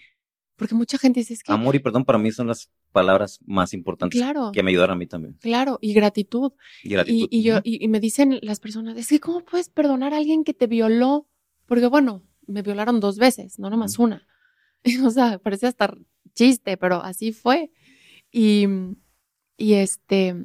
porque 0.57 0.75
mucha 0.75 0.99
gente 0.99 1.21
dice 1.21 1.35
es 1.35 1.43
que... 1.43 1.53
Amor 1.53 1.75
y 1.75 1.81
perdón 1.81 2.05
para 2.05 2.19
mí 2.19 2.31
son 2.31 2.47
las 2.47 2.71
palabras 2.93 3.41
más 3.45 3.75
importantes 3.75 4.23
que 4.53 4.63
me 4.63 4.71
ayudaron 4.71 4.95
a 4.95 4.99
mí 4.99 5.07
también. 5.07 5.35
Claro, 5.41 5.79
y 5.83 5.93
gratitud. 5.93 6.53
Y, 6.83 6.91
gratitud. 6.91 7.29
y, 7.31 7.43
yo, 7.43 7.61
y, 7.65 7.87
me 7.89 8.01
dicen 8.01 8.39
las 8.41 8.61
personas, 8.61 8.97
es 8.97 9.09
que 9.09 9.21
¿cómo 9.21 9.45
puedes 9.45 9.69
perdonar 9.69 10.15
a 10.15 10.19
alguien 10.19 10.45
que 10.45 10.55
te 10.55 10.67
violó? 10.67 11.29
Porque 11.67 11.89
bueno, 11.89 12.23
me 12.47 12.63
violaron 12.63 13.01
dos 13.01 13.19
veces, 13.19 13.59
no 13.59 13.69
nomás 13.69 13.99
una. 13.99 14.27
o 15.05 15.11
sea, 15.11 15.39
parece 15.39 15.67
hasta 15.67 15.95
chiste, 16.35 16.77
pero 16.77 17.03
así 17.03 17.33
fue. 17.33 17.71
Y, 18.31 18.67
y 19.57 19.75
este, 19.75 20.37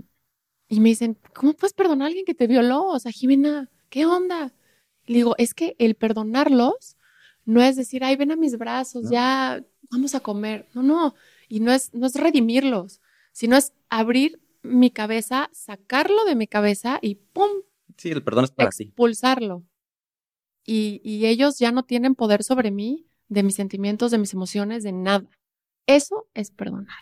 y 0.68 0.80
me 0.80 0.90
dicen, 0.90 1.18
¿cómo 1.34 1.54
puedes 1.54 1.74
perdonar 1.74 2.06
a 2.06 2.08
alguien 2.08 2.26
que 2.26 2.36
te 2.36 2.48
violó? 2.48 2.86
O 2.86 3.00
sea, 3.00 3.12
Jimena, 3.12 3.70
¿qué 3.90 4.06
onda? 4.06 4.54
Y 5.06 5.14
digo, 5.14 5.36
es 5.38 5.54
que 5.54 5.76
el 5.80 5.96
perdonarlos 5.96 6.96
no 7.46 7.64
es 7.64 7.76
decir, 7.76 8.04
ay, 8.04 8.16
ven 8.16 8.32
a 8.32 8.36
mis 8.36 8.58
brazos, 8.60 9.10
ya 9.10 9.66
vamos 9.90 10.14
a 10.14 10.20
comer. 10.20 10.68
No, 10.76 10.84
no. 10.84 11.16
Y 11.48 11.62
no 11.62 11.72
es, 11.72 11.92
no 11.96 12.06
es 12.06 12.14
redimirlos, 12.14 13.02
sino 13.32 13.58
es 13.58 13.74
abrir 13.90 14.40
mi 14.62 14.92
cabeza, 14.92 15.50
sacarlo 15.52 16.26
de 16.26 16.36
mi 16.36 16.46
cabeza 16.46 17.00
y 17.02 17.16
¡pum! 17.16 17.50
Sí, 17.98 18.10
el 18.10 18.24
perdón 18.24 18.44
es 18.44 18.52
para. 18.52 18.70
Expulsarlo. 18.70 19.64
Y, 20.64 21.02
y 21.04 21.26
ellos 21.26 21.58
ya 21.58 21.72
no 21.72 21.84
tienen 21.84 22.14
poder 22.14 22.44
sobre 22.44 22.70
mí, 22.70 23.08
de 23.30 23.42
mis 23.42 23.56
sentimientos, 23.56 24.12
de 24.12 24.20
mis 24.20 24.34
emociones, 24.34 24.84
de 24.84 24.92
nada. 24.92 25.28
Eso 25.90 26.30
es 26.36 26.52
perdonar. 26.52 27.00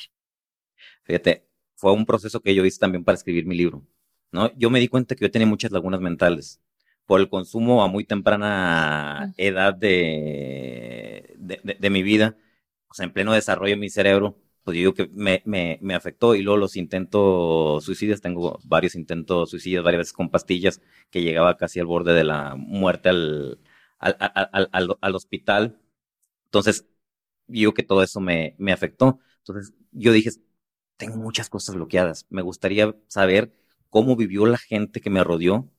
Fíjate, 1.03 1.45
fue 1.75 1.91
un 1.91 2.05
proceso 2.05 2.39
que 2.39 2.55
yo 2.55 2.63
hice 2.63 2.79
también 2.79 3.03
para 3.03 3.17
escribir 3.17 3.45
mi 3.45 3.53
libro. 3.53 3.85
¿no? 4.31 4.49
Yo 4.55 4.69
me 4.69 4.79
di 4.79 4.87
cuenta 4.87 5.13
que 5.13 5.25
yo 5.25 5.31
tenía 5.31 5.45
muchas 5.45 5.71
lagunas 5.71 5.99
mentales 5.99 6.61
por 7.05 7.19
el 7.19 7.27
consumo 7.27 7.83
a 7.83 7.89
muy 7.89 8.05
temprana 8.05 9.33
edad 9.35 9.73
de, 9.73 11.35
de, 11.37 11.89
mi 11.89 12.01
vida, 12.01 12.37
o 12.87 12.93
sea, 12.93 13.05
en 13.05 13.11
pleno 13.11 13.33
desarrollo 13.33 13.71
de 13.71 13.79
mi 13.79 13.89
cerebro, 13.89 14.37
pues 14.63 14.75
yo 14.75 14.79
digo 14.79 14.93
que 14.93 15.09
me, 15.13 15.41
me, 15.45 15.79
me, 15.81 15.93
afectó 15.93 16.35
y 16.35 16.41
luego 16.41 16.57
los 16.57 16.77
intentos 16.77 17.83
suicidas, 17.83 18.21
tengo 18.21 18.59
varios 18.63 18.95
intentos 18.95 19.49
suicidas, 19.49 19.83
varias 19.83 19.99
veces 19.99 20.13
con 20.13 20.29
pastillas, 20.29 20.81
que 21.09 21.23
llegaba 21.23 21.57
casi 21.57 21.79
al 21.81 21.87
borde 21.87 22.13
de 22.13 22.23
la 22.23 22.55
muerte 22.55 23.09
al, 23.09 23.59
al, 23.99 24.69
al, 24.71 24.97
al 25.01 25.15
hospital. 25.15 25.79
Entonces, 26.45 26.85
yo 27.47 27.73
que 27.73 27.83
todo 27.83 28.03
eso 28.03 28.19
me, 28.19 28.55
me 28.57 28.71
afectó. 28.73 29.19
Entonces, 29.39 29.73
yo 29.91 30.11
dije, 30.11 30.31
tengo 30.97 31.17
muchas 31.17 31.49
cosas 31.49 31.75
bloqueadas. 31.75 32.25
Me 32.29 32.41
gustaría 32.41 32.95
saber 33.07 33.53
cómo 33.89 34.15
vivió 34.15 34.45
la 34.45 34.57
gente 34.57 35.01
que 35.01 35.09
me 35.09 35.23
rodeó 35.23 35.71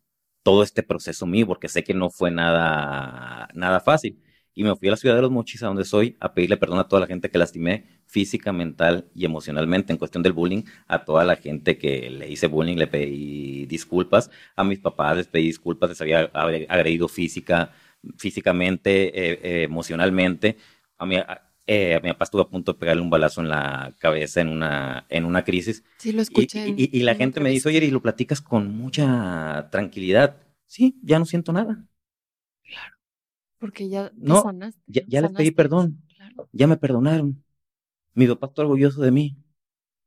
todo 0.42 0.62
este 0.62 0.82
proceso 0.82 1.26
mío, 1.26 1.46
porque 1.46 1.68
sé 1.68 1.84
que 1.84 1.94
no 1.94 2.10
fue 2.10 2.30
nada, 2.30 3.48
nada 3.54 3.80
fácil. 3.80 4.22
Y 4.54 4.64
me 4.64 4.74
fui 4.74 4.88
a 4.88 4.92
la 4.92 4.96
ciudad 4.96 5.14
de 5.14 5.22
los 5.22 5.30
Mochis, 5.30 5.62
a 5.62 5.66
donde 5.66 5.84
soy, 5.84 6.16
a 6.20 6.34
pedirle 6.34 6.56
perdón 6.56 6.78
a 6.80 6.88
toda 6.88 7.00
la 7.00 7.06
gente 7.06 7.30
que 7.30 7.38
lastimé 7.38 7.84
física, 8.06 8.52
mental 8.52 9.08
y 9.14 9.24
emocionalmente. 9.24 9.92
En 9.92 9.98
cuestión 9.98 10.22
del 10.22 10.32
bullying, 10.32 10.62
a 10.88 11.04
toda 11.04 11.24
la 11.24 11.36
gente 11.36 11.78
que 11.78 12.10
le 12.10 12.28
hice 12.30 12.48
bullying, 12.48 12.76
le 12.76 12.86
pedí 12.88 13.66
disculpas. 13.66 14.30
A 14.56 14.64
mis 14.64 14.80
papás 14.80 15.16
les 15.16 15.26
pedí 15.28 15.44
disculpas, 15.44 15.90
les 15.90 16.00
había 16.00 16.22
agredido 16.32 17.08
física, 17.08 17.72
físicamente, 18.16 19.08
eh, 19.08 19.40
eh, 19.42 19.62
emocionalmente. 19.64 20.56
A 20.98 21.06
mí, 21.06 21.16
eh, 21.70 22.00
mi 22.02 22.08
papá 22.08 22.24
estuvo 22.24 22.40
a 22.40 22.48
punto 22.48 22.72
de 22.72 22.78
pegarle 22.78 23.02
un 23.02 23.10
balazo 23.10 23.42
en 23.42 23.50
la 23.50 23.94
cabeza 23.98 24.40
en 24.40 24.48
una, 24.48 25.04
en 25.10 25.26
una 25.26 25.44
crisis. 25.44 25.84
Sí, 25.98 26.12
lo 26.12 26.22
escuché. 26.22 26.74
Y, 26.74 27.00
la 27.00 27.14
gente 27.14 27.40
me 27.40 27.50
dice, 27.50 27.68
oye, 27.68 27.84
y 27.84 27.90
lo 27.90 28.00
platicas 28.00 28.40
con 28.40 28.74
mucha 28.74 29.68
tranquilidad. 29.70 30.40
Sí, 30.64 30.98
ya 31.02 31.18
no 31.18 31.26
siento 31.26 31.52
nada. 31.52 31.86
Claro. 32.64 32.94
Porque 33.58 33.90
ya 33.90 34.10
no, 34.16 34.42
Ya, 34.86 35.20
les 35.20 35.30
pedí 35.32 35.50
perdón. 35.50 36.02
Ya 36.52 36.66
me 36.66 36.78
perdonaron. 36.78 37.44
Mi 38.14 38.26
papá 38.26 38.46
está 38.46 38.62
orgulloso 38.62 39.02
de 39.02 39.10
mí. 39.10 39.36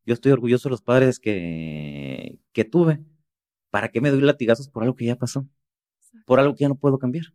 Yo 0.04 0.16
estoy 0.16 0.32
orgulloso 0.32 0.68
de 0.68 0.72
los 0.72 0.82
padres 0.82 1.20
que, 1.20 2.40
que 2.54 2.66
tuve. 2.66 3.06
¿Para 3.70 3.90
qué 3.90 4.02
me 4.02 4.10
doy 4.10 4.22
latigazos 4.22 4.68
por 4.68 4.82
algo 4.82 4.96
que 4.96 5.06
ya 5.06 5.16
pasó? 5.16 5.48
Por 6.26 6.40
algo 6.40 6.56
que 6.56 6.62
ya 6.62 6.70
no 6.70 6.76
puedo 6.76 6.98
cambiar. 6.98 7.26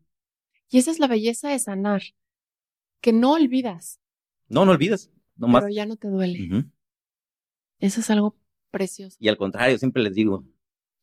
Y 0.68 0.78
esa 0.78 0.90
es 0.90 0.98
la 0.98 1.06
belleza 1.06 1.48
de 1.48 1.60
sanar. 1.60 2.02
Que 3.00 3.12
no 3.12 3.34
olvidas 3.34 4.00
no, 4.48 4.64
no 4.64 4.72
olvides. 4.72 5.10
No 5.36 5.52
Pero 5.52 5.68
ya 5.68 5.86
no 5.86 5.96
te 5.96 6.08
duele. 6.08 6.66
Eso 7.78 8.00
es 8.00 8.10
algo 8.10 8.36
precioso. 8.70 9.16
Y 9.20 9.28
al 9.28 9.36
contrario, 9.36 9.78
siempre 9.78 10.02
les 10.02 10.14
digo, 10.14 10.44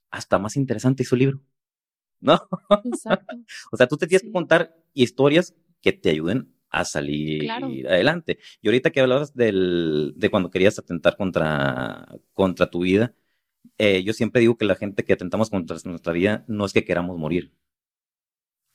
hasta 0.10 0.40
más 0.40 0.56
interesante 0.56 1.04
su 1.04 1.16
libro. 1.16 1.42
¿No? 2.20 2.40
Exacto. 2.86 3.36
o 3.72 3.78
sea, 3.78 3.88
tú 3.88 3.98
te 3.98 4.08
tienes 4.08 4.24
que 4.24 4.32
contar 4.32 4.76
historias 4.94 5.54
que 5.82 5.92
te 5.92 6.10
ayuden 6.10 6.54
a 6.70 6.86
salir 6.86 7.52
adelante. 7.52 8.40
Y 8.62 8.68
ahorita 8.68 8.92
que 8.92 9.02
hablabas 9.02 9.36
del, 9.36 10.14
de 10.16 10.30
cuando 10.32 10.50
querías 10.50 10.80
atentar 10.80 11.18
contra, 11.18 12.08
contra 12.32 12.70
tu 12.70 12.84
vida, 12.84 13.14
eh, 13.78 14.04
yo 14.04 14.14
siempre 14.14 14.42
digo 14.42 14.58
que 14.58 14.66
la 14.66 14.76
gente 14.76 15.04
que 15.04 15.14
atentamos 15.14 15.50
contra 15.50 15.78
nuestra 15.84 16.14
vida 16.14 16.46
no 16.48 16.66
es 16.66 16.74
que 16.74 16.86
queramos 16.86 17.18
morir. 17.18 17.54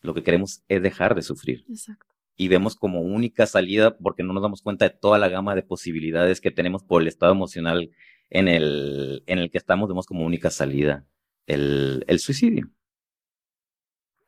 Lo 0.00 0.14
que 0.14 0.22
queremos 0.22 0.62
es 0.68 0.82
dejar 0.82 1.14
de 1.14 1.22
sufrir. 1.22 1.64
Exacto 1.68 2.17
y 2.40 2.46
vemos 2.46 2.76
como 2.76 3.02
única 3.02 3.46
salida 3.46 3.98
porque 3.98 4.22
no 4.22 4.32
nos 4.32 4.42
damos 4.42 4.62
cuenta 4.62 4.88
de 4.88 4.96
toda 4.96 5.18
la 5.18 5.28
gama 5.28 5.56
de 5.56 5.64
posibilidades 5.64 6.40
que 6.40 6.52
tenemos 6.52 6.84
por 6.84 7.02
el 7.02 7.08
estado 7.08 7.32
emocional 7.32 7.90
en 8.30 8.46
el, 8.46 9.24
en 9.26 9.40
el 9.40 9.50
que 9.50 9.58
estamos, 9.58 9.88
vemos 9.88 10.06
como 10.06 10.24
única 10.24 10.48
salida 10.48 11.04
el, 11.46 12.04
el 12.06 12.20
suicidio. 12.20 12.70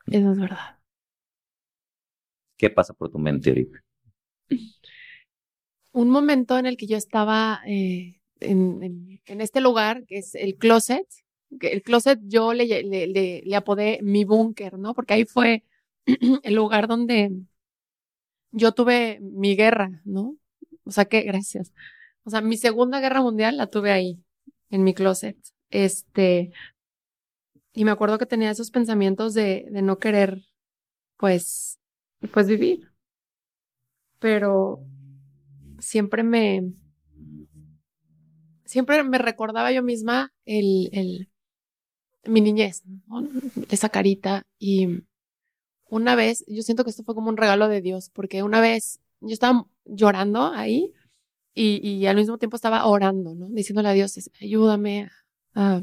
Eso 0.07 0.33
es 0.33 0.39
verdad. 0.39 0.81
¿Qué 2.59 2.69
pasa 2.69 2.95
por 2.95 3.11
tu 3.11 3.19
mente 3.19 3.51
ahorita? 3.51 3.79
Un 5.93 6.11
momento 6.11 6.59
en 6.59 6.67
el 6.67 6.77
que 6.77 6.89
yo 6.89 6.97
estaba 6.97 7.61
eh, 7.65 8.21
en, 8.41 9.21
en, 9.25 9.41
este 9.41 9.61
lugar, 9.61 10.05
que 10.07 10.19
es 10.19 10.35
el 10.35 10.57
closet. 10.57 11.07
El 11.61 11.83
closet 11.83 12.19
yo 12.25 12.55
le, 12.55 12.67
le, 12.67 13.07
le, 13.07 13.43
le 13.45 13.57
apodé 13.57 14.01
mi 14.03 14.25
búnker, 14.25 14.79
¿no? 14.79 14.95
Porque 14.95 15.15
ahí 15.15 15.25
fue 15.25 15.65
el 16.43 16.55
lugar 16.55 16.89
donde 16.89 17.31
yo 18.53 18.73
tuve 18.73 19.19
mi 19.21 19.57
guerra, 19.57 20.01
¿no? 20.05 20.37
O 20.85 20.91
sea 20.91 21.05
que, 21.05 21.23
gracias. 21.23 21.73
O 22.25 22.31
sea, 22.31 22.41
mi 22.41 22.57
segunda 22.57 23.01
guerra 23.01 23.23
mundial 23.23 23.57
la 23.57 23.69
tuve 23.69 23.93
ahí, 23.93 24.23
en 24.71 24.85
mi 24.85 24.95
closet. 24.95 25.37
Este, 25.71 26.53
y 27.73 27.85
me 27.85 27.91
acuerdo 27.91 28.19
que 28.19 28.27
tenía 28.27 28.51
esos 28.51 28.71
pensamientos 28.71 29.35
de, 29.35 29.67
de 29.71 29.83
no 29.83 29.99
querer, 29.99 30.43
pues, 31.17 31.79
pues 32.33 32.49
vivir. 32.49 32.91
Pero 34.19 34.85
siempre 35.79 36.23
me, 36.23 36.73
siempre 38.65 39.03
me 39.03 39.19
recordaba 39.19 39.73
yo 39.73 39.83
misma 39.83 40.33
el, 40.45 40.91
el, 40.93 41.31
mi 42.25 42.41
niñez, 42.41 42.85
¿no? 43.07 43.29
esa 43.71 43.89
carita 43.89 44.47
y 44.59 45.03
una 45.91 46.15
vez, 46.15 46.45
yo 46.49 46.63
siento 46.63 46.85
que 46.85 46.91
esto 46.91 47.05
fue 47.05 47.15
como 47.15 47.29
un 47.29 47.37
regalo 47.37 47.69
de 47.69 47.83
Dios, 47.83 48.11
porque 48.11 48.43
una 48.43 48.61
vez 48.61 49.01
yo 49.21 49.33
estaba 49.33 49.67
llorando 49.85 50.47
ahí 50.47 50.93
y, 51.55 51.87
y 51.87 52.07
al 52.07 52.17
mismo 52.17 52.39
tiempo 52.39 52.57
estaba 52.57 52.87
orando, 52.87 53.35
¿no? 53.35 53.49
Diciéndole 53.51 53.89
a 53.89 53.93
Dios, 53.93 54.31
ayúdame 54.41 55.11
a, 55.55 55.83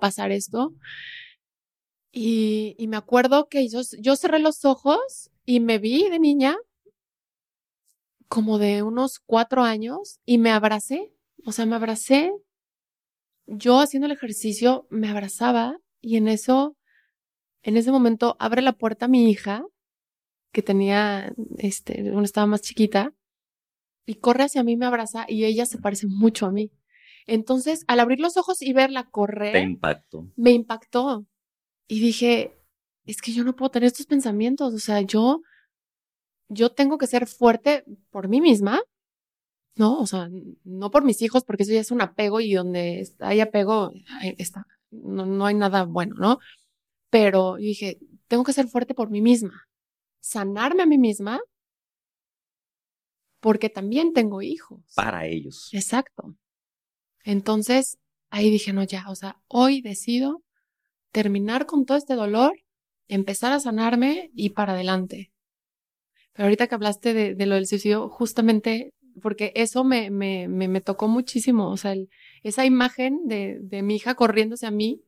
pasar 0.00 0.32
esto. 0.32 0.74
Y, 2.12 2.74
y, 2.78 2.88
me 2.88 2.96
acuerdo 2.96 3.48
que 3.48 3.68
yo, 3.68 3.80
yo 4.00 4.16
cerré 4.16 4.38
los 4.40 4.64
ojos 4.64 5.30
y 5.44 5.60
me 5.60 5.78
vi 5.78 6.08
de 6.10 6.18
niña 6.18 6.56
como 8.28 8.58
de 8.58 8.82
unos 8.82 9.20
cuatro 9.20 9.62
años 9.62 10.20
y 10.26 10.38
me 10.38 10.50
abracé, 10.50 11.12
o 11.44 11.52
sea, 11.52 11.66
me 11.66 11.76
abracé, 11.76 12.32
yo 13.46 13.80
haciendo 13.80 14.06
el 14.06 14.12
ejercicio 14.12 14.86
me 14.90 15.08
abrazaba 15.08 15.78
y 16.00 16.16
en 16.16 16.28
eso 16.28 16.76
en 17.62 17.76
ese 17.76 17.90
momento 17.90 18.36
abre 18.38 18.62
la 18.62 18.72
puerta 18.72 19.06
a 19.06 19.08
mi 19.08 19.30
hija, 19.30 19.64
que 20.52 20.62
tenía, 20.62 21.32
este, 21.58 22.10
una 22.10 22.24
estaba 22.24 22.46
más 22.46 22.62
chiquita, 22.62 23.12
y 24.06 24.16
corre 24.16 24.44
hacia 24.44 24.62
mí, 24.62 24.76
me 24.76 24.86
abraza 24.86 25.26
y 25.28 25.44
ella 25.44 25.66
se 25.66 25.78
parece 25.78 26.06
mucho 26.06 26.46
a 26.46 26.52
mí. 26.52 26.72
Entonces, 27.26 27.84
al 27.88 28.00
abrir 28.00 28.20
los 28.20 28.38
ojos 28.38 28.62
y 28.62 28.72
verla 28.72 29.10
correr, 29.10 29.52
Me 30.36 30.52
impactó. 30.52 31.26
Y 31.86 32.00
dije, 32.00 32.58
es 33.04 33.20
que 33.20 33.32
yo 33.32 33.44
no 33.44 33.54
puedo 33.54 33.70
tener 33.70 33.88
estos 33.88 34.06
pensamientos. 34.06 34.72
O 34.72 34.78
sea, 34.78 35.02
yo, 35.02 35.42
yo 36.48 36.72
tengo 36.72 36.96
que 36.96 37.06
ser 37.06 37.26
fuerte 37.26 37.84
por 38.10 38.28
mí 38.28 38.40
misma 38.40 38.80
¿no? 39.78 39.98
O 40.00 40.06
sea, 40.06 40.28
no 40.64 40.90
por 40.90 41.04
mis 41.04 41.22
hijos, 41.22 41.44
porque 41.44 41.62
eso 41.62 41.72
ya 41.72 41.80
es 41.80 41.90
un 41.90 42.02
apego 42.02 42.40
y 42.40 42.52
donde 42.52 43.08
hay 43.20 43.40
apego, 43.40 43.92
está, 44.36 44.66
no, 44.90 45.24
no 45.24 45.46
hay 45.46 45.54
nada 45.54 45.84
bueno, 45.84 46.16
¿no? 46.18 46.38
Pero 47.10 47.58
yo 47.58 47.64
dije, 47.64 47.98
tengo 48.26 48.44
que 48.44 48.52
ser 48.52 48.68
fuerte 48.68 48.94
por 48.94 49.10
mí 49.10 49.20
misma, 49.20 49.68
sanarme 50.20 50.82
a 50.82 50.86
mí 50.86 50.98
misma, 50.98 51.40
porque 53.40 53.70
también 53.70 54.12
tengo 54.12 54.42
hijos. 54.42 54.80
Para 54.94 55.26
ellos. 55.26 55.70
Exacto. 55.72 56.34
Entonces, 57.24 57.98
ahí 58.30 58.50
dije, 58.50 58.72
no, 58.72 58.84
ya, 58.84 59.04
o 59.08 59.14
sea, 59.14 59.40
hoy 59.46 59.80
decido 59.80 60.42
terminar 61.12 61.66
con 61.66 61.84
todo 61.84 61.96
este 61.96 62.14
dolor, 62.14 62.52
empezar 63.06 63.52
a 63.52 63.60
sanarme 63.60 64.30
y 64.34 64.50
para 64.50 64.72
adelante. 64.72 65.32
Pero 66.32 66.46
ahorita 66.46 66.66
que 66.66 66.74
hablaste 66.74 67.14
de, 67.14 67.34
de 67.34 67.46
lo 67.46 67.54
del 67.54 67.66
suicidio, 67.66 68.08
justamente 68.08 68.92
porque 69.20 69.52
eso 69.56 69.84
me, 69.84 70.10
me, 70.10 70.46
me, 70.46 70.80
tocó 70.80 71.08
muchísimo, 71.08 71.70
o 71.70 71.76
sea, 71.76 71.94
esa 72.42 72.64
imagen 72.64 73.26
de, 73.26 73.58
de 73.60 73.82
mi 73.82 73.96
hija 73.96 74.14
corriendo 74.14 74.54
hacia 74.54 74.70
mí, 74.70 75.02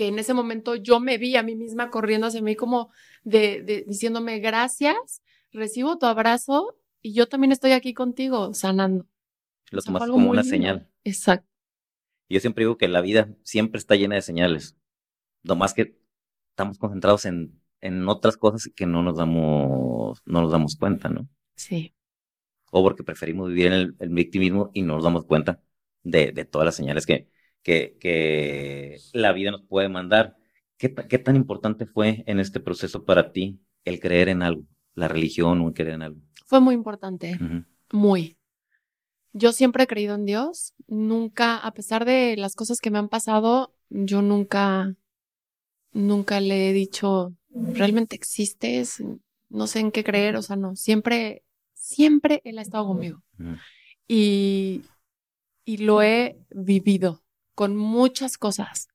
que 0.00 0.06
en 0.06 0.18
ese 0.18 0.32
momento 0.32 0.76
yo 0.76 0.98
me 0.98 1.18
vi 1.18 1.36
a 1.36 1.42
mí 1.42 1.54
misma 1.56 1.90
corriendo 1.90 2.28
hacia 2.28 2.40
mí 2.40 2.56
como 2.56 2.90
de, 3.22 3.60
de 3.60 3.84
diciéndome 3.86 4.38
gracias, 4.38 5.20
recibo 5.52 5.98
tu 5.98 6.06
abrazo 6.06 6.78
y 7.02 7.12
yo 7.12 7.28
también 7.28 7.52
estoy 7.52 7.72
aquí 7.72 7.92
contigo 7.92 8.54
sanando. 8.54 9.06
Lo 9.70 9.82
tomas 9.82 10.08
como 10.08 10.30
una 10.30 10.42
señal. 10.42 10.88
Exacto. 11.04 11.46
Yo 12.30 12.40
siempre 12.40 12.64
digo 12.64 12.78
que 12.78 12.88
la 12.88 13.02
vida 13.02 13.28
siempre 13.42 13.76
está 13.76 13.94
llena 13.94 14.14
de 14.14 14.22
señales. 14.22 14.74
Lo 15.42 15.54
más 15.54 15.74
que 15.74 15.98
estamos 16.52 16.78
concentrados 16.78 17.26
en, 17.26 17.60
en 17.82 18.08
otras 18.08 18.38
cosas 18.38 18.70
que 18.74 18.86
no 18.86 19.02
nos 19.02 19.18
damos, 19.18 20.22
no 20.24 20.40
nos 20.40 20.50
damos 20.50 20.76
cuenta, 20.76 21.10
¿no? 21.10 21.28
Sí 21.56 21.94
o 22.70 22.82
porque 22.82 23.02
preferimos 23.02 23.48
vivir 23.48 23.66
en 23.66 23.96
el, 23.98 24.08
victimismo 24.10 24.70
y 24.72 24.82
no 24.82 24.94
nos 24.94 25.04
damos 25.04 25.24
cuenta 25.24 25.60
de, 26.02 26.32
todas 26.44 26.64
las 26.64 26.74
señales 26.74 27.06
que, 27.06 27.28
que, 27.62 28.98
la 29.12 29.32
vida 29.32 29.50
nos 29.50 29.62
puede 29.62 29.88
mandar. 29.88 30.36
¿Qué, 30.76 30.88
tan 30.88 31.36
importante 31.36 31.86
fue 31.86 32.24
en 32.26 32.40
este 32.40 32.60
proceso 32.60 33.04
para 33.04 33.32
ti 33.32 33.60
el 33.84 34.00
creer 34.00 34.28
en 34.30 34.42
algo, 34.42 34.64
la 34.94 35.08
religión 35.08 35.60
o 35.60 35.68
el 35.68 35.74
creer 35.74 35.94
en 35.94 36.02
algo? 36.02 36.20
Fue 36.46 36.60
muy 36.60 36.74
importante, 36.74 37.38
muy. 37.92 38.38
Yo 39.32 39.52
siempre 39.52 39.84
he 39.84 39.86
creído 39.86 40.14
en 40.14 40.24
Dios, 40.24 40.74
nunca, 40.88 41.56
a 41.56 41.72
pesar 41.72 42.04
de 42.04 42.36
las 42.36 42.56
cosas 42.56 42.80
que 42.80 42.90
me 42.90 42.98
han 42.98 43.08
pasado, 43.08 43.74
yo 43.90 44.22
nunca, 44.22 44.96
nunca 45.92 46.40
le 46.40 46.70
he 46.70 46.72
dicho, 46.72 47.34
¿realmente 47.50 48.16
existes? 48.16 49.02
No 49.48 49.66
sé 49.66 49.80
en 49.80 49.92
qué 49.92 50.02
creer, 50.02 50.36
o 50.36 50.42
sea, 50.42 50.56
no, 50.56 50.74
siempre 50.74 51.44
siempre 51.80 52.40
Él 52.44 52.58
ha 52.58 52.62
estado 52.62 52.86
conmigo. 52.86 53.22
Y, 54.06 54.82
y 55.64 55.78
lo 55.78 56.02
he 56.02 56.38
vivido 56.50 57.22
con 57.60 57.76
muchas 57.76 58.38
cosas. 58.38 58.88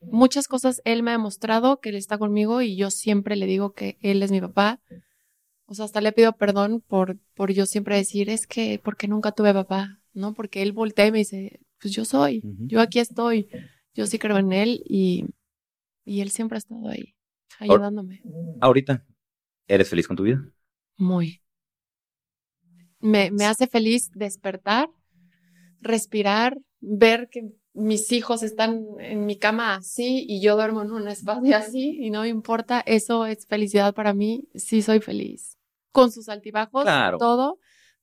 Muchas 0.00 0.46
cosas 0.46 0.80
Él 0.84 1.02
me 1.02 1.10
ha 1.10 1.14
demostrado 1.14 1.80
que 1.80 1.88
Él 1.88 1.96
está 1.96 2.16
conmigo 2.16 2.62
y 2.62 2.76
yo 2.76 2.92
siempre 2.92 3.34
le 3.34 3.46
digo 3.46 3.72
que 3.72 3.98
Él 4.02 4.22
es 4.22 4.30
mi 4.30 4.40
papá. 4.40 4.80
O 5.66 5.74
sea, 5.74 5.84
hasta 5.84 6.00
le 6.00 6.12
pido 6.12 6.32
perdón 6.36 6.80
por, 6.80 7.18
por 7.34 7.50
yo 7.50 7.66
siempre 7.66 7.96
decir, 7.96 8.30
es 8.30 8.46
que, 8.46 8.80
porque 8.84 9.08
nunca 9.08 9.32
tuve 9.32 9.52
papá? 9.52 10.00
¿No? 10.12 10.32
Porque 10.32 10.62
Él 10.62 10.70
voltea 10.70 11.08
y 11.08 11.10
me 11.10 11.18
dice, 11.18 11.58
pues 11.80 11.92
yo 11.92 12.04
soy, 12.04 12.40
yo 12.60 12.80
aquí 12.80 13.00
estoy, 13.00 13.48
yo 13.94 14.06
sí 14.06 14.20
creo 14.20 14.38
en 14.38 14.52
Él 14.52 14.84
y, 14.86 15.26
y 16.04 16.20
Él 16.20 16.30
siempre 16.30 16.54
ha 16.54 16.58
estado 16.58 16.86
ahí, 16.86 17.16
ayudándome. 17.58 18.22
Ahorita, 18.60 19.04
¿eres 19.66 19.88
feliz 19.88 20.06
con 20.06 20.16
tu 20.16 20.22
vida? 20.22 20.40
Muy 20.96 21.42
me, 23.00 23.32
me 23.32 23.44
hace 23.44 23.66
feliz 23.66 24.12
despertar, 24.12 24.88
respirar, 25.80 26.56
ver 26.80 27.28
que 27.28 27.50
mis 27.74 28.10
hijos 28.12 28.42
están 28.42 28.86
en 28.98 29.26
mi 29.26 29.36
cama 29.36 29.76
así 29.76 30.24
y 30.28 30.40
yo 30.40 30.54
duermo 30.56 30.82
en 30.82 30.92
un 30.92 31.08
espacio 31.08 31.56
así 31.56 31.98
y 32.00 32.10
no 32.10 32.22
me 32.22 32.28
importa, 32.28 32.82
eso 32.86 33.26
es 33.26 33.46
felicidad 33.46 33.94
para 33.94 34.14
mí, 34.14 34.48
sí 34.54 34.82
soy 34.82 35.00
feliz. 35.00 35.58
Con 35.92 36.10
sus 36.10 36.28
altibajos, 36.28 36.84
todo, 37.18 37.58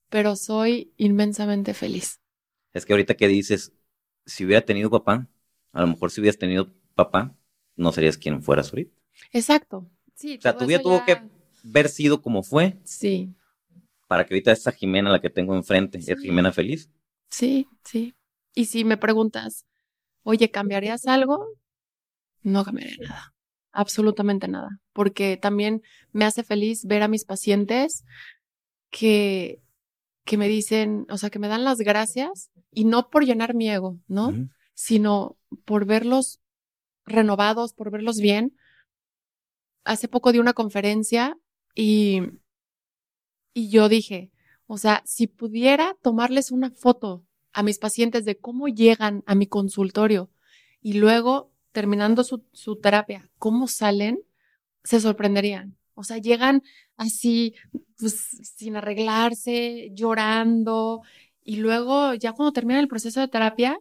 pero 0.09 0.35
soy 0.35 0.93
inmensamente 0.97 1.73
feliz. 1.73 2.21
Es 2.73 2.85
que 2.85 2.93
ahorita 2.93 3.15
que 3.15 3.27
dices, 3.27 3.73
si 4.25 4.45
hubiera 4.45 4.63
tenido 4.63 4.89
papá, 4.89 5.27
a 5.73 5.81
lo 5.81 5.87
mejor 5.87 6.11
si 6.11 6.21
hubieras 6.21 6.37
tenido 6.37 6.73
papá, 6.95 7.35
no 7.75 7.91
serías 7.91 8.17
quien 8.17 8.41
fueras 8.41 8.69
ahorita. 8.71 8.95
Exacto. 9.33 9.89
Sí, 10.15 10.37
o 10.37 10.41
sea, 10.41 10.55
tu 10.55 10.65
vida 10.65 10.79
tuvo 10.81 11.03
que 11.03 11.21
haber 11.65 11.89
sido 11.89 12.21
como 12.21 12.43
fue. 12.43 12.77
Sí 12.83 13.35
para 14.11 14.25
que 14.25 14.33
ahorita 14.33 14.51
esta 14.51 14.73
Jimena, 14.73 15.09
la 15.09 15.21
que 15.21 15.29
tengo 15.29 15.55
enfrente, 15.55 15.97
es 15.97 16.19
Jimena 16.19 16.51
feliz. 16.51 16.89
Sí, 17.29 17.65
sí. 17.85 18.13
Y 18.53 18.65
si 18.65 18.83
me 18.83 18.97
preguntas, 18.97 19.65
oye, 20.23 20.51
¿cambiarías 20.51 21.05
algo? 21.05 21.45
No 22.43 22.63
cambiaría 22.63 22.97
nada, 23.07 23.33
absolutamente 23.71 24.47
nada, 24.47 24.79
porque 24.93 25.37
también 25.37 25.81
me 26.11 26.25
hace 26.25 26.43
feliz 26.43 26.85
ver 26.85 27.03
a 27.03 27.07
mis 27.07 27.25
pacientes 27.25 28.03
que, 28.89 29.61
que 30.25 30.37
me 30.37 30.47
dicen, 30.47 31.05
o 31.09 31.17
sea, 31.17 31.29
que 31.29 31.39
me 31.39 31.47
dan 31.47 31.63
las 31.63 31.77
gracias 31.77 32.49
y 32.71 32.85
no 32.85 33.09
por 33.09 33.25
llenar 33.25 33.53
mi 33.53 33.69
ego, 33.69 33.99
¿no? 34.07 34.33
Sino 34.73 35.37
por 35.65 35.85
verlos 35.85 36.39
renovados, 37.05 37.73
por 37.73 37.91
verlos 37.91 38.17
bien. 38.17 38.55
Hace 39.83 40.07
poco 40.07 40.31
di 40.31 40.39
una 40.39 40.53
conferencia 40.53 41.37
y 41.75 42.21
y 43.53 43.69
yo 43.69 43.89
dije, 43.89 44.31
o 44.67 44.77
sea, 44.77 45.03
si 45.05 45.27
pudiera 45.27 45.95
tomarles 46.01 46.51
una 46.51 46.71
foto 46.71 47.25
a 47.53 47.63
mis 47.63 47.79
pacientes 47.79 48.25
de 48.25 48.37
cómo 48.37 48.67
llegan 48.67 49.23
a 49.25 49.35
mi 49.35 49.47
consultorio 49.47 50.29
y 50.81 50.93
luego, 50.93 51.51
terminando 51.71 52.23
su, 52.23 52.43
su 52.51 52.77
terapia, 52.77 53.29
cómo 53.37 53.67
salen, 53.67 54.19
se 54.83 54.99
sorprenderían. 54.99 55.75
O 55.93 56.03
sea, 56.03 56.17
llegan 56.17 56.63
así, 56.97 57.53
pues, 57.99 58.15
sin 58.55 58.75
arreglarse, 58.75 59.91
llorando, 59.93 61.01
y 61.43 61.57
luego, 61.57 62.13
ya 62.13 62.33
cuando 62.33 62.53
terminan 62.53 62.81
el 62.81 62.87
proceso 62.87 63.19
de 63.19 63.27
terapia, 63.27 63.79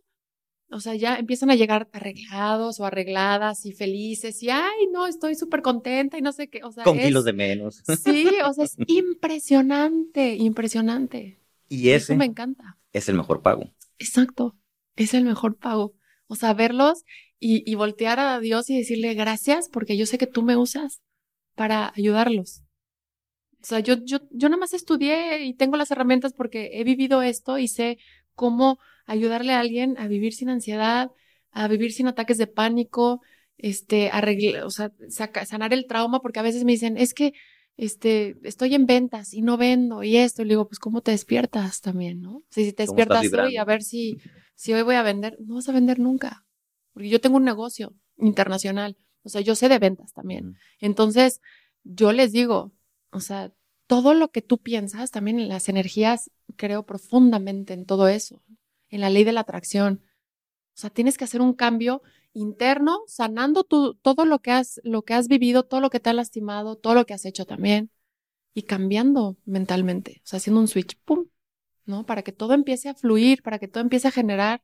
o 0.70 0.80
sea, 0.80 0.94
ya 0.94 1.16
empiezan 1.16 1.50
a 1.50 1.56
llegar 1.56 1.88
arreglados 1.92 2.78
o 2.78 2.84
arregladas 2.84 3.66
y 3.66 3.72
felices 3.72 4.42
y, 4.42 4.50
ay, 4.50 4.86
no, 4.92 5.06
estoy 5.06 5.34
súper 5.34 5.62
contenta 5.62 6.16
y 6.16 6.22
no 6.22 6.32
sé 6.32 6.48
qué, 6.48 6.62
o 6.62 6.70
sea. 6.70 6.84
Con 6.84 6.98
kilos 6.98 7.24
de 7.24 7.32
menos. 7.32 7.82
Sí, 8.04 8.28
o 8.46 8.52
sea, 8.52 8.64
es 8.64 8.76
impresionante, 8.86 10.36
impresionante. 10.36 11.38
Y 11.68 11.88
ese. 11.88 12.12
Eso 12.12 12.16
me 12.16 12.24
encanta. 12.24 12.78
Es 12.92 13.08
el 13.08 13.16
mejor 13.16 13.42
pago. 13.42 13.70
Exacto, 13.98 14.56
es 14.96 15.14
el 15.14 15.24
mejor 15.24 15.56
pago. 15.56 15.94
O 16.26 16.36
sea, 16.36 16.54
verlos 16.54 17.04
y, 17.38 17.74
voltear 17.74 18.20
a 18.20 18.38
Dios 18.38 18.68
y 18.70 18.76
decirle 18.76 19.14
gracias 19.14 19.68
porque 19.68 19.96
yo 19.96 20.06
sé 20.06 20.18
que 20.18 20.26
tú 20.26 20.42
me 20.42 20.56
usas 20.56 21.00
para 21.54 21.92
ayudarlos. 21.96 22.62
O 23.62 23.64
sea, 23.64 23.80
yo, 23.80 23.94
yo, 24.04 24.18
yo 24.30 24.48
nada 24.48 24.60
más 24.60 24.72
estudié 24.72 25.44
y 25.44 25.54
tengo 25.54 25.76
las 25.76 25.90
herramientas 25.90 26.32
porque 26.32 26.70
he 26.74 26.84
vivido 26.84 27.22
esto 27.22 27.58
y 27.58 27.68
sé 27.68 27.98
cómo 28.34 28.78
ayudarle 29.06 29.52
a 29.52 29.60
alguien 29.60 29.96
a 29.98 30.06
vivir 30.06 30.32
sin 30.32 30.50
ansiedad, 30.50 31.10
a 31.50 31.68
vivir 31.68 31.92
sin 31.92 32.06
ataques 32.06 32.38
de 32.38 32.46
pánico, 32.46 33.20
este, 33.58 34.10
o 34.64 34.70
sea, 34.70 34.92
sanar 35.44 35.74
el 35.74 35.86
trauma, 35.86 36.20
porque 36.20 36.38
a 36.38 36.42
veces 36.42 36.64
me 36.64 36.72
dicen, 36.72 36.96
es 36.96 37.12
que, 37.12 37.34
este, 37.80 38.36
estoy 38.42 38.74
en 38.74 38.86
ventas 38.86 39.32
y 39.32 39.42
no 39.42 39.56
vendo 39.56 40.02
y 40.02 40.16
esto, 40.16 40.42
y 40.42 40.44
le 40.44 40.50
digo, 40.50 40.68
pues, 40.68 40.78
¿cómo 40.78 41.00
te 41.00 41.12
despiertas 41.12 41.80
también, 41.80 42.20
no? 42.20 42.42
si 42.50 42.72
te 42.72 42.82
despiertas 42.84 43.32
hoy 43.32 43.56
a 43.56 43.64
ver 43.64 43.82
si, 43.82 44.18
si 44.54 44.72
hoy 44.72 44.82
voy 44.82 44.96
a 44.96 45.02
vender, 45.02 45.38
no 45.40 45.54
vas 45.54 45.68
a 45.68 45.72
vender 45.72 45.98
nunca, 45.98 46.44
porque 46.92 47.08
yo 47.08 47.20
tengo 47.20 47.36
un 47.36 47.44
negocio 47.44 47.94
internacional, 48.18 48.96
o 49.22 49.28
sea, 49.28 49.40
yo 49.40 49.54
sé 49.54 49.68
de 49.68 49.78
ventas 49.78 50.12
también. 50.12 50.56
Entonces, 50.78 51.40
yo 51.82 52.12
les 52.12 52.32
digo, 52.32 52.72
o 53.10 53.20
sea, 53.20 53.52
todo 53.86 54.14
lo 54.14 54.30
que 54.30 54.42
tú 54.42 54.58
piensas, 54.58 55.10
también 55.10 55.48
las 55.48 55.68
energías, 55.68 56.30
creo 56.56 56.84
profundamente 56.84 57.74
en 57.74 57.86
todo 57.86 58.08
eso 58.08 58.42
en 58.90 59.00
la 59.00 59.10
ley 59.10 59.24
de 59.24 59.32
la 59.32 59.40
atracción. 59.40 60.02
O 60.74 60.80
sea, 60.80 60.90
tienes 60.90 61.16
que 61.16 61.24
hacer 61.24 61.40
un 61.40 61.54
cambio 61.54 62.02
interno, 62.32 63.00
sanando 63.06 63.64
todo 63.64 64.24
lo 64.24 64.38
que, 64.40 64.52
has, 64.52 64.80
lo 64.84 65.02
que 65.02 65.14
has 65.14 65.28
vivido, 65.28 65.64
todo 65.64 65.80
lo 65.80 65.90
que 65.90 66.00
te 66.00 66.10
ha 66.10 66.12
lastimado, 66.12 66.76
todo 66.76 66.94
lo 66.94 67.06
que 67.06 67.14
has 67.14 67.24
hecho 67.24 67.44
también, 67.44 67.90
y 68.54 68.62
cambiando 68.62 69.36
mentalmente, 69.44 70.20
o 70.24 70.26
sea, 70.26 70.36
haciendo 70.38 70.60
un 70.60 70.68
switch, 70.68 70.98
¡pum! 71.04 71.26
¿No? 71.86 72.06
Para 72.06 72.22
que 72.22 72.32
todo 72.32 72.54
empiece 72.54 72.88
a 72.88 72.94
fluir, 72.94 73.42
para 73.42 73.58
que 73.58 73.66
todo 73.66 73.82
empiece 73.82 74.06
a 74.06 74.12
generar. 74.12 74.62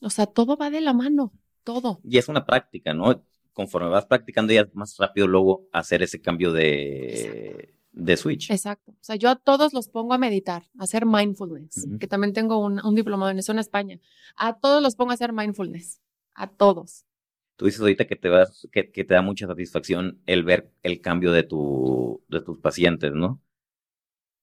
O 0.00 0.10
sea, 0.10 0.26
todo 0.26 0.56
va 0.56 0.70
de 0.70 0.80
la 0.80 0.92
mano, 0.92 1.32
todo. 1.64 2.00
Y 2.04 2.18
es 2.18 2.28
una 2.28 2.46
práctica, 2.46 2.94
¿no? 2.94 3.24
Conforme 3.52 3.88
vas 3.88 4.06
practicando 4.06 4.52
ya 4.52 4.68
más 4.72 4.96
rápido 4.98 5.26
luego 5.26 5.66
hacer 5.72 6.02
ese 6.02 6.20
cambio 6.20 6.52
de, 6.52 7.74
de 7.90 8.16
Switch. 8.16 8.50
Exacto. 8.52 8.92
O 8.92 8.98
sea, 9.00 9.16
yo 9.16 9.30
a 9.30 9.36
todos 9.36 9.72
los 9.72 9.88
pongo 9.88 10.14
a 10.14 10.18
meditar, 10.18 10.64
a 10.78 10.84
hacer 10.84 11.06
mindfulness, 11.06 11.88
que 11.98 12.06
también 12.06 12.32
tengo 12.32 12.58
un, 12.64 12.84
un, 12.84 12.94
diplomado 12.94 13.32
en 13.32 13.40
eso 13.40 13.50
en 13.50 13.58
España. 13.58 13.98
A 14.36 14.58
todos 14.60 14.80
los 14.80 14.94
pongo 14.94 15.10
a 15.10 15.14
hacer 15.14 15.32
mindfulness. 15.32 16.00
A 16.38 16.46
todos. 16.46 17.04
Tú 17.56 17.64
dices 17.64 17.80
ahorita 17.80 18.06
que 18.06 18.14
te, 18.14 18.28
vas, 18.28 18.68
que, 18.70 18.84
te 18.84 19.02
da 19.02 19.22
mucha 19.22 19.48
satisfacción 19.48 20.22
el 20.24 20.44
ver 20.44 20.70
el 20.84 21.00
cambio 21.00 21.32
de, 21.32 21.42
tu, 21.42 22.22
de 22.28 22.40
tus 22.40 22.60
pacientes, 22.60 23.12
¿no? 23.12 23.42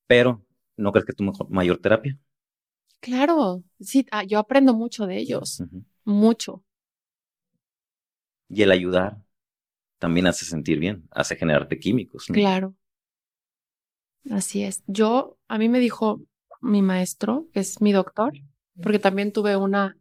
Pero, 0.05 0.45
¿no 0.75 0.91
crees 0.91 1.05
que 1.05 1.13
es 1.13 1.15
tu 1.15 1.23
mejor, 1.23 1.49
mayor 1.49 1.77
terapia? 1.77 2.19
Claro, 2.99 3.63
sí, 3.79 4.05
ah, 4.11 4.25
yo 4.25 4.39
aprendo 4.39 4.73
mucho 4.73 5.07
de 5.07 5.17
ellos, 5.17 5.63
mucho. 6.03 6.65
Y 8.49 8.61
el 8.61 8.71
ayudar 8.71 9.23
también 9.97 10.27
hace 10.27 10.43
sentir 10.43 10.79
bien, 10.79 11.07
hace 11.11 11.37
generarte 11.37 11.79
químicos. 11.79 12.25
Claro. 12.25 12.75
Así 14.29 14.63
es. 14.63 14.83
Yo, 14.85 15.37
a 15.47 15.57
mí 15.57 15.69
me 15.69 15.79
dijo 15.79 16.21
mi 16.59 16.81
maestro, 16.81 17.47
que 17.53 17.61
es 17.61 17.79
mi 17.79 17.93
doctor, 17.93 18.33
porque 18.83 18.99
también 18.99 19.31
tuve 19.31 19.55
una 19.55 19.97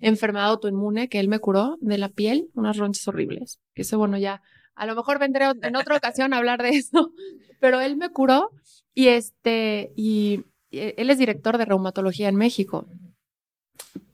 enfermedad 0.00 0.46
autoinmune 0.46 1.08
que 1.08 1.20
él 1.20 1.28
me 1.28 1.38
curó 1.38 1.76
de 1.80 1.98
la 1.98 2.08
piel, 2.08 2.50
unas 2.54 2.76
ronchas 2.76 3.06
horribles. 3.08 3.60
Que 3.74 3.82
eso, 3.82 3.98
bueno, 3.98 4.18
ya, 4.18 4.42
a 4.74 4.86
lo 4.86 4.94
mejor 4.94 5.18
vendré 5.18 5.46
en 5.62 5.76
otra 5.76 5.96
ocasión 5.96 6.32
a 6.32 6.38
hablar 6.38 6.62
de 6.62 6.68
eso, 6.76 7.12
pero 7.60 7.80
él 7.80 7.96
me 7.96 8.10
curó 8.10 8.50
y 8.94 9.08
este, 9.08 9.92
y 9.96 10.44
él 10.70 11.10
es 11.10 11.18
director 11.18 11.58
de 11.58 11.64
reumatología 11.64 12.28
en 12.28 12.36
México 12.36 12.88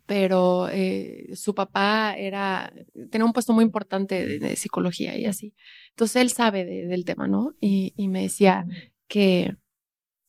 pero 0.06 0.68
eh, 0.70 1.30
su 1.34 1.54
papá 1.54 2.14
era, 2.16 2.72
tenía 3.10 3.24
un 3.24 3.32
puesto 3.32 3.52
muy 3.52 3.64
importante 3.64 4.38
de, 4.38 4.56
psicología 4.56 5.16
y 5.16 5.24
así. 5.24 5.54
Entonces 5.90 6.16
él 6.16 6.30
sabe 6.30 6.64
del 6.64 7.04
tema, 7.04 7.26
¿no? 7.26 7.54
Y, 7.60 7.94
me 8.08 8.22
decía 8.22 8.66
que 9.08 9.56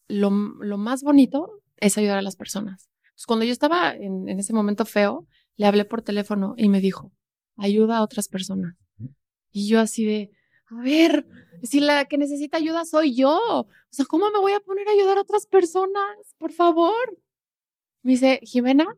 lo, 0.07 0.31
más 0.31 1.03
bonito 1.03 1.61
es 1.77 1.97
ayudar 1.97 2.17
a 2.17 2.21
las 2.21 2.37
personas. 2.37 2.89
Entonces, 3.03 3.25
cuando 3.27 3.45
yo 3.45 3.51
estaba 3.51 3.93
en, 3.93 4.29
ese 4.39 4.53
momento 4.53 4.85
feo, 4.85 5.27
le 5.57 5.65
hablé 5.65 5.85
por 5.85 6.01
teléfono 6.01 6.53
y 6.57 6.69
me 6.69 6.81
dijo, 6.81 7.11
ayuda 7.57 7.97
a 7.97 8.03
otras 8.03 8.27
personas. 8.27 8.75
Y 9.51 9.67
yo 9.67 9.79
así 9.79 10.05
de, 10.05 10.31
a 10.67 10.81
ver, 10.81 11.27
si 11.63 11.79
la 11.79 12.05
que 12.05 12.17
necesita 12.17 12.57
ayuda 12.57 12.85
soy 12.85 13.15
yo. 13.15 13.37
O 13.37 13.67
sea, 13.89 14.05
¿cómo 14.05 14.29
me 14.31 14.39
voy 14.39 14.53
a 14.53 14.59
poner 14.59 14.87
a 14.87 14.91
ayudar 14.91 15.17
a 15.17 15.21
otras 15.21 15.45
personas? 15.45 16.35
Por 16.37 16.51
favor. 16.51 17.17
Me 18.01 18.11
dice, 18.11 18.39
Jimena, 18.43 18.97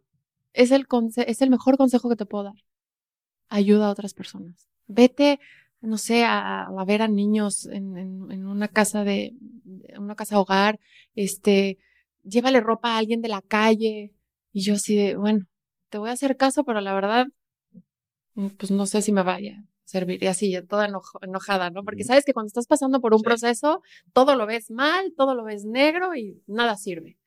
es 0.53 0.71
el, 0.71 0.87
es 1.25 1.41
el 1.41 1.49
mejor 1.49 1.77
consejo 1.77 2.09
que 2.09 2.15
te 2.15 2.25
puedo 2.25 2.45
dar. 2.45 2.63
Ayuda 3.49 3.87
a 3.87 3.91
otras 3.91 4.13
personas. 4.13 4.67
Vete, 4.87 5.39
no 5.81 5.97
sé, 5.97 6.23
a, 6.25 6.67
ver 6.85 7.01
a 7.01 7.07
niños 7.07 7.65
en, 7.67 7.97
en, 7.97 8.47
una 8.47 8.67
casa 8.67 9.03
de, 9.03 9.35
una 9.97 10.15
casa 10.15 10.39
hogar, 10.39 10.79
este, 11.15 11.77
llévale 12.23 12.61
ropa 12.61 12.95
a 12.95 12.97
alguien 12.97 13.21
de 13.21 13.29
la 13.29 13.41
calle. 13.41 14.13
Y 14.51 14.61
yo 14.61 14.73
así 14.73 14.95
de, 14.95 15.15
bueno, 15.15 15.45
te 15.89 15.97
voy 15.97 16.09
a 16.09 16.13
hacer 16.13 16.37
caso, 16.37 16.63
pero 16.63 16.81
la 16.81 16.93
verdad, 16.93 17.27
mm, 18.35 18.47
pues 18.57 18.71
no 18.71 18.85
sé 18.85 19.01
si 19.01 19.11
me 19.11 19.23
vaya 19.23 19.59
a 19.59 19.63
servir. 19.85 20.23
Y 20.23 20.27
así, 20.27 20.55
toda 20.67 20.87
enojada, 21.21 21.69
¿no? 21.69 21.83
Porque 21.83 22.03
sabes 22.03 22.25
que 22.25 22.33
cuando 22.33 22.47
estás 22.47 22.67
pasando 22.67 23.01
por 23.01 23.13
un 23.13 23.21
proceso, 23.21 23.81
todo 24.13 24.35
lo 24.35 24.45
ves 24.45 24.71
mal, 24.71 25.13
todo 25.15 25.35
lo 25.35 25.43
ves 25.43 25.65
negro 25.65 26.15
y 26.15 26.41
nada 26.47 26.75
sirve. 26.77 27.17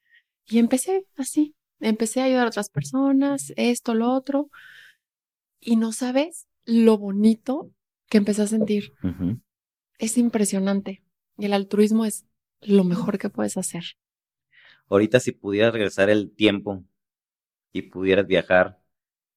Y 0.46 0.58
empecé 0.58 1.06
así, 1.16 1.54
empecé 1.80 2.20
a 2.20 2.24
ayudar 2.24 2.46
a 2.46 2.48
otras 2.48 2.70
personas, 2.70 3.52
esto, 3.56 3.94
lo 3.94 4.12
otro, 4.12 4.50
y 5.60 5.76
no 5.76 5.92
sabes 5.92 6.48
lo 6.64 6.98
bonito 6.98 7.70
que 8.08 8.18
empecé 8.18 8.42
a 8.42 8.46
sentir. 8.46 8.92
Es 9.98 10.18
impresionante. 10.18 11.02
Y 11.38 11.46
el 11.46 11.52
altruismo 11.52 12.04
es 12.04 12.26
lo 12.60 12.84
mejor 12.84 13.18
que 13.18 13.30
puedes 13.30 13.56
hacer. 13.56 13.84
Ahorita 14.88 15.20
si 15.20 15.32
pudieras 15.32 15.72
regresar 15.72 16.10
el 16.10 16.32
tiempo 16.32 16.84
y 17.72 17.82
pudieras 17.82 18.26
viajar 18.26 18.80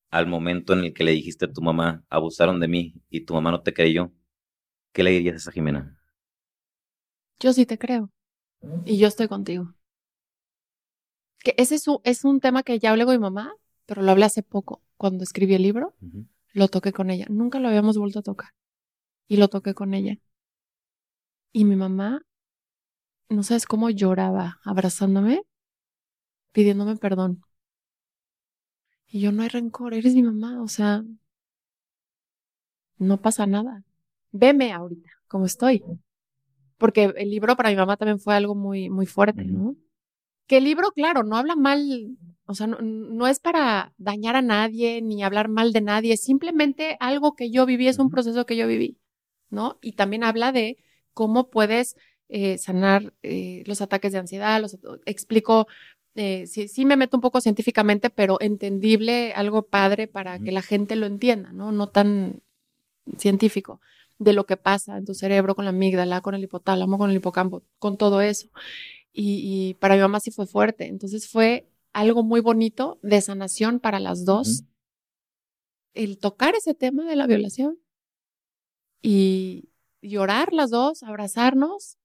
al 0.10 0.28
momento 0.28 0.74
en 0.74 0.80
el 0.80 0.94
que 0.94 1.04
le 1.04 1.12
dijiste 1.12 1.46
a 1.46 1.52
tu 1.52 1.62
mamá, 1.62 2.04
abusaron 2.10 2.60
de 2.60 2.68
mí 2.68 2.94
y 3.10 3.22
tu 3.22 3.34
mamá 3.34 3.52
no 3.52 3.62
te 3.62 3.74
creyó, 3.74 4.12
¿qué 4.92 5.04
le 5.04 5.12
dirías 5.12 5.36
a 5.36 5.38
esa 5.38 5.52
Jimena? 5.52 6.00
Yo 7.40 7.52
sí 7.54 7.66
te 7.66 7.78
creo. 7.78 8.10
Y 8.86 8.98
yo 8.98 9.08
estoy 9.08 9.28
contigo 9.28 9.74
que 11.44 11.54
ese 11.58 11.76
es 11.76 11.88
un, 11.88 12.00
es 12.04 12.24
un 12.24 12.40
tema 12.40 12.64
que 12.64 12.80
ya 12.80 12.92
hablé 12.92 13.06
con 13.06 13.16
mi 13.16 13.20
mamá, 13.20 13.54
pero 13.86 14.02
lo 14.02 14.12
hablé 14.12 14.26
hace 14.26 14.42
poco, 14.42 14.82
cuando 14.98 15.24
escribí 15.24 15.54
el 15.54 15.62
libro, 15.62 15.94
lo 16.54 16.70
toqué 16.70 16.94
con 16.94 17.10
ella. 17.10 17.26
Nunca 17.30 17.60
lo 17.60 17.68
habíamos 17.68 17.98
vuelto 17.98 18.20
a 18.20 18.24
tocar. 18.24 18.50
Y 19.28 19.38
lo 19.38 19.50
toqué 19.50 19.74
con 19.74 19.94
ella. 19.94 20.18
Y 21.52 21.66
mi 21.66 21.76
mamá, 21.76 22.22
no 23.30 23.44
sabes 23.44 23.66
cómo 23.66 23.90
lloraba 23.90 24.60
abrazándome, 24.64 25.44
pidiéndome 26.54 26.96
perdón. 26.96 27.44
Y 29.14 29.20
yo 29.20 29.32
no 29.32 29.44
hay 29.44 29.50
rencor, 29.50 29.94
eres 29.94 30.16
mi 30.16 30.24
mamá, 30.24 30.60
o 30.64 30.68
sea, 30.68 31.04
no 32.98 33.22
pasa 33.22 33.46
nada. 33.46 33.84
Veme 34.32 34.74
ahorita, 34.74 35.12
como 35.28 35.46
estoy. 35.46 35.84
Porque 36.80 37.14
el 37.16 37.30
libro 37.30 37.56
para 37.56 37.70
mi 37.70 37.76
mamá 37.76 37.96
también 37.96 38.20
fue 38.20 38.34
algo 38.34 38.56
muy, 38.56 38.90
muy 38.90 39.06
fuerte, 39.06 39.44
¿no? 39.46 39.76
Que 40.48 40.58
el 40.58 40.64
libro, 40.64 40.94
claro, 40.94 41.22
no 41.22 41.38
habla 41.38 41.56
mal, 41.56 42.18
o 42.48 42.56
sea, 42.56 42.66
no, 42.66 43.28
es 43.28 43.40
para 43.40 43.94
dañar 44.00 44.36
a 44.36 44.42
nadie 44.42 45.00
ni 45.04 45.22
hablar 45.22 45.48
mal 45.48 45.74
de 45.74 45.82
nadie, 45.82 46.18
simplemente 46.18 46.98
algo 47.00 47.36
que 47.36 47.52
yo 47.52 47.68
viví, 47.68 47.88
es 47.88 48.00
un 48.00 48.10
proceso 48.10 48.48
que 48.48 48.58
yo 48.58 48.66
viví, 48.66 48.98
¿no? 49.52 49.78
Y 49.84 49.92
también 49.92 50.24
habla 50.24 50.52
de 50.52 50.84
cómo 51.14 51.52
puedes 51.52 51.98
eh, 52.30 52.58
sanar 52.58 53.14
eh, 53.22 53.62
los 53.68 53.80
ataques 53.82 54.12
de 54.12 54.18
ansiedad, 54.18 54.60
los, 54.60 54.80
explico, 55.06 55.68
eh, 56.16 56.46
sí, 56.48 56.68
sí, 56.68 56.86
me 56.86 56.98
meto 56.98 57.18
un 57.18 57.22
poco 57.22 57.42
científicamente, 57.42 58.10
pero 58.10 58.38
entendible, 58.40 59.34
algo 59.34 59.64
padre 59.64 60.08
para 60.08 60.40
que 60.40 60.52
la 60.52 60.62
gente 60.62 60.96
lo 60.96 61.06
entienda, 61.06 61.52
¿no? 61.52 61.72
No 61.72 61.88
tan 61.88 62.42
científico 63.18 63.82
de 64.20 64.34
lo 64.34 64.46
que 64.46 64.58
pasa 64.58 64.98
en 64.98 65.06
tu 65.06 65.14
cerebro 65.14 65.56
con 65.56 65.66
la 65.66 65.70
amígdala, 65.70 66.22
con 66.22 66.36
el 66.36 66.44
hipotálamo, 66.44 66.98
con 66.98 67.10
el 67.10 67.18
hipocampo, 67.18 67.64
con 67.80 67.98
todo 67.98 68.22
eso 68.22 68.50
y, 69.14 69.76
para 69.76 69.96
mi 69.96 70.02
mamá 70.02 70.20
sí 70.20 70.32
fue 70.32 70.48
fuerte. 70.48 70.88
Entonces 70.88 71.30
fue 71.30 71.70
algo 71.94 72.24
muy 72.24 72.42
bonito 72.42 73.00
de 73.04 73.22
sanación 73.22 73.80
para 73.80 74.00
las 74.00 74.26
dos. 74.26 74.64
El 75.94 76.18
tocar 76.18 76.56
ese 76.56 76.74
tema 76.74 77.06
de 77.06 77.16
la 77.16 77.28
violación 77.28 77.78
y 79.02 79.70
llorar 80.02 80.54
las 80.54 80.72
dos, 80.72 81.04
abrazarnos 81.04 81.98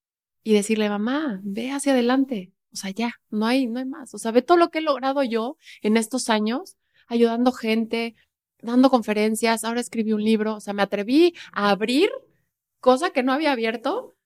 y 0.45 0.53
decirle, 0.53 0.91
mamá, 0.91 1.41
ve 1.43 1.71
hacia 1.71 1.93
adelante. 1.93 2.53
O 2.73 2.77
sea, 2.77 2.91
ya, 2.91 3.15
no 3.31 3.47
hay, 3.47 3.67
no 3.67 3.79
hay 3.79 3.87
más. 3.87 4.15
O 4.15 4.19
sea, 4.19 4.31
ve 4.31 4.43
todo 4.43 4.59
lo 4.59 4.71
que 4.71 4.79
he 4.79 4.83
logrado 4.83 5.23
yo 5.23 5.57
en 5.83 5.97
estos 5.97 6.29
años, 6.29 6.77
ayudando 7.07 7.53
gente, 7.53 8.15
dando 8.61 8.91
conferencias, 8.91 9.65
ahora 9.65 9.81
escribí 9.81 10.13
un 10.13 10.23
libro. 10.23 10.57
O 10.57 10.61
sea, 10.61 10.75
me 10.75 10.83
atreví 10.83 11.35
a 11.53 11.71
abrir 11.71 12.11
cosa 12.81 13.11
que 13.11 13.23
no 13.23 13.33
había 13.33 13.53
abierto 13.53 14.17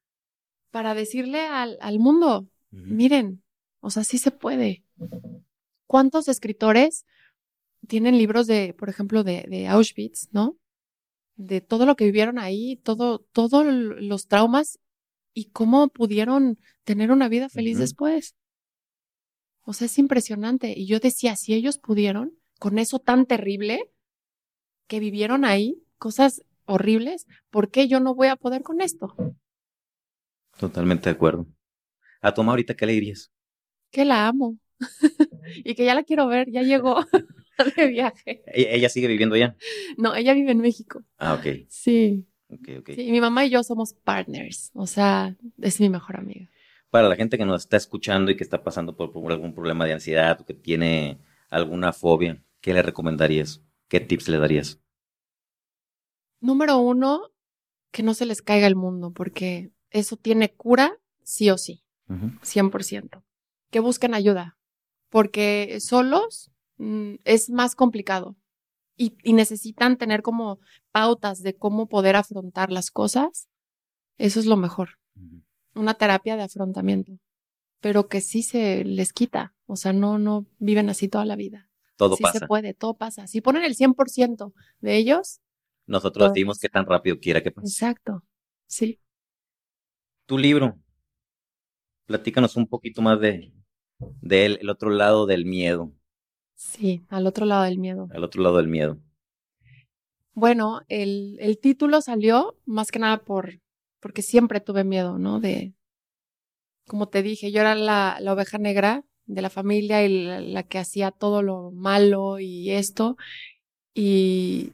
para 0.70 0.94
decirle 0.94 1.40
al, 1.46 1.78
al 1.80 1.98
mundo, 1.98 2.48
Miren, 2.72 3.42
o 3.80 3.90
sea, 3.90 4.02
sí 4.02 4.18
se 4.18 4.30
puede. 4.30 4.82
¿Cuántos 5.86 6.26
escritores 6.26 7.04
tienen 7.86 8.16
libros 8.16 8.46
de, 8.46 8.74
por 8.74 8.88
ejemplo, 8.88 9.22
de, 9.24 9.68
Auschwitz, 9.68 10.28
¿no? 10.32 10.56
De 11.36 11.60
todo 11.60 11.84
lo 11.84 11.96
que 11.96 12.06
vivieron 12.06 12.38
ahí, 12.38 12.76
todo, 12.76 13.18
todos 13.32 13.66
los 13.66 14.26
traumas 14.26 14.78
y 15.34 15.46
cómo 15.46 15.88
pudieron 15.88 16.58
tener 16.84 17.10
una 17.10 17.28
vida 17.28 17.48
feliz 17.48 17.78
después. 17.78 18.34
O 19.64 19.72
sea, 19.72 19.86
es 19.86 19.98
impresionante. 19.98 20.74
Y 20.76 20.86
yo 20.86 20.98
decía, 20.98 21.36
si 21.36 21.54
ellos 21.54 21.78
pudieron, 21.78 22.32
con 22.58 22.78
eso 22.78 22.98
tan 22.98 23.26
terrible 23.26 23.90
que 24.86 25.00
vivieron 25.00 25.44
ahí, 25.44 25.82
cosas 25.98 26.42
horribles, 26.64 27.26
¿por 27.50 27.70
qué 27.70 27.88
yo 27.88 28.00
no 28.00 28.14
voy 28.14 28.28
a 28.28 28.36
poder 28.36 28.62
con 28.62 28.80
esto? 28.80 29.14
Totalmente 30.58 31.08
de 31.08 31.14
acuerdo. 31.14 31.46
A 32.20 32.34
tu 32.34 32.42
ahorita, 32.42 32.74
¿qué 32.74 32.86
le 32.86 32.92
dirías? 32.92 33.32
Que 33.90 34.04
la 34.04 34.28
amo 34.28 34.58
y 35.64 35.74
que 35.74 35.84
ya 35.84 35.94
la 35.94 36.02
quiero 36.02 36.26
ver, 36.26 36.50
ya 36.50 36.62
llegó 36.62 37.04
de 37.76 37.86
viaje. 37.86 38.42
¿E-, 38.46 38.76
¿Ella 38.76 38.88
sigue 38.88 39.08
viviendo 39.08 39.34
allá? 39.34 39.56
No, 39.96 40.14
ella 40.14 40.34
vive 40.34 40.52
en 40.52 40.58
México. 40.58 41.04
Ah, 41.18 41.34
ok. 41.34 41.66
Sí. 41.68 42.26
Okay, 42.52 42.76
okay. 42.78 42.96
Sí, 42.96 43.10
mi 43.10 43.20
mamá 43.20 43.46
y 43.46 43.50
yo 43.50 43.62
somos 43.62 43.94
partners, 43.94 44.70
o 44.74 44.86
sea, 44.86 45.36
es 45.60 45.80
mi 45.80 45.88
mejor 45.88 46.16
amiga. 46.16 46.48
Para 46.90 47.08
la 47.08 47.16
gente 47.16 47.38
que 47.38 47.46
nos 47.46 47.62
está 47.62 47.78
escuchando 47.78 48.30
y 48.30 48.36
que 48.36 48.44
está 48.44 48.62
pasando 48.62 48.96
por, 48.96 49.10
algún 49.32 49.54
problema 49.54 49.86
de 49.86 49.94
ansiedad 49.94 50.38
o 50.40 50.44
que 50.44 50.52
tiene 50.52 51.18
alguna 51.48 51.92
fobia, 51.92 52.42
¿qué 52.60 52.74
le 52.74 52.82
recomendarías? 52.82 53.62
¿Qué 53.88 54.00
tips 54.00 54.28
le 54.28 54.38
darías? 54.38 54.80
Número 56.40 56.76
uno, 56.78 57.30
que 57.90 58.02
no 58.02 58.12
se 58.12 58.26
les 58.26 58.42
caiga 58.42 58.66
el 58.66 58.76
mundo, 58.76 59.12
porque 59.12 59.70
eso 59.90 60.16
tiene 60.16 60.52
cura 60.52 60.98
sí 61.22 61.50
o 61.50 61.56
sí. 61.56 61.82
100%. 62.08 63.22
Que 63.70 63.80
busquen 63.80 64.12
ayuda, 64.12 64.58
porque 65.08 65.78
solos 65.80 66.50
mm, 66.76 67.14
es 67.24 67.48
más 67.48 67.74
complicado 67.74 68.36
y, 68.96 69.32
necesitan 69.32 69.96
tener 69.96 70.22
como 70.22 70.60
pautas 70.90 71.42
de 71.42 71.54
cómo 71.54 71.88
poder 71.88 72.16
afrontar 72.16 72.70
las 72.70 72.90
cosas. 72.90 73.48
Eso 74.18 74.40
es 74.40 74.46
lo 74.46 74.56
mejor. 74.56 74.98
Una 75.74 75.94
terapia 75.94 76.36
de 76.36 76.42
afrontamiento, 76.42 77.12
pero 77.80 78.08
que 78.08 78.20
sí 78.20 78.42
se 78.42 78.84
les 78.84 79.12
quita. 79.12 79.54
O 79.66 79.76
sea, 79.76 79.92
no, 79.92 80.18
no 80.18 80.46
viven 80.58 80.90
así 80.90 81.08
toda 81.08 81.24
la 81.24 81.36
vida. 81.36 81.68
Todo 81.96 82.16
sí 82.16 82.22
pasa. 82.22 82.40
se 82.40 82.46
puede, 82.46 82.74
todo 82.74 82.94
pasa. 82.94 83.26
Si 83.26 83.40
ponen 83.40 83.64
el 83.64 83.74
100% 83.74 84.52
de 84.80 84.96
ellos. 84.96 85.40
Nosotros 85.86 86.32
decimos 86.32 86.58
que 86.58 86.68
tan 86.68 86.86
rápido 86.86 87.18
quiera 87.18 87.42
que 87.42 87.50
pase. 87.50 87.66
Exacto, 87.66 88.24
sí. 88.66 89.00
Tu 90.26 90.38
libro, 90.38 90.78
platícanos 92.06 92.56
un 92.56 92.66
poquito 92.66 93.02
más 93.02 93.20
de, 93.20 93.52
del 94.20 94.58
el 94.60 94.70
otro 94.70 94.90
lado 94.90 95.26
del 95.26 95.44
miedo. 95.44 95.92
Sí, 96.62 97.02
al 97.08 97.26
otro 97.26 97.44
lado 97.44 97.64
del 97.64 97.78
miedo. 97.78 98.08
Al 98.12 98.24
otro 98.24 98.42
lado 98.42 98.56
del 98.58 98.68
miedo. 98.68 98.98
Bueno, 100.32 100.80
el, 100.88 101.36
el 101.40 101.58
título 101.58 102.00
salió 102.00 102.56
más 102.64 102.90
que 102.90 102.98
nada 102.98 103.18
por, 103.18 103.60
porque 104.00 104.22
siempre 104.22 104.60
tuve 104.60 104.84
miedo, 104.84 105.18
¿no? 105.18 105.40
De, 105.40 105.74
como 106.86 107.08
te 107.08 107.22
dije, 107.22 107.50
yo 107.50 107.60
era 107.60 107.74
la, 107.74 108.16
la 108.20 108.32
oveja 108.32 108.58
negra 108.58 109.04
de 109.26 109.42
la 109.42 109.50
familia 109.50 110.04
y 110.04 110.24
la, 110.24 110.62
que 110.62 110.78
hacía 110.78 111.10
todo 111.10 111.42
lo 111.42 111.72
malo 111.72 112.38
y 112.38 112.70
esto. 112.70 113.16
Y, 113.92 114.72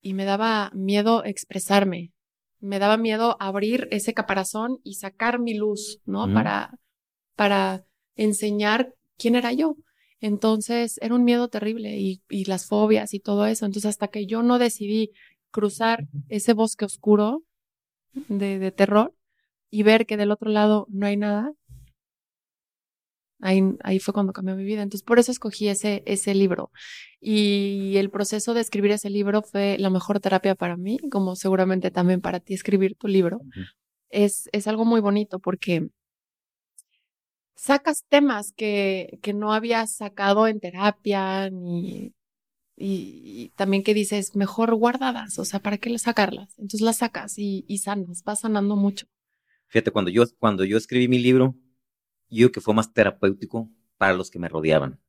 y 0.00 0.14
me 0.14 0.24
daba 0.24 0.70
miedo 0.72 1.24
expresarme. 1.24 2.12
Me 2.60 2.78
daba 2.78 2.96
miedo 2.96 3.36
abrir 3.40 3.88
ese 3.90 4.14
caparazón 4.14 4.78
y 4.84 4.94
sacar 4.94 5.40
mi 5.40 5.54
luz, 5.54 6.00
¿no? 6.06 6.32
Para, 6.32 6.78
para 7.34 7.84
enseñar 8.16 8.94
quién 9.18 9.34
era 9.34 9.52
yo. 9.52 9.76
Entonces 10.20 10.98
era 11.02 11.14
un 11.14 11.24
miedo 11.24 11.48
terrible 11.48 11.98
y, 11.98 12.22
y, 12.28 12.44
las 12.46 12.66
fobias 12.66 13.14
y 13.14 13.20
todo 13.20 13.46
eso. 13.46 13.66
Entonces 13.66 13.88
hasta 13.90 14.08
que 14.08 14.26
yo 14.26 14.42
no 14.42 14.58
decidí 14.58 15.12
cruzar 15.50 16.06
ese 16.28 16.52
bosque 16.52 16.84
oscuro 16.84 17.42
de, 18.28 18.58
de 18.58 18.72
terror 18.72 19.14
y 19.70 19.82
ver 19.82 20.06
que 20.06 20.16
del 20.16 20.30
otro 20.30 20.50
lado 20.50 20.86
no 20.90 21.06
hay 21.06 21.16
nada, 21.16 21.52
Ahí, 23.40 23.62
ahí, 23.82 23.98
fue 23.98 24.14
cuando 24.14 24.32
cambió 24.32 24.56
mi 24.56 24.64
vida. 24.64 24.80
Entonces, 24.80 25.04
por 25.04 25.18
eso 25.18 25.30
escogí 25.30 25.68
ese, 25.68 26.02
ese 26.06 26.34
libro. 26.34 26.70
Y 27.20 27.94
el 27.98 28.08
proceso 28.08 28.54
de 28.54 28.62
escribir 28.62 28.92
ese 28.92 29.10
libro 29.10 29.42
fue 29.42 29.76
la 29.78 29.90
mejor 29.90 30.18
terapia 30.18 30.54
para 30.54 30.78
mí, 30.78 30.98
como 31.10 31.36
seguramente 31.36 31.90
también 31.90 32.22
para 32.22 32.40
ti 32.40 32.54
escribir 32.54 32.96
tu 32.96 33.06
libro. 33.06 33.40
es, 34.08 34.48
es 34.52 34.66
algo 34.66 34.86
muy 34.86 35.02
bonito 35.02 35.40
porque 35.40 35.88
sacas 37.54 38.04
temas 38.08 38.52
que, 38.52 39.18
que 39.22 39.32
no 39.32 39.52
habías 39.52 39.96
sacado 39.96 40.46
en 40.48 40.60
terapia 40.60 41.50
ni 41.50 42.14
y, 42.76 43.52
también 43.56 43.82
que 43.82 43.94
dices 43.94 44.34
mejor 44.34 44.74
guardadas, 44.74 45.38
o 45.38 45.44
sea, 45.44 45.60
¿para 45.60 45.78
qué 45.78 45.96
sacarlas? 45.98 46.58
Entonces 46.58 46.80
las 46.80 46.98
sacas 46.98 47.38
y, 47.38 47.64
y 47.68 47.78
sanas, 47.78 48.24
vas 48.24 48.40
sanando 48.40 48.76
mucho. 48.76 49.06
Fíjate, 49.68 49.90
cuando 49.90 50.10
yo, 50.10 50.24
cuando 50.38 50.64
yo 50.64 50.76
escribí 50.76 51.08
mi 51.08 51.18
libro, 51.18 51.56
yo 52.28 52.50
que 52.50 52.60
fue 52.60 52.74
más 52.74 52.92
terapéutico 52.92 53.70
para 53.96 54.14
los 54.14 54.30
que 54.30 54.38
me 54.38 54.48
rodeaban, 54.48 55.00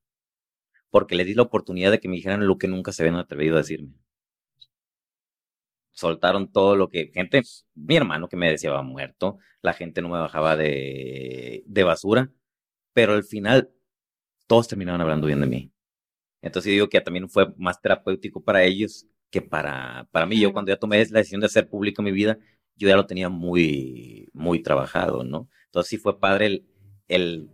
porque 0.90 1.16
le 1.16 1.26
di 1.26 1.34
la 1.34 1.44
oportunidad 1.44 1.92
de 1.92 2.00
que 2.00 2.08
me 2.08 2.16
dijeran 2.16 2.46
lo 2.46 2.58
que 2.58 2.68
nunca 2.68 2.92
se 2.92 3.04
habían 3.04 3.16
atrevido 3.16 3.56
a 3.56 3.60
decirme. 3.60 3.94
Soltaron 5.96 6.52
todo 6.52 6.76
lo 6.76 6.90
que, 6.90 7.12
gente, 7.14 7.42
mi 7.74 7.96
hermano 7.96 8.30
que 8.30 8.38
me 8.38 8.52
decía 8.52 8.80
muerto, 8.84 9.40
la 9.62 9.74
gente 9.74 10.02
no 10.02 10.10
me 10.10 10.20
bajaba 10.20 10.56
de, 10.56 11.64
de 11.66 11.84
basura, 11.84 12.32
pero 12.94 13.14
al 13.14 13.24
final 13.24 13.72
todos 14.48 14.68
terminaron 14.68 15.02
hablando 15.02 15.28
bien 15.28 15.42
de 15.42 15.48
mí. 15.48 15.72
Entonces 16.42 16.72
digo 16.72 16.90
que 16.90 17.02
también 17.02 17.30
fue 17.30 17.54
más 17.58 17.82
terapéutico 17.82 18.44
para 18.44 18.64
ellos 18.64 19.08
que 19.32 19.42
para, 19.42 20.08
para 20.12 20.26
mí. 20.26 20.40
Yo 20.40 20.54
cuando 20.54 20.72
ya 20.72 20.78
tomé 20.78 21.00
la 21.10 21.20
decisión 21.20 21.42
de 21.42 21.48
hacer 21.48 21.70
público 21.70 22.04
mi 22.04 22.12
vida, 22.12 22.38
yo 22.76 22.88
ya 22.88 22.96
lo 22.96 23.08
tenía 23.08 23.30
muy, 23.30 24.30
muy 24.34 24.62
trabajado, 24.62 25.24
¿no? 25.24 25.50
Entonces 25.66 25.90
sí 25.90 25.98
fue 25.98 26.20
padre 26.20 26.46
el, 26.48 26.66
el 27.08 27.50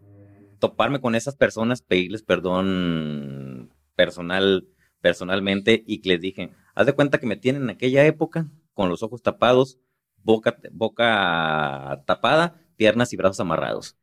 toparme 0.60 1.00
con 1.00 1.16
esas 1.16 1.36
personas, 1.36 1.82
pedirles 1.82 2.24
perdón 2.24 3.74
personal, 3.96 4.68
personalmente 5.00 5.84
y 5.86 6.02
que 6.02 6.10
les 6.10 6.22
dije, 6.22 6.52
haz 6.76 6.86
de 6.86 6.94
cuenta 6.94 7.20
que 7.20 7.28
me 7.28 7.38
tienen 7.38 7.64
en 7.64 7.70
aquella 7.72 8.06
época 8.06 8.50
con 8.74 8.90
los 8.90 9.04
ojos 9.04 9.22
tapados, 9.22 9.80
boca, 10.24 10.58
boca 10.72 12.04
tapada, 12.06 12.62
piernas 12.76 13.14
y 13.14 13.18
brazos 13.18 13.40
amarrados. 13.40 13.98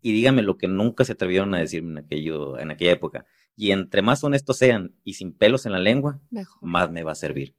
Y 0.00 0.12
díganme 0.12 0.42
lo 0.42 0.58
que 0.58 0.68
nunca 0.68 1.04
se 1.04 1.12
atrevieron 1.12 1.54
a 1.54 1.58
decirme 1.58 1.92
en, 1.92 1.98
aquello, 2.04 2.58
en 2.58 2.70
aquella 2.70 2.92
época. 2.92 3.26
Y 3.56 3.70
entre 3.70 4.02
más 4.02 4.22
honestos 4.22 4.58
sean 4.58 4.94
y 5.04 5.14
sin 5.14 5.32
pelos 5.32 5.64
en 5.66 5.72
la 5.72 5.78
lengua, 5.78 6.20
más 6.60 6.90
me 6.90 7.02
va 7.02 7.12
a 7.12 7.16
servir. 7.16 7.56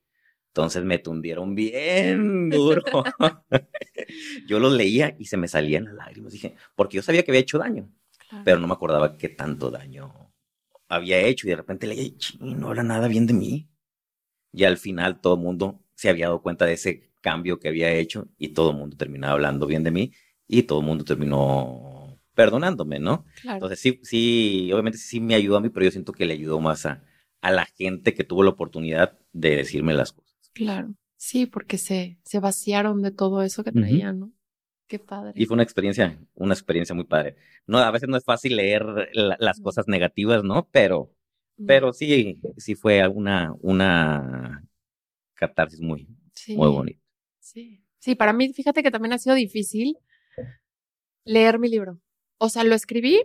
Entonces 0.47 0.83
me 0.83 0.99
tundieron 0.99 1.53
bien 1.55 2.49
duro. 2.51 2.81
yo 4.47 4.59
los 4.59 4.73
leía 4.73 5.15
y 5.19 5.25
se 5.25 5.37
me 5.37 5.47
salían 5.47 5.85
las 5.85 5.95
lágrimas. 5.95 6.33
Dije, 6.33 6.55
porque 6.75 6.97
yo 6.97 7.01
sabía 7.01 7.23
que 7.23 7.31
había 7.31 7.41
hecho 7.41 7.57
daño, 7.57 7.91
pero 8.43 8.59
no 8.59 8.67
me 8.67 8.73
acordaba 8.73 9.17
qué 9.17 9.29
tanto 9.29 9.69
daño 9.69 10.31
había 10.87 11.19
hecho. 11.19 11.47
Y 11.47 11.49
de 11.49 11.55
repente 11.57 11.87
leía, 11.87 12.03
y 12.39 12.53
no 12.53 12.69
habla 12.69 12.83
nada 12.83 13.07
bien 13.07 13.25
de 13.27 13.33
mí. 13.33 13.69
Y 14.55 14.63
al 14.63 14.77
final 14.77 15.19
todo 15.19 15.35
el 15.35 15.41
mundo 15.41 15.81
se 15.95 16.09
había 16.09 16.27
dado 16.27 16.41
cuenta 16.41 16.65
de 16.65 16.73
ese 16.73 17.11
cambio 17.21 17.59
que 17.59 17.67
había 17.67 17.91
hecho 17.91 18.27
y 18.37 18.49
todo 18.49 18.71
el 18.71 18.77
mundo 18.77 18.95
terminaba 18.95 19.33
hablando 19.33 19.67
bien 19.67 19.83
de 19.83 19.91
mí 19.91 20.13
y 20.47 20.63
todo 20.63 20.79
el 20.79 20.85
mundo 20.85 21.03
terminó 21.03 22.19
perdonándome, 22.33 22.99
¿no? 22.99 23.25
Entonces 23.43 23.79
sí, 23.79 23.99
sí, 24.03 24.71
obviamente 24.71 24.97
sí 24.97 25.19
me 25.19 25.35
ayudó 25.35 25.57
a 25.57 25.61
mí, 25.61 25.69
pero 25.69 25.85
yo 25.85 25.91
siento 25.91 26.13
que 26.13 26.25
le 26.25 26.33
ayudó 26.33 26.59
más 26.59 26.85
a, 26.85 27.03
a 27.41 27.51
la 27.51 27.65
gente 27.65 28.13
que 28.13 28.23
tuvo 28.23 28.43
la 28.43 28.51
oportunidad 28.51 29.17
de 29.33 29.57
decirme 29.57 29.93
las 29.93 30.13
cosas. 30.13 30.35
Claro. 30.53 30.93
Sí, 31.17 31.45
porque 31.47 31.77
se, 31.77 32.19
se 32.23 32.39
vaciaron 32.39 33.01
de 33.01 33.11
todo 33.11 33.41
eso 33.41 33.63
que 33.63 33.71
traían, 33.71 34.19
¿no? 34.19 34.31
Qué 34.87 34.99
padre. 34.99 35.33
Y 35.35 35.45
fue 35.45 35.55
una 35.55 35.63
experiencia, 35.63 36.19
una 36.35 36.53
experiencia 36.53 36.93
muy 36.93 37.05
padre. 37.05 37.37
No, 37.65 37.79
a 37.79 37.89
veces 37.89 38.07
no 38.07 38.17
es 38.17 38.23
fácil 38.23 38.55
leer 38.55 38.85
las 39.13 39.59
cosas 39.59 39.87
negativas, 39.87 40.43
¿no? 40.43 40.69
Pero, 40.71 41.14
pero 41.65 41.93
sí, 41.93 42.39
sí 42.57 42.75
fue 42.75 43.07
una, 43.07 43.53
una 43.61 44.63
catarsis 45.33 45.81
muy, 45.81 46.07
muy 46.49 46.69
bonita. 46.69 47.01
Sí. 47.39 47.81
Sí, 47.99 48.15
para 48.15 48.33
mí, 48.33 48.53
fíjate 48.53 48.83
que 48.83 48.91
también 48.91 49.13
ha 49.13 49.17
sido 49.17 49.35
difícil 49.35 49.97
leer 51.23 51.57
mi 51.57 51.69
libro. 51.69 51.99
O 52.37 52.49
sea, 52.49 52.63
lo 52.63 52.75
escribí 52.75 53.23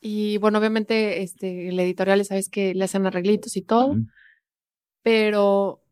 y 0.00 0.38
bueno, 0.38 0.58
obviamente, 0.58 1.22
este, 1.22 1.68
el 1.68 1.80
editorial, 1.80 2.24
sabes 2.24 2.48
que 2.48 2.74
le 2.74 2.84
hacen 2.84 3.06
arreglitos 3.06 3.56
y 3.56 3.62
todo, 3.62 3.96
pero 5.02 5.82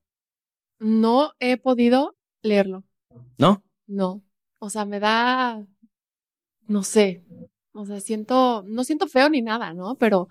no 0.79 1.33
he 1.41 1.57
podido 1.57 2.17
leerlo. 2.43 2.85
¿No? 3.39 3.63
No. 3.87 4.23
O 4.59 4.71
sea, 4.71 4.85
me 4.85 5.01
da, 5.01 5.67
no 6.67 6.83
sé, 6.83 7.25
o 7.73 7.85
sea, 7.87 8.01
siento, 8.01 8.65
no 8.67 8.85
siento 8.85 9.09
feo 9.09 9.29
ni 9.29 9.43
nada, 9.43 9.75
¿no? 9.75 9.97
Pero 9.97 10.29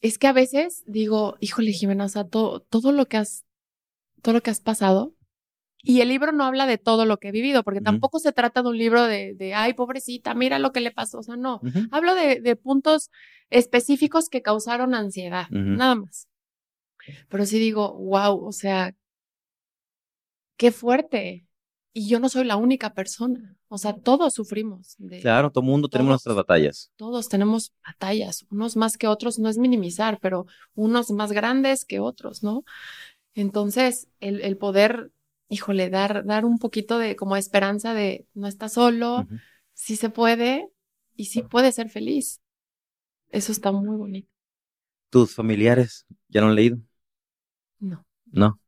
es 0.00 0.18
que 0.18 0.26
a 0.26 0.32
veces 0.32 0.84
digo, 0.86 1.36
híjole, 1.40 1.72
Jimena, 1.72 2.04
o 2.04 2.08
sea, 2.08 2.24
todo, 2.24 2.60
todo 2.60 2.92
lo 2.92 3.06
que 3.06 3.16
has, 3.16 3.44
todo 4.22 4.34
lo 4.34 4.42
que 4.42 4.50
has 4.50 4.60
pasado. 4.60 5.14
Y 5.80 6.00
el 6.00 6.08
libro 6.08 6.32
no 6.32 6.44
habla 6.44 6.66
de 6.66 6.76
todo 6.76 7.04
lo 7.04 7.18
que 7.18 7.28
he 7.28 7.32
vivido, 7.32 7.62
porque 7.62 7.80
tampoco 7.80 8.18
se 8.18 8.32
trata 8.32 8.62
de 8.62 8.68
un 8.68 8.78
libro 8.78 9.04
de, 9.04 9.34
de, 9.34 9.54
ay, 9.54 9.74
pobrecita, 9.74 10.34
mira 10.34 10.58
lo 10.58 10.72
que 10.72 10.80
le 10.80 10.90
pasó. 10.90 11.20
O 11.20 11.22
sea, 11.22 11.36
no. 11.36 11.60
Hablo 11.92 12.16
de, 12.16 12.40
de, 12.40 12.56
puntos 12.56 13.10
específicos 13.48 14.28
que 14.28 14.42
causaron 14.42 14.94
ansiedad, 14.94 15.48
nada 15.50 15.94
más. 15.94 16.28
Pero 17.28 17.46
sí 17.46 17.58
digo, 17.58 17.94
wow, 17.94 18.44
o 18.44 18.52
sea, 18.52 18.94
qué 20.56 20.72
fuerte. 20.72 21.47
Y 21.92 22.08
yo 22.08 22.20
no 22.20 22.28
soy 22.28 22.44
la 22.44 22.56
única 22.56 22.94
persona. 22.94 23.56
O 23.68 23.78
sea, 23.78 23.94
todos 23.94 24.34
sufrimos. 24.34 24.96
claro, 25.20 25.50
todo 25.50 25.62
mundo 25.62 25.88
tenemos 25.88 26.10
nuestras 26.10 26.36
batallas. 26.36 26.90
Todos 26.96 27.28
tenemos 27.28 27.72
batallas, 27.84 28.46
unos 28.50 28.76
más 28.76 28.96
que 28.96 29.08
otros, 29.08 29.38
no 29.38 29.48
es 29.48 29.58
minimizar, 29.58 30.18
pero 30.20 30.46
unos 30.74 31.10
más 31.10 31.32
grandes 31.32 31.84
que 31.84 32.00
otros, 32.00 32.42
¿no? 32.42 32.64
Entonces, 33.34 34.08
el, 34.20 34.40
el 34.42 34.56
poder, 34.56 35.12
híjole, 35.48 35.90
dar, 35.90 36.24
dar 36.24 36.44
un 36.44 36.58
poquito 36.58 36.98
de 36.98 37.16
como 37.16 37.36
esperanza 37.36 37.94
de 37.94 38.26
no 38.34 38.46
estás 38.46 38.74
solo, 38.74 39.26
sí 39.74 39.96
se 39.96 40.10
puede 40.10 40.68
y 41.14 41.26
sí 41.26 41.42
puede 41.42 41.72
ser 41.72 41.88
feliz. 41.88 42.40
Eso 43.30 43.52
está 43.52 43.72
muy 43.72 43.96
bonito. 43.96 44.28
¿Tus 45.10 45.34
familiares 45.34 46.06
ya 46.28 46.40
lo 46.40 46.48
han 46.48 46.54
leído? 46.54 46.78
No. 47.80 48.04
No. 48.26 48.60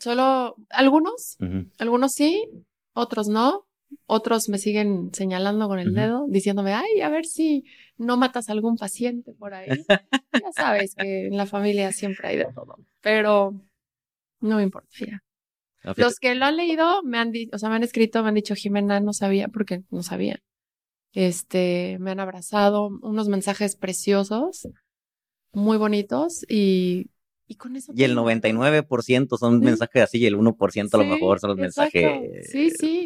Solo 0.00 0.56
algunos, 0.70 1.36
algunos 1.78 2.12
sí, 2.12 2.48
otros 2.94 3.28
no. 3.28 3.66
Otros 4.06 4.48
me 4.48 4.56
siguen 4.56 5.10
señalando 5.12 5.68
con 5.68 5.78
el 5.78 5.94
dedo, 5.94 6.24
diciéndome, 6.26 6.72
ay, 6.72 7.02
a 7.02 7.10
ver 7.10 7.26
si 7.26 7.64
no 7.98 8.16
matas 8.16 8.48
a 8.48 8.52
algún 8.52 8.76
paciente 8.76 9.34
por 9.34 9.52
ahí. 9.52 9.68
ya 10.32 10.52
sabes 10.52 10.94
que 10.94 11.26
en 11.26 11.36
la 11.36 11.44
familia 11.44 11.92
siempre 11.92 12.28
hay 12.28 12.36
de 12.38 12.46
todo, 12.54 12.78
pero 13.02 13.54
no 14.40 14.56
me 14.56 14.62
importa. 14.62 14.88
Ya. 14.98 15.22
Ah, 15.84 15.92
Los 15.96 16.18
que 16.18 16.34
lo 16.34 16.46
han 16.46 16.56
leído 16.56 17.02
me 17.02 17.18
han 17.18 17.32
dicho, 17.32 17.50
o 17.54 17.58
sea, 17.58 17.68
me 17.68 17.76
han 17.76 17.82
escrito, 17.82 18.22
me 18.22 18.30
han 18.30 18.34
dicho, 18.34 18.54
Jimena, 18.54 19.00
no 19.00 19.12
sabía 19.12 19.48
porque 19.48 19.82
no 19.90 20.02
sabía. 20.02 20.38
Este, 21.12 21.98
me 22.00 22.12
han 22.12 22.20
abrazado, 22.20 22.86
unos 23.02 23.28
mensajes 23.28 23.76
preciosos, 23.76 24.68
muy 25.52 25.76
bonitos 25.76 26.46
y 26.48 27.10
y 27.52 27.54
con 27.54 27.76
eso. 27.76 27.92
Y 27.94 28.02
el 28.04 28.16
99% 28.16 29.38
son 29.38 29.60
mensajes 29.60 30.02
así 30.02 30.18
y 30.18 30.26
el 30.26 30.36
1% 30.36 30.94
a 30.94 30.98
lo 30.98 31.04
mejor 31.04 31.38
son 31.38 31.50
los 31.50 31.58
mensajes 31.58 32.04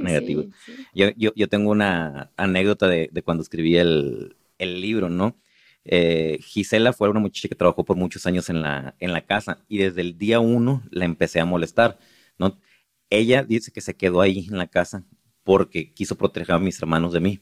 negativos. 0.01 0.47
Yo, 0.95 1.11
yo, 1.17 1.33
yo, 1.35 1.49
tengo 1.49 1.71
una 1.71 2.31
anécdota 2.37 2.89
de, 2.89 3.11
de 3.13 3.23
cuando 3.23 3.43
escribí 3.43 3.77
el, 3.77 4.37
el 4.59 4.81
libro, 4.81 5.09
¿no? 5.09 5.37
Eh, 5.85 6.39
Gisela 6.43 6.93
fue 6.93 7.09
una 7.09 7.21
muchacha 7.21 7.49
que 7.49 7.55
trabajó 7.55 7.85
por 7.85 7.97
muchos 7.97 8.27
años 8.27 8.51
en 8.51 8.61
la, 8.61 8.97
en 8.99 9.13
la 9.13 9.25
casa 9.25 9.65
y 9.69 9.79
desde 9.79 10.01
el 10.01 10.19
día 10.19 10.41
uno 10.41 10.83
la 10.91 11.05
empecé 11.05 11.39
a 11.39 11.45
molestar, 11.45 11.99
¿no? 12.39 12.59
Ella 13.09 13.45
dice 13.45 13.71
que 13.71 13.81
se 13.81 13.95
quedó 13.95 14.21
ahí 14.21 14.47
en 14.51 14.59
la 14.59 14.67
casa 14.67 15.05
porque 15.45 15.93
quiso 15.93 16.17
proteger 16.17 16.57
a 16.57 16.59
mis 16.59 16.81
hermanos 16.81 17.13
de 17.13 17.21
mí. 17.21 17.41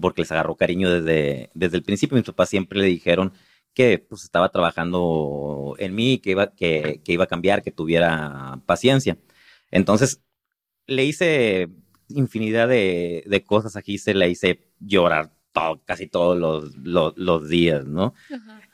porque 0.00 0.22
les 0.22 0.30
agarró 0.30 0.56
cariño 0.56 0.88
desde, 0.90 1.50
desde 1.54 1.76
el 1.76 1.82
principio. 1.82 2.16
Mis 2.16 2.26
papás 2.26 2.48
siempre 2.50 2.78
le 2.78 2.86
dijeron 2.86 3.32
que 3.74 3.98
pues 3.98 4.24
estaba 4.24 4.50
trabajando 4.50 5.74
en 5.78 5.94
mí, 5.94 6.18
que 6.18 6.30
iba, 6.32 6.54
que, 6.54 7.00
que 7.04 7.12
iba 7.12 7.24
a 7.24 7.28
cambiar, 7.28 7.62
que 7.62 7.70
tuviera 7.70 8.60
paciencia. 8.66 9.18
Entonces, 9.70 10.20
le 10.86 11.04
hice 11.04 11.68
infinidad 12.08 12.68
de, 12.68 13.24
de 13.26 13.44
cosas 13.44 13.76
aquí, 13.76 13.98
se 13.98 14.14
le 14.14 14.28
hice 14.28 14.60
llorar 14.80 15.32
todo, 15.52 15.80
casi 15.84 16.06
todos 16.06 16.38
los, 16.38 17.16
los, 17.16 17.48
días, 17.48 17.86
¿no? 17.86 18.14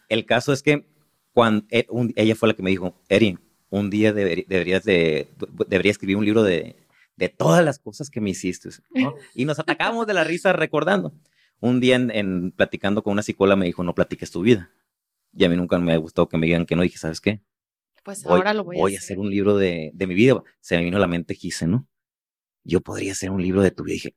El 0.08 0.24
caso 0.24 0.52
es 0.52 0.62
que 0.62 0.86
cuando 1.32 1.64
eh, 1.70 1.86
ella 2.16 2.34
fue 2.34 2.48
la 2.48 2.54
que 2.54 2.62
me 2.62 2.70
dijo, 2.70 2.94
Eri, 3.08 3.38
un 3.70 3.90
día 3.90 4.12
deberías, 4.12 4.84
de, 4.84 5.28
debería 5.68 5.92
escribir 5.92 6.16
un 6.16 6.24
libro 6.24 6.42
de, 6.42 6.76
de 7.16 7.28
todas 7.28 7.64
las 7.64 7.78
cosas 7.78 8.10
que 8.10 8.20
me 8.20 8.30
hiciste, 8.30 8.70
¿no? 8.94 9.14
Y 9.34 9.44
nos 9.44 9.58
atacamos 9.58 10.06
de 10.06 10.14
la 10.14 10.24
risa 10.24 10.52
recordando. 10.52 11.12
Un 11.60 11.80
día 11.80 11.96
en, 11.96 12.52
platicando 12.52 13.02
con 13.02 13.12
una 13.12 13.22
psicóloga 13.22 13.56
me 13.56 13.66
dijo, 13.66 13.82
no 13.82 13.94
platiques 13.94 14.30
tu 14.30 14.42
vida. 14.42 14.70
Y 15.38 15.44
a 15.44 15.48
mí 15.48 15.56
nunca 15.56 15.78
me 15.78 15.92
ha 15.92 15.96
gustado 15.98 16.28
que 16.28 16.36
me 16.36 16.46
digan 16.46 16.66
que 16.66 16.74
no. 16.74 16.82
dije, 16.82 16.98
¿sabes 16.98 17.20
qué? 17.20 17.40
Pues 18.02 18.26
ahora 18.26 18.52
lo 18.54 18.64
voy, 18.64 18.74
a 18.74 18.78
hacer. 18.78 18.82
Voy 18.82 18.94
a 18.96 18.98
hacer 18.98 19.18
un 19.20 19.30
libro 19.30 19.56
de, 19.56 19.92
de 19.94 20.06
mi 20.08 20.14
vida. 20.14 20.42
Se 20.60 20.76
me 20.76 20.82
vino 20.82 20.96
a 20.96 21.00
la 21.00 21.06
mente, 21.06 21.36
quise, 21.36 21.68
¿no? 21.68 21.86
Yo 22.64 22.80
podría 22.80 23.12
hacer 23.12 23.30
un 23.30 23.40
libro 23.40 23.62
de 23.62 23.70
tu 23.70 23.84
vida. 23.84 23.94
dije, 23.94 24.16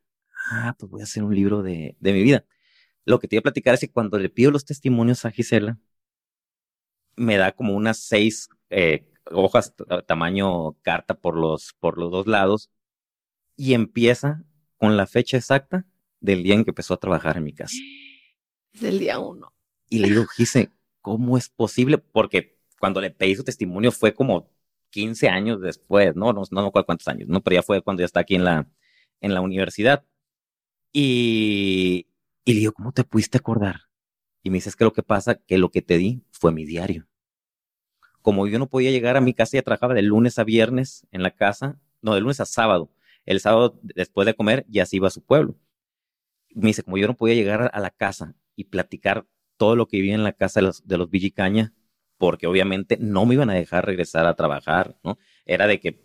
ah, 0.50 0.74
pues 0.76 0.90
voy 0.90 1.00
a 1.00 1.04
hacer 1.04 1.22
un 1.22 1.32
libro 1.32 1.62
de, 1.62 1.96
de 2.00 2.12
mi 2.12 2.24
vida. 2.24 2.44
Lo 3.04 3.20
que 3.20 3.28
te 3.28 3.36
iba 3.36 3.40
a 3.40 3.44
platicar 3.44 3.74
es 3.74 3.80
que 3.80 3.90
cuando 3.92 4.18
le 4.18 4.30
pido 4.30 4.50
los 4.50 4.64
testimonios 4.64 5.24
a 5.24 5.30
Gisela, 5.30 5.78
me 7.14 7.36
da 7.36 7.52
como 7.52 7.76
unas 7.76 7.98
seis 7.98 8.48
eh, 8.70 9.06
hojas 9.30 9.74
tamaño 10.08 10.72
carta 10.82 11.14
por 11.14 11.36
los, 11.36 11.72
por 11.78 11.98
los 11.98 12.10
dos 12.10 12.26
lados 12.26 12.68
y 13.54 13.74
empieza 13.74 14.42
con 14.76 14.96
la 14.96 15.06
fecha 15.06 15.36
exacta 15.36 15.86
del 16.18 16.42
día 16.42 16.54
en 16.54 16.64
que 16.64 16.72
empezó 16.72 16.94
a 16.94 17.00
trabajar 17.00 17.36
en 17.36 17.44
mi 17.44 17.52
casa. 17.52 17.76
Es 18.72 18.82
el 18.82 18.98
día 18.98 19.20
uno. 19.20 19.54
Y 19.88 20.00
le 20.00 20.08
digo, 20.08 20.26
Gise, 20.26 20.72
¿cómo 21.02 21.36
es 21.36 21.48
posible? 21.50 21.98
Porque 21.98 22.58
cuando 22.80 23.00
le 23.00 23.10
pedí 23.10 23.36
su 23.36 23.44
testimonio 23.44 23.92
fue 23.92 24.14
como 24.14 24.50
15 24.90 25.28
años 25.28 25.60
después, 25.60 26.16
no, 26.16 26.32
no, 26.32 26.42
no 26.50 26.60
acuerdo 26.66 26.86
cuántos 26.86 27.08
años, 27.08 27.28
no, 27.28 27.42
pero 27.42 27.56
ya 27.56 27.62
fue 27.62 27.82
cuando 27.82 28.00
ya 28.02 28.06
está 28.06 28.20
aquí 28.20 28.36
en 28.36 28.44
la, 28.44 28.68
en 29.20 29.34
la 29.34 29.40
universidad. 29.40 30.04
Y, 30.92 32.06
y 32.44 32.54
le 32.54 32.60
digo, 32.60 32.72
¿cómo 32.72 32.92
te 32.92 33.04
pudiste 33.04 33.38
acordar? 33.38 33.82
Y 34.42 34.50
me 34.50 34.56
dice, 34.56 34.68
es 34.68 34.76
que 34.76 34.84
lo 34.84 34.92
que 34.92 35.02
pasa, 35.02 35.36
que 35.36 35.58
lo 35.58 35.70
que 35.70 35.82
te 35.82 35.96
di 35.98 36.22
fue 36.30 36.52
mi 36.52 36.64
diario. 36.64 37.06
Como 38.20 38.46
yo 38.46 38.58
no 38.58 38.68
podía 38.68 38.90
llegar 38.90 39.16
a 39.16 39.20
mi 39.20 39.34
casa, 39.34 39.56
ya 39.56 39.62
trabajaba 39.62 39.94
de 39.94 40.02
lunes 40.02 40.38
a 40.38 40.44
viernes 40.44 41.06
en 41.10 41.22
la 41.22 41.32
casa, 41.32 41.80
no, 42.02 42.14
de 42.14 42.20
lunes 42.20 42.40
a 42.40 42.46
sábado. 42.46 42.90
El 43.24 43.40
sábado, 43.40 43.78
después 43.82 44.26
de 44.26 44.34
comer, 44.34 44.66
ya 44.68 44.86
se 44.86 44.96
iba 44.96 45.08
a 45.08 45.10
su 45.10 45.22
pueblo. 45.24 45.56
Me 46.54 46.68
dice, 46.68 46.82
como 46.82 46.98
yo 46.98 47.06
no 47.06 47.16
podía 47.16 47.34
llegar 47.34 47.70
a 47.72 47.80
la 47.80 47.90
casa 47.90 48.34
y 48.56 48.64
platicar 48.64 49.26
todo 49.62 49.76
lo 49.76 49.86
que 49.86 49.98
vivía 49.98 50.16
en 50.16 50.24
la 50.24 50.32
casa 50.32 50.58
de 50.58 50.66
los, 50.66 50.88
de 50.88 50.98
los 50.98 51.08
Villicaña, 51.08 51.72
porque 52.18 52.48
obviamente 52.48 52.98
no 53.00 53.26
me 53.26 53.34
iban 53.34 53.48
a 53.48 53.54
dejar 53.54 53.86
regresar 53.86 54.26
a 54.26 54.34
trabajar, 54.34 54.96
¿no? 55.04 55.18
Era 55.46 55.68
de 55.68 55.78
que 55.78 56.02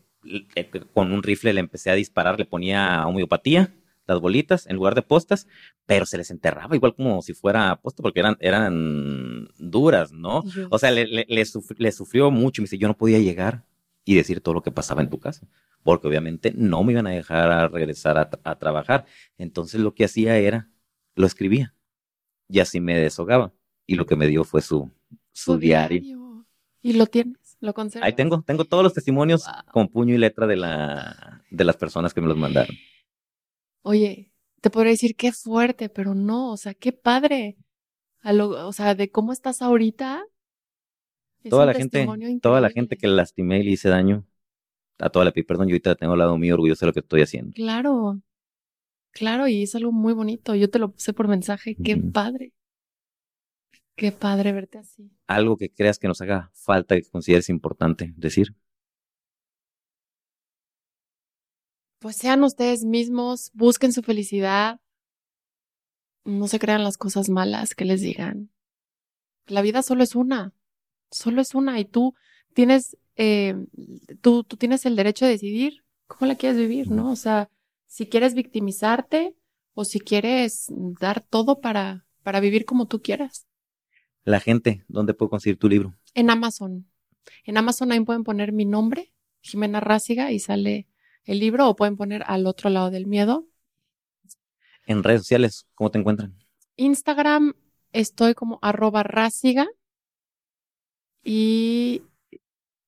eh, 0.53 0.69
con 0.93 1.11
un 1.11 1.23
rifle 1.23 1.53
le 1.53 1.59
empecé 1.59 1.89
a 1.89 1.95
disparar, 1.95 2.37
le 2.37 2.45
ponía 2.45 3.07
homeopatía, 3.07 3.73
las 4.05 4.19
bolitas 4.19 4.67
en 4.67 4.75
lugar 4.75 4.93
de 4.93 5.01
postas, 5.01 5.47
pero 5.87 6.05
se 6.05 6.19
les 6.19 6.29
enterraba 6.29 6.75
igual 6.75 6.93
como 6.93 7.19
si 7.23 7.33
fuera 7.33 7.75
posta 7.81 8.03
porque 8.03 8.19
eran, 8.19 8.37
eran 8.41 9.47
duras, 9.57 10.11
¿no? 10.11 10.43
O 10.69 10.77
sea, 10.77 10.91
le, 10.91 11.25
le, 11.27 11.91
sufrió 11.91 12.29
mucho. 12.29 12.61
Me 12.61 12.65
dice, 12.65 12.77
yo 12.77 12.87
no 12.87 12.95
podía 12.95 13.17
llegar 13.17 13.65
y 14.05 14.13
decir 14.13 14.41
todo 14.41 14.53
lo 14.53 14.61
que 14.61 14.69
pasaba 14.69 15.01
en 15.01 15.09
tu 15.09 15.19
casa, 15.19 15.47
porque 15.81 16.07
obviamente 16.07 16.53
no 16.55 16.83
me 16.83 16.91
iban 16.91 17.07
a 17.07 17.09
dejar 17.09 17.51
a 17.51 17.67
regresar 17.69 18.19
a, 18.19 18.55
trabajar. 18.59 19.05
Entonces 19.39 19.81
lo 19.81 19.95
que 19.95 20.05
hacía 20.05 20.37
era, 20.37 20.69
lo 21.15 21.25
escribía 21.25 21.73
y 22.47 22.59
así 22.59 22.79
me 22.79 22.97
deshogaba. 22.97 23.53
Y 23.85 23.95
lo 23.95 24.05
que 24.05 24.15
me 24.15 24.27
dio 24.27 24.43
fue 24.43 24.61
su, 24.61 24.91
su, 25.31 25.57
diario. 25.57 26.45
¿Y 26.81 26.93
lo 26.93 27.05
tienes? 27.05 27.57
¿Lo 27.59 27.73
conservas? 27.73 28.07
Ahí 28.07 28.13
tengo, 28.13 28.41
tengo 28.41 28.65
todos 28.65 28.83
los 28.83 28.93
testimonios 28.93 29.45
con 29.71 29.87
puño 29.87 30.13
y 30.13 30.17
letra 30.17 30.45
de, 30.47 30.57
la, 30.57 31.43
de 31.49 31.63
las 31.63 31.77
personas 31.77 32.13
que 32.13 32.21
me 32.21 32.27
los 32.27 32.37
mandaron. 32.37 32.75
Oye, 33.81 34.31
te 34.61 34.69
podría 34.69 34.91
decir 34.91 35.15
qué 35.15 35.31
fuerte, 35.31 35.89
pero 35.89 36.15
no, 36.15 36.51
o 36.51 36.57
sea, 36.57 36.73
qué 36.73 36.91
padre. 36.91 37.57
o 38.23 38.73
sea, 38.73 38.95
de 38.95 39.09
cómo 39.09 39.31
estás 39.31 39.61
ahorita. 39.61 40.25
toda 41.49 41.65
la 41.65 41.73
gente, 41.73 42.05
toda 42.41 42.61
la 42.61 42.69
gente 42.69 42.97
que 42.97 43.07
lastimé 43.07 43.59
y 43.59 43.63
le 43.63 43.71
hice 43.71 43.89
daño, 43.89 44.25
a 44.99 45.09
toda 45.09 45.25
la 45.25 45.31
perdón, 45.31 45.67
yo 45.67 45.73
ahorita 45.73 45.95
tengo 45.95 46.13
al 46.13 46.19
lado 46.19 46.37
mío 46.37 46.55
orgulloso 46.55 46.85
de 46.85 46.87
lo 46.87 46.93
que 46.93 46.99
estoy 46.99 47.21
haciendo. 47.21 47.53
Claro, 47.53 48.19
claro, 49.17 49.47
y 49.47 49.63
es 49.63 49.75
algo 49.75 49.91
muy 49.91 50.13
bonito. 50.13 50.55
Yo 50.55 50.69
te 50.69 50.79
lo 50.79 50.91
puse 50.91 51.13
por 51.13 51.27
mensaje, 51.27 51.75
qué 51.83 51.97
padre. 51.97 52.53
Qué 53.95 54.11
padre 54.11 54.51
verte 54.51 54.77
así. 54.77 55.11
Algo 55.25 55.57
que 55.57 55.69
creas 55.69 55.97
que 55.97 56.07
nos 56.07 56.21
haga 56.21 56.51
falta, 56.53 56.95
que 56.95 57.09
consideres 57.09 57.49
importante 57.49 58.13
decir. 58.15 58.55
pues 61.99 62.15
sean 62.15 62.43
ustedes 62.43 62.85
mismos, 62.85 63.51
busquen 63.53 63.91
su 63.91 64.01
felicidad, 64.01 64.79
no 66.25 66.47
se 66.47 66.59
crean 66.59 66.83
las 66.83 66.97
cosas 66.97 67.29
malas 67.29 67.75
que 67.75 67.85
les 67.85 68.01
digan. 68.01 68.51
La 69.47 69.61
vida 69.61 69.81
solo 69.81 70.03
es 70.03 70.15
una, 70.15 70.53
solo 71.09 71.41
es 71.41 71.55
una 71.55 71.79
y 71.79 71.85
tú 71.85 72.15
tienes, 72.53 72.97
eh, 73.15 73.55
tú, 74.21 74.43
tú 74.43 74.57
tienes 74.57 74.85
el 74.85 74.95
derecho 74.95 75.25
de 75.25 75.31
decidir 75.31 75.83
cómo 76.07 76.27
la 76.27 76.35
quieres 76.35 76.57
vivir, 76.57 76.91
¿no? 76.91 77.11
O 77.11 77.15
sea, 77.15 77.49
si 77.87 78.07
quieres 78.07 78.33
victimizarte 78.33 79.35
o 79.73 79.85
si 79.85 79.99
quieres 79.99 80.67
dar 80.99 81.21
todo 81.21 81.59
para, 81.59 82.05
para 82.23 82.39
vivir 82.39 82.65
como 82.65 82.87
tú 82.87 83.01
quieras. 83.01 83.47
La 84.23 84.39
gente, 84.39 84.83
¿dónde 84.87 85.13
puedo 85.13 85.29
conseguir 85.29 85.57
tu 85.57 85.69
libro? 85.69 85.95
En 86.13 86.29
Amazon. 86.29 86.87
En 87.43 87.57
Amazon 87.57 87.91
ahí 87.91 87.99
pueden 88.01 88.23
poner 88.23 88.51
mi 88.51 88.65
nombre, 88.65 89.13
Jimena 89.41 89.79
Rásiga, 89.79 90.31
y 90.31 90.39
sale 90.39 90.87
el 91.23 91.39
libro 91.39 91.69
o 91.69 91.75
pueden 91.75 91.97
poner 91.97 92.23
al 92.25 92.45
otro 92.45 92.69
lado 92.69 92.89
del 92.89 93.05
miedo. 93.05 93.47
En 94.85 95.03
redes 95.03 95.21
sociales, 95.21 95.67
¿cómo 95.75 95.91
te 95.91 95.99
encuentran? 95.99 96.37
Instagram 96.75 97.53
estoy 97.91 98.33
como 98.33 98.59
arroba 98.61 99.03
rásiga 99.03 99.67
y 101.23 102.03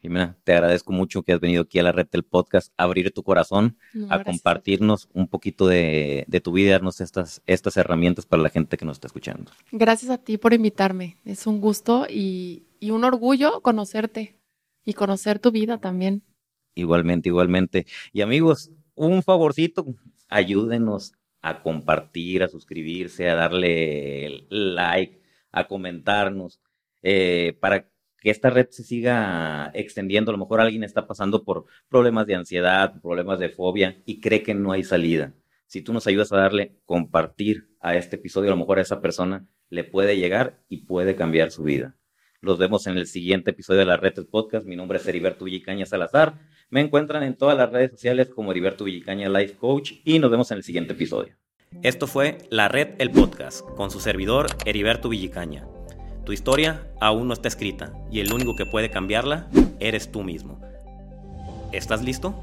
Jimena, 0.02 0.36
te 0.42 0.52
agradezco 0.52 0.92
mucho 0.92 1.22
que 1.22 1.32
has 1.32 1.38
venido 1.38 1.62
aquí 1.62 1.78
a 1.78 1.84
la 1.84 1.92
red 1.92 2.08
del 2.10 2.24
podcast 2.24 2.72
a 2.76 2.82
abrir 2.82 3.12
tu 3.12 3.22
corazón, 3.22 3.78
a 4.08 4.24
compartirnos 4.24 5.08
un 5.12 5.28
poquito 5.28 5.68
de, 5.68 6.26
tu 6.42 6.50
vida 6.50 6.72
darnos 6.72 7.00
estas, 7.00 7.40
estas 7.46 7.76
herramientas 7.76 8.26
para 8.26 8.42
la 8.42 8.48
gente 8.48 8.76
que 8.76 8.84
nos 8.84 8.96
está 8.96 9.06
escuchando. 9.06 9.52
Gracias 9.70 10.10
a 10.10 10.18
ti 10.18 10.38
por 10.38 10.54
invitarme. 10.54 11.18
Es 11.24 11.46
un 11.46 11.60
gusto 11.60 12.08
y, 12.10 12.64
y 12.80 12.90
un 12.90 13.04
orgullo 13.04 13.60
conocerte 13.60 14.40
y 14.84 14.94
conocer 14.94 15.38
tu 15.38 15.52
vida 15.52 15.78
también. 15.78 16.24
Igualmente, 16.74 17.28
igualmente. 17.28 17.86
Y 18.12 18.22
amigos, 18.22 18.72
un 18.96 19.22
favorcito, 19.22 19.86
ayúdenos 20.35 21.14
a 21.43 21.62
compartir, 21.62 22.43
a 22.43 22.49
suscribirse, 22.49 23.28
a 23.28 23.35
darle 23.35 24.47
like, 24.51 25.20
a 25.51 25.66
comentarnos, 25.68 26.61
eh, 27.03 27.57
para 27.61 27.89
que 28.20 28.30
esta 28.30 28.51
red 28.51 28.68
se 28.70 28.85
siga 28.85 29.70
extendiendo. 29.74 30.30
A 30.30 30.33
lo 30.33 30.39
mejor 30.39 30.61
alguien 30.61 30.85
está 30.85 31.07
pasando 31.07 31.45
por 31.45 31.66
problemas 31.89 32.26
de 32.26 32.37
ansiedad, 32.37 33.01
problemas 33.03 33.39
de 33.41 33.49
fobia 33.49 34.01
y 34.07 34.20
cree 34.20 34.43
que 34.43 34.55
no 34.55 34.72
hay 34.72 34.85
salida. 34.85 35.35
Si 35.66 35.83
tú 35.83 35.93
nos 35.93 36.07
ayudas 36.07 36.33
a 36.33 36.37
darle 36.37 36.78
compartir 36.85 37.68
a 37.80 37.97
este 37.97 38.16
episodio, 38.16 38.51
a 38.51 38.55
lo 38.55 38.61
mejor 38.61 38.78
a 38.78 38.83
esa 38.83 39.01
persona 39.01 39.47
le 39.68 39.85
puede 39.85 40.16
llegar 40.16 40.62
y 40.68 40.85
puede 40.87 41.16
cambiar 41.16 41.51
su 41.51 41.64
vida. 41.64 41.97
Los 42.45 42.59
vemos 42.59 42.88
en 42.88 42.99
el 42.99 43.07
siguiente 43.07 43.53
episodio 43.53 43.78
de 43.78 43.86
la 43.86 43.97
red 43.97 44.14
del 44.14 44.26
podcast. 44.26 44.66
Mi 44.66 44.74
nombre 44.74 44.99
es 44.99 45.07
Heriberto 45.07 45.45
Villicaña 45.45 45.86
Salazar. 45.86 46.40
Me 46.70 46.80
encuentran 46.80 47.22
en 47.22 47.36
todas 47.36 47.57
las 47.57 47.70
redes 47.70 47.93
sociales 47.93 48.30
como 48.30 48.51
Heriberto 48.51 48.82
Villicaña 48.82 49.28
Life 49.28 49.55
Coach 49.55 49.93
y 50.05 50.18
nos 50.18 50.28
vemos 50.28 50.51
en 50.51 50.57
el 50.57 50.64
siguiente 50.64 50.95
episodio. 50.95 51.36
Esto 51.84 52.09
fue 52.09 52.38
La 52.51 52.66
Red 52.66 52.97
El 52.99 53.12
Podcast 53.12 53.61
con 53.76 53.93
su 53.93 54.01
servidor 54.01 54.49
Heriberto 54.66 55.09
Villicaña. 55.09 55.68
Tu 56.24 56.32
historia 56.32 56.90
aún 57.01 57.28
no 57.28 57.34
está 57.34 57.47
escrita 57.47 57.93
y 58.11 58.18
el 58.18 58.32
único 58.32 58.57
que 58.57 58.66
puede 58.66 58.90
cambiarla 58.90 59.49
eres 59.78 60.11
tú 60.11 60.24
mismo. 60.24 60.61
¿Estás 61.70 62.03
listo? 62.03 62.34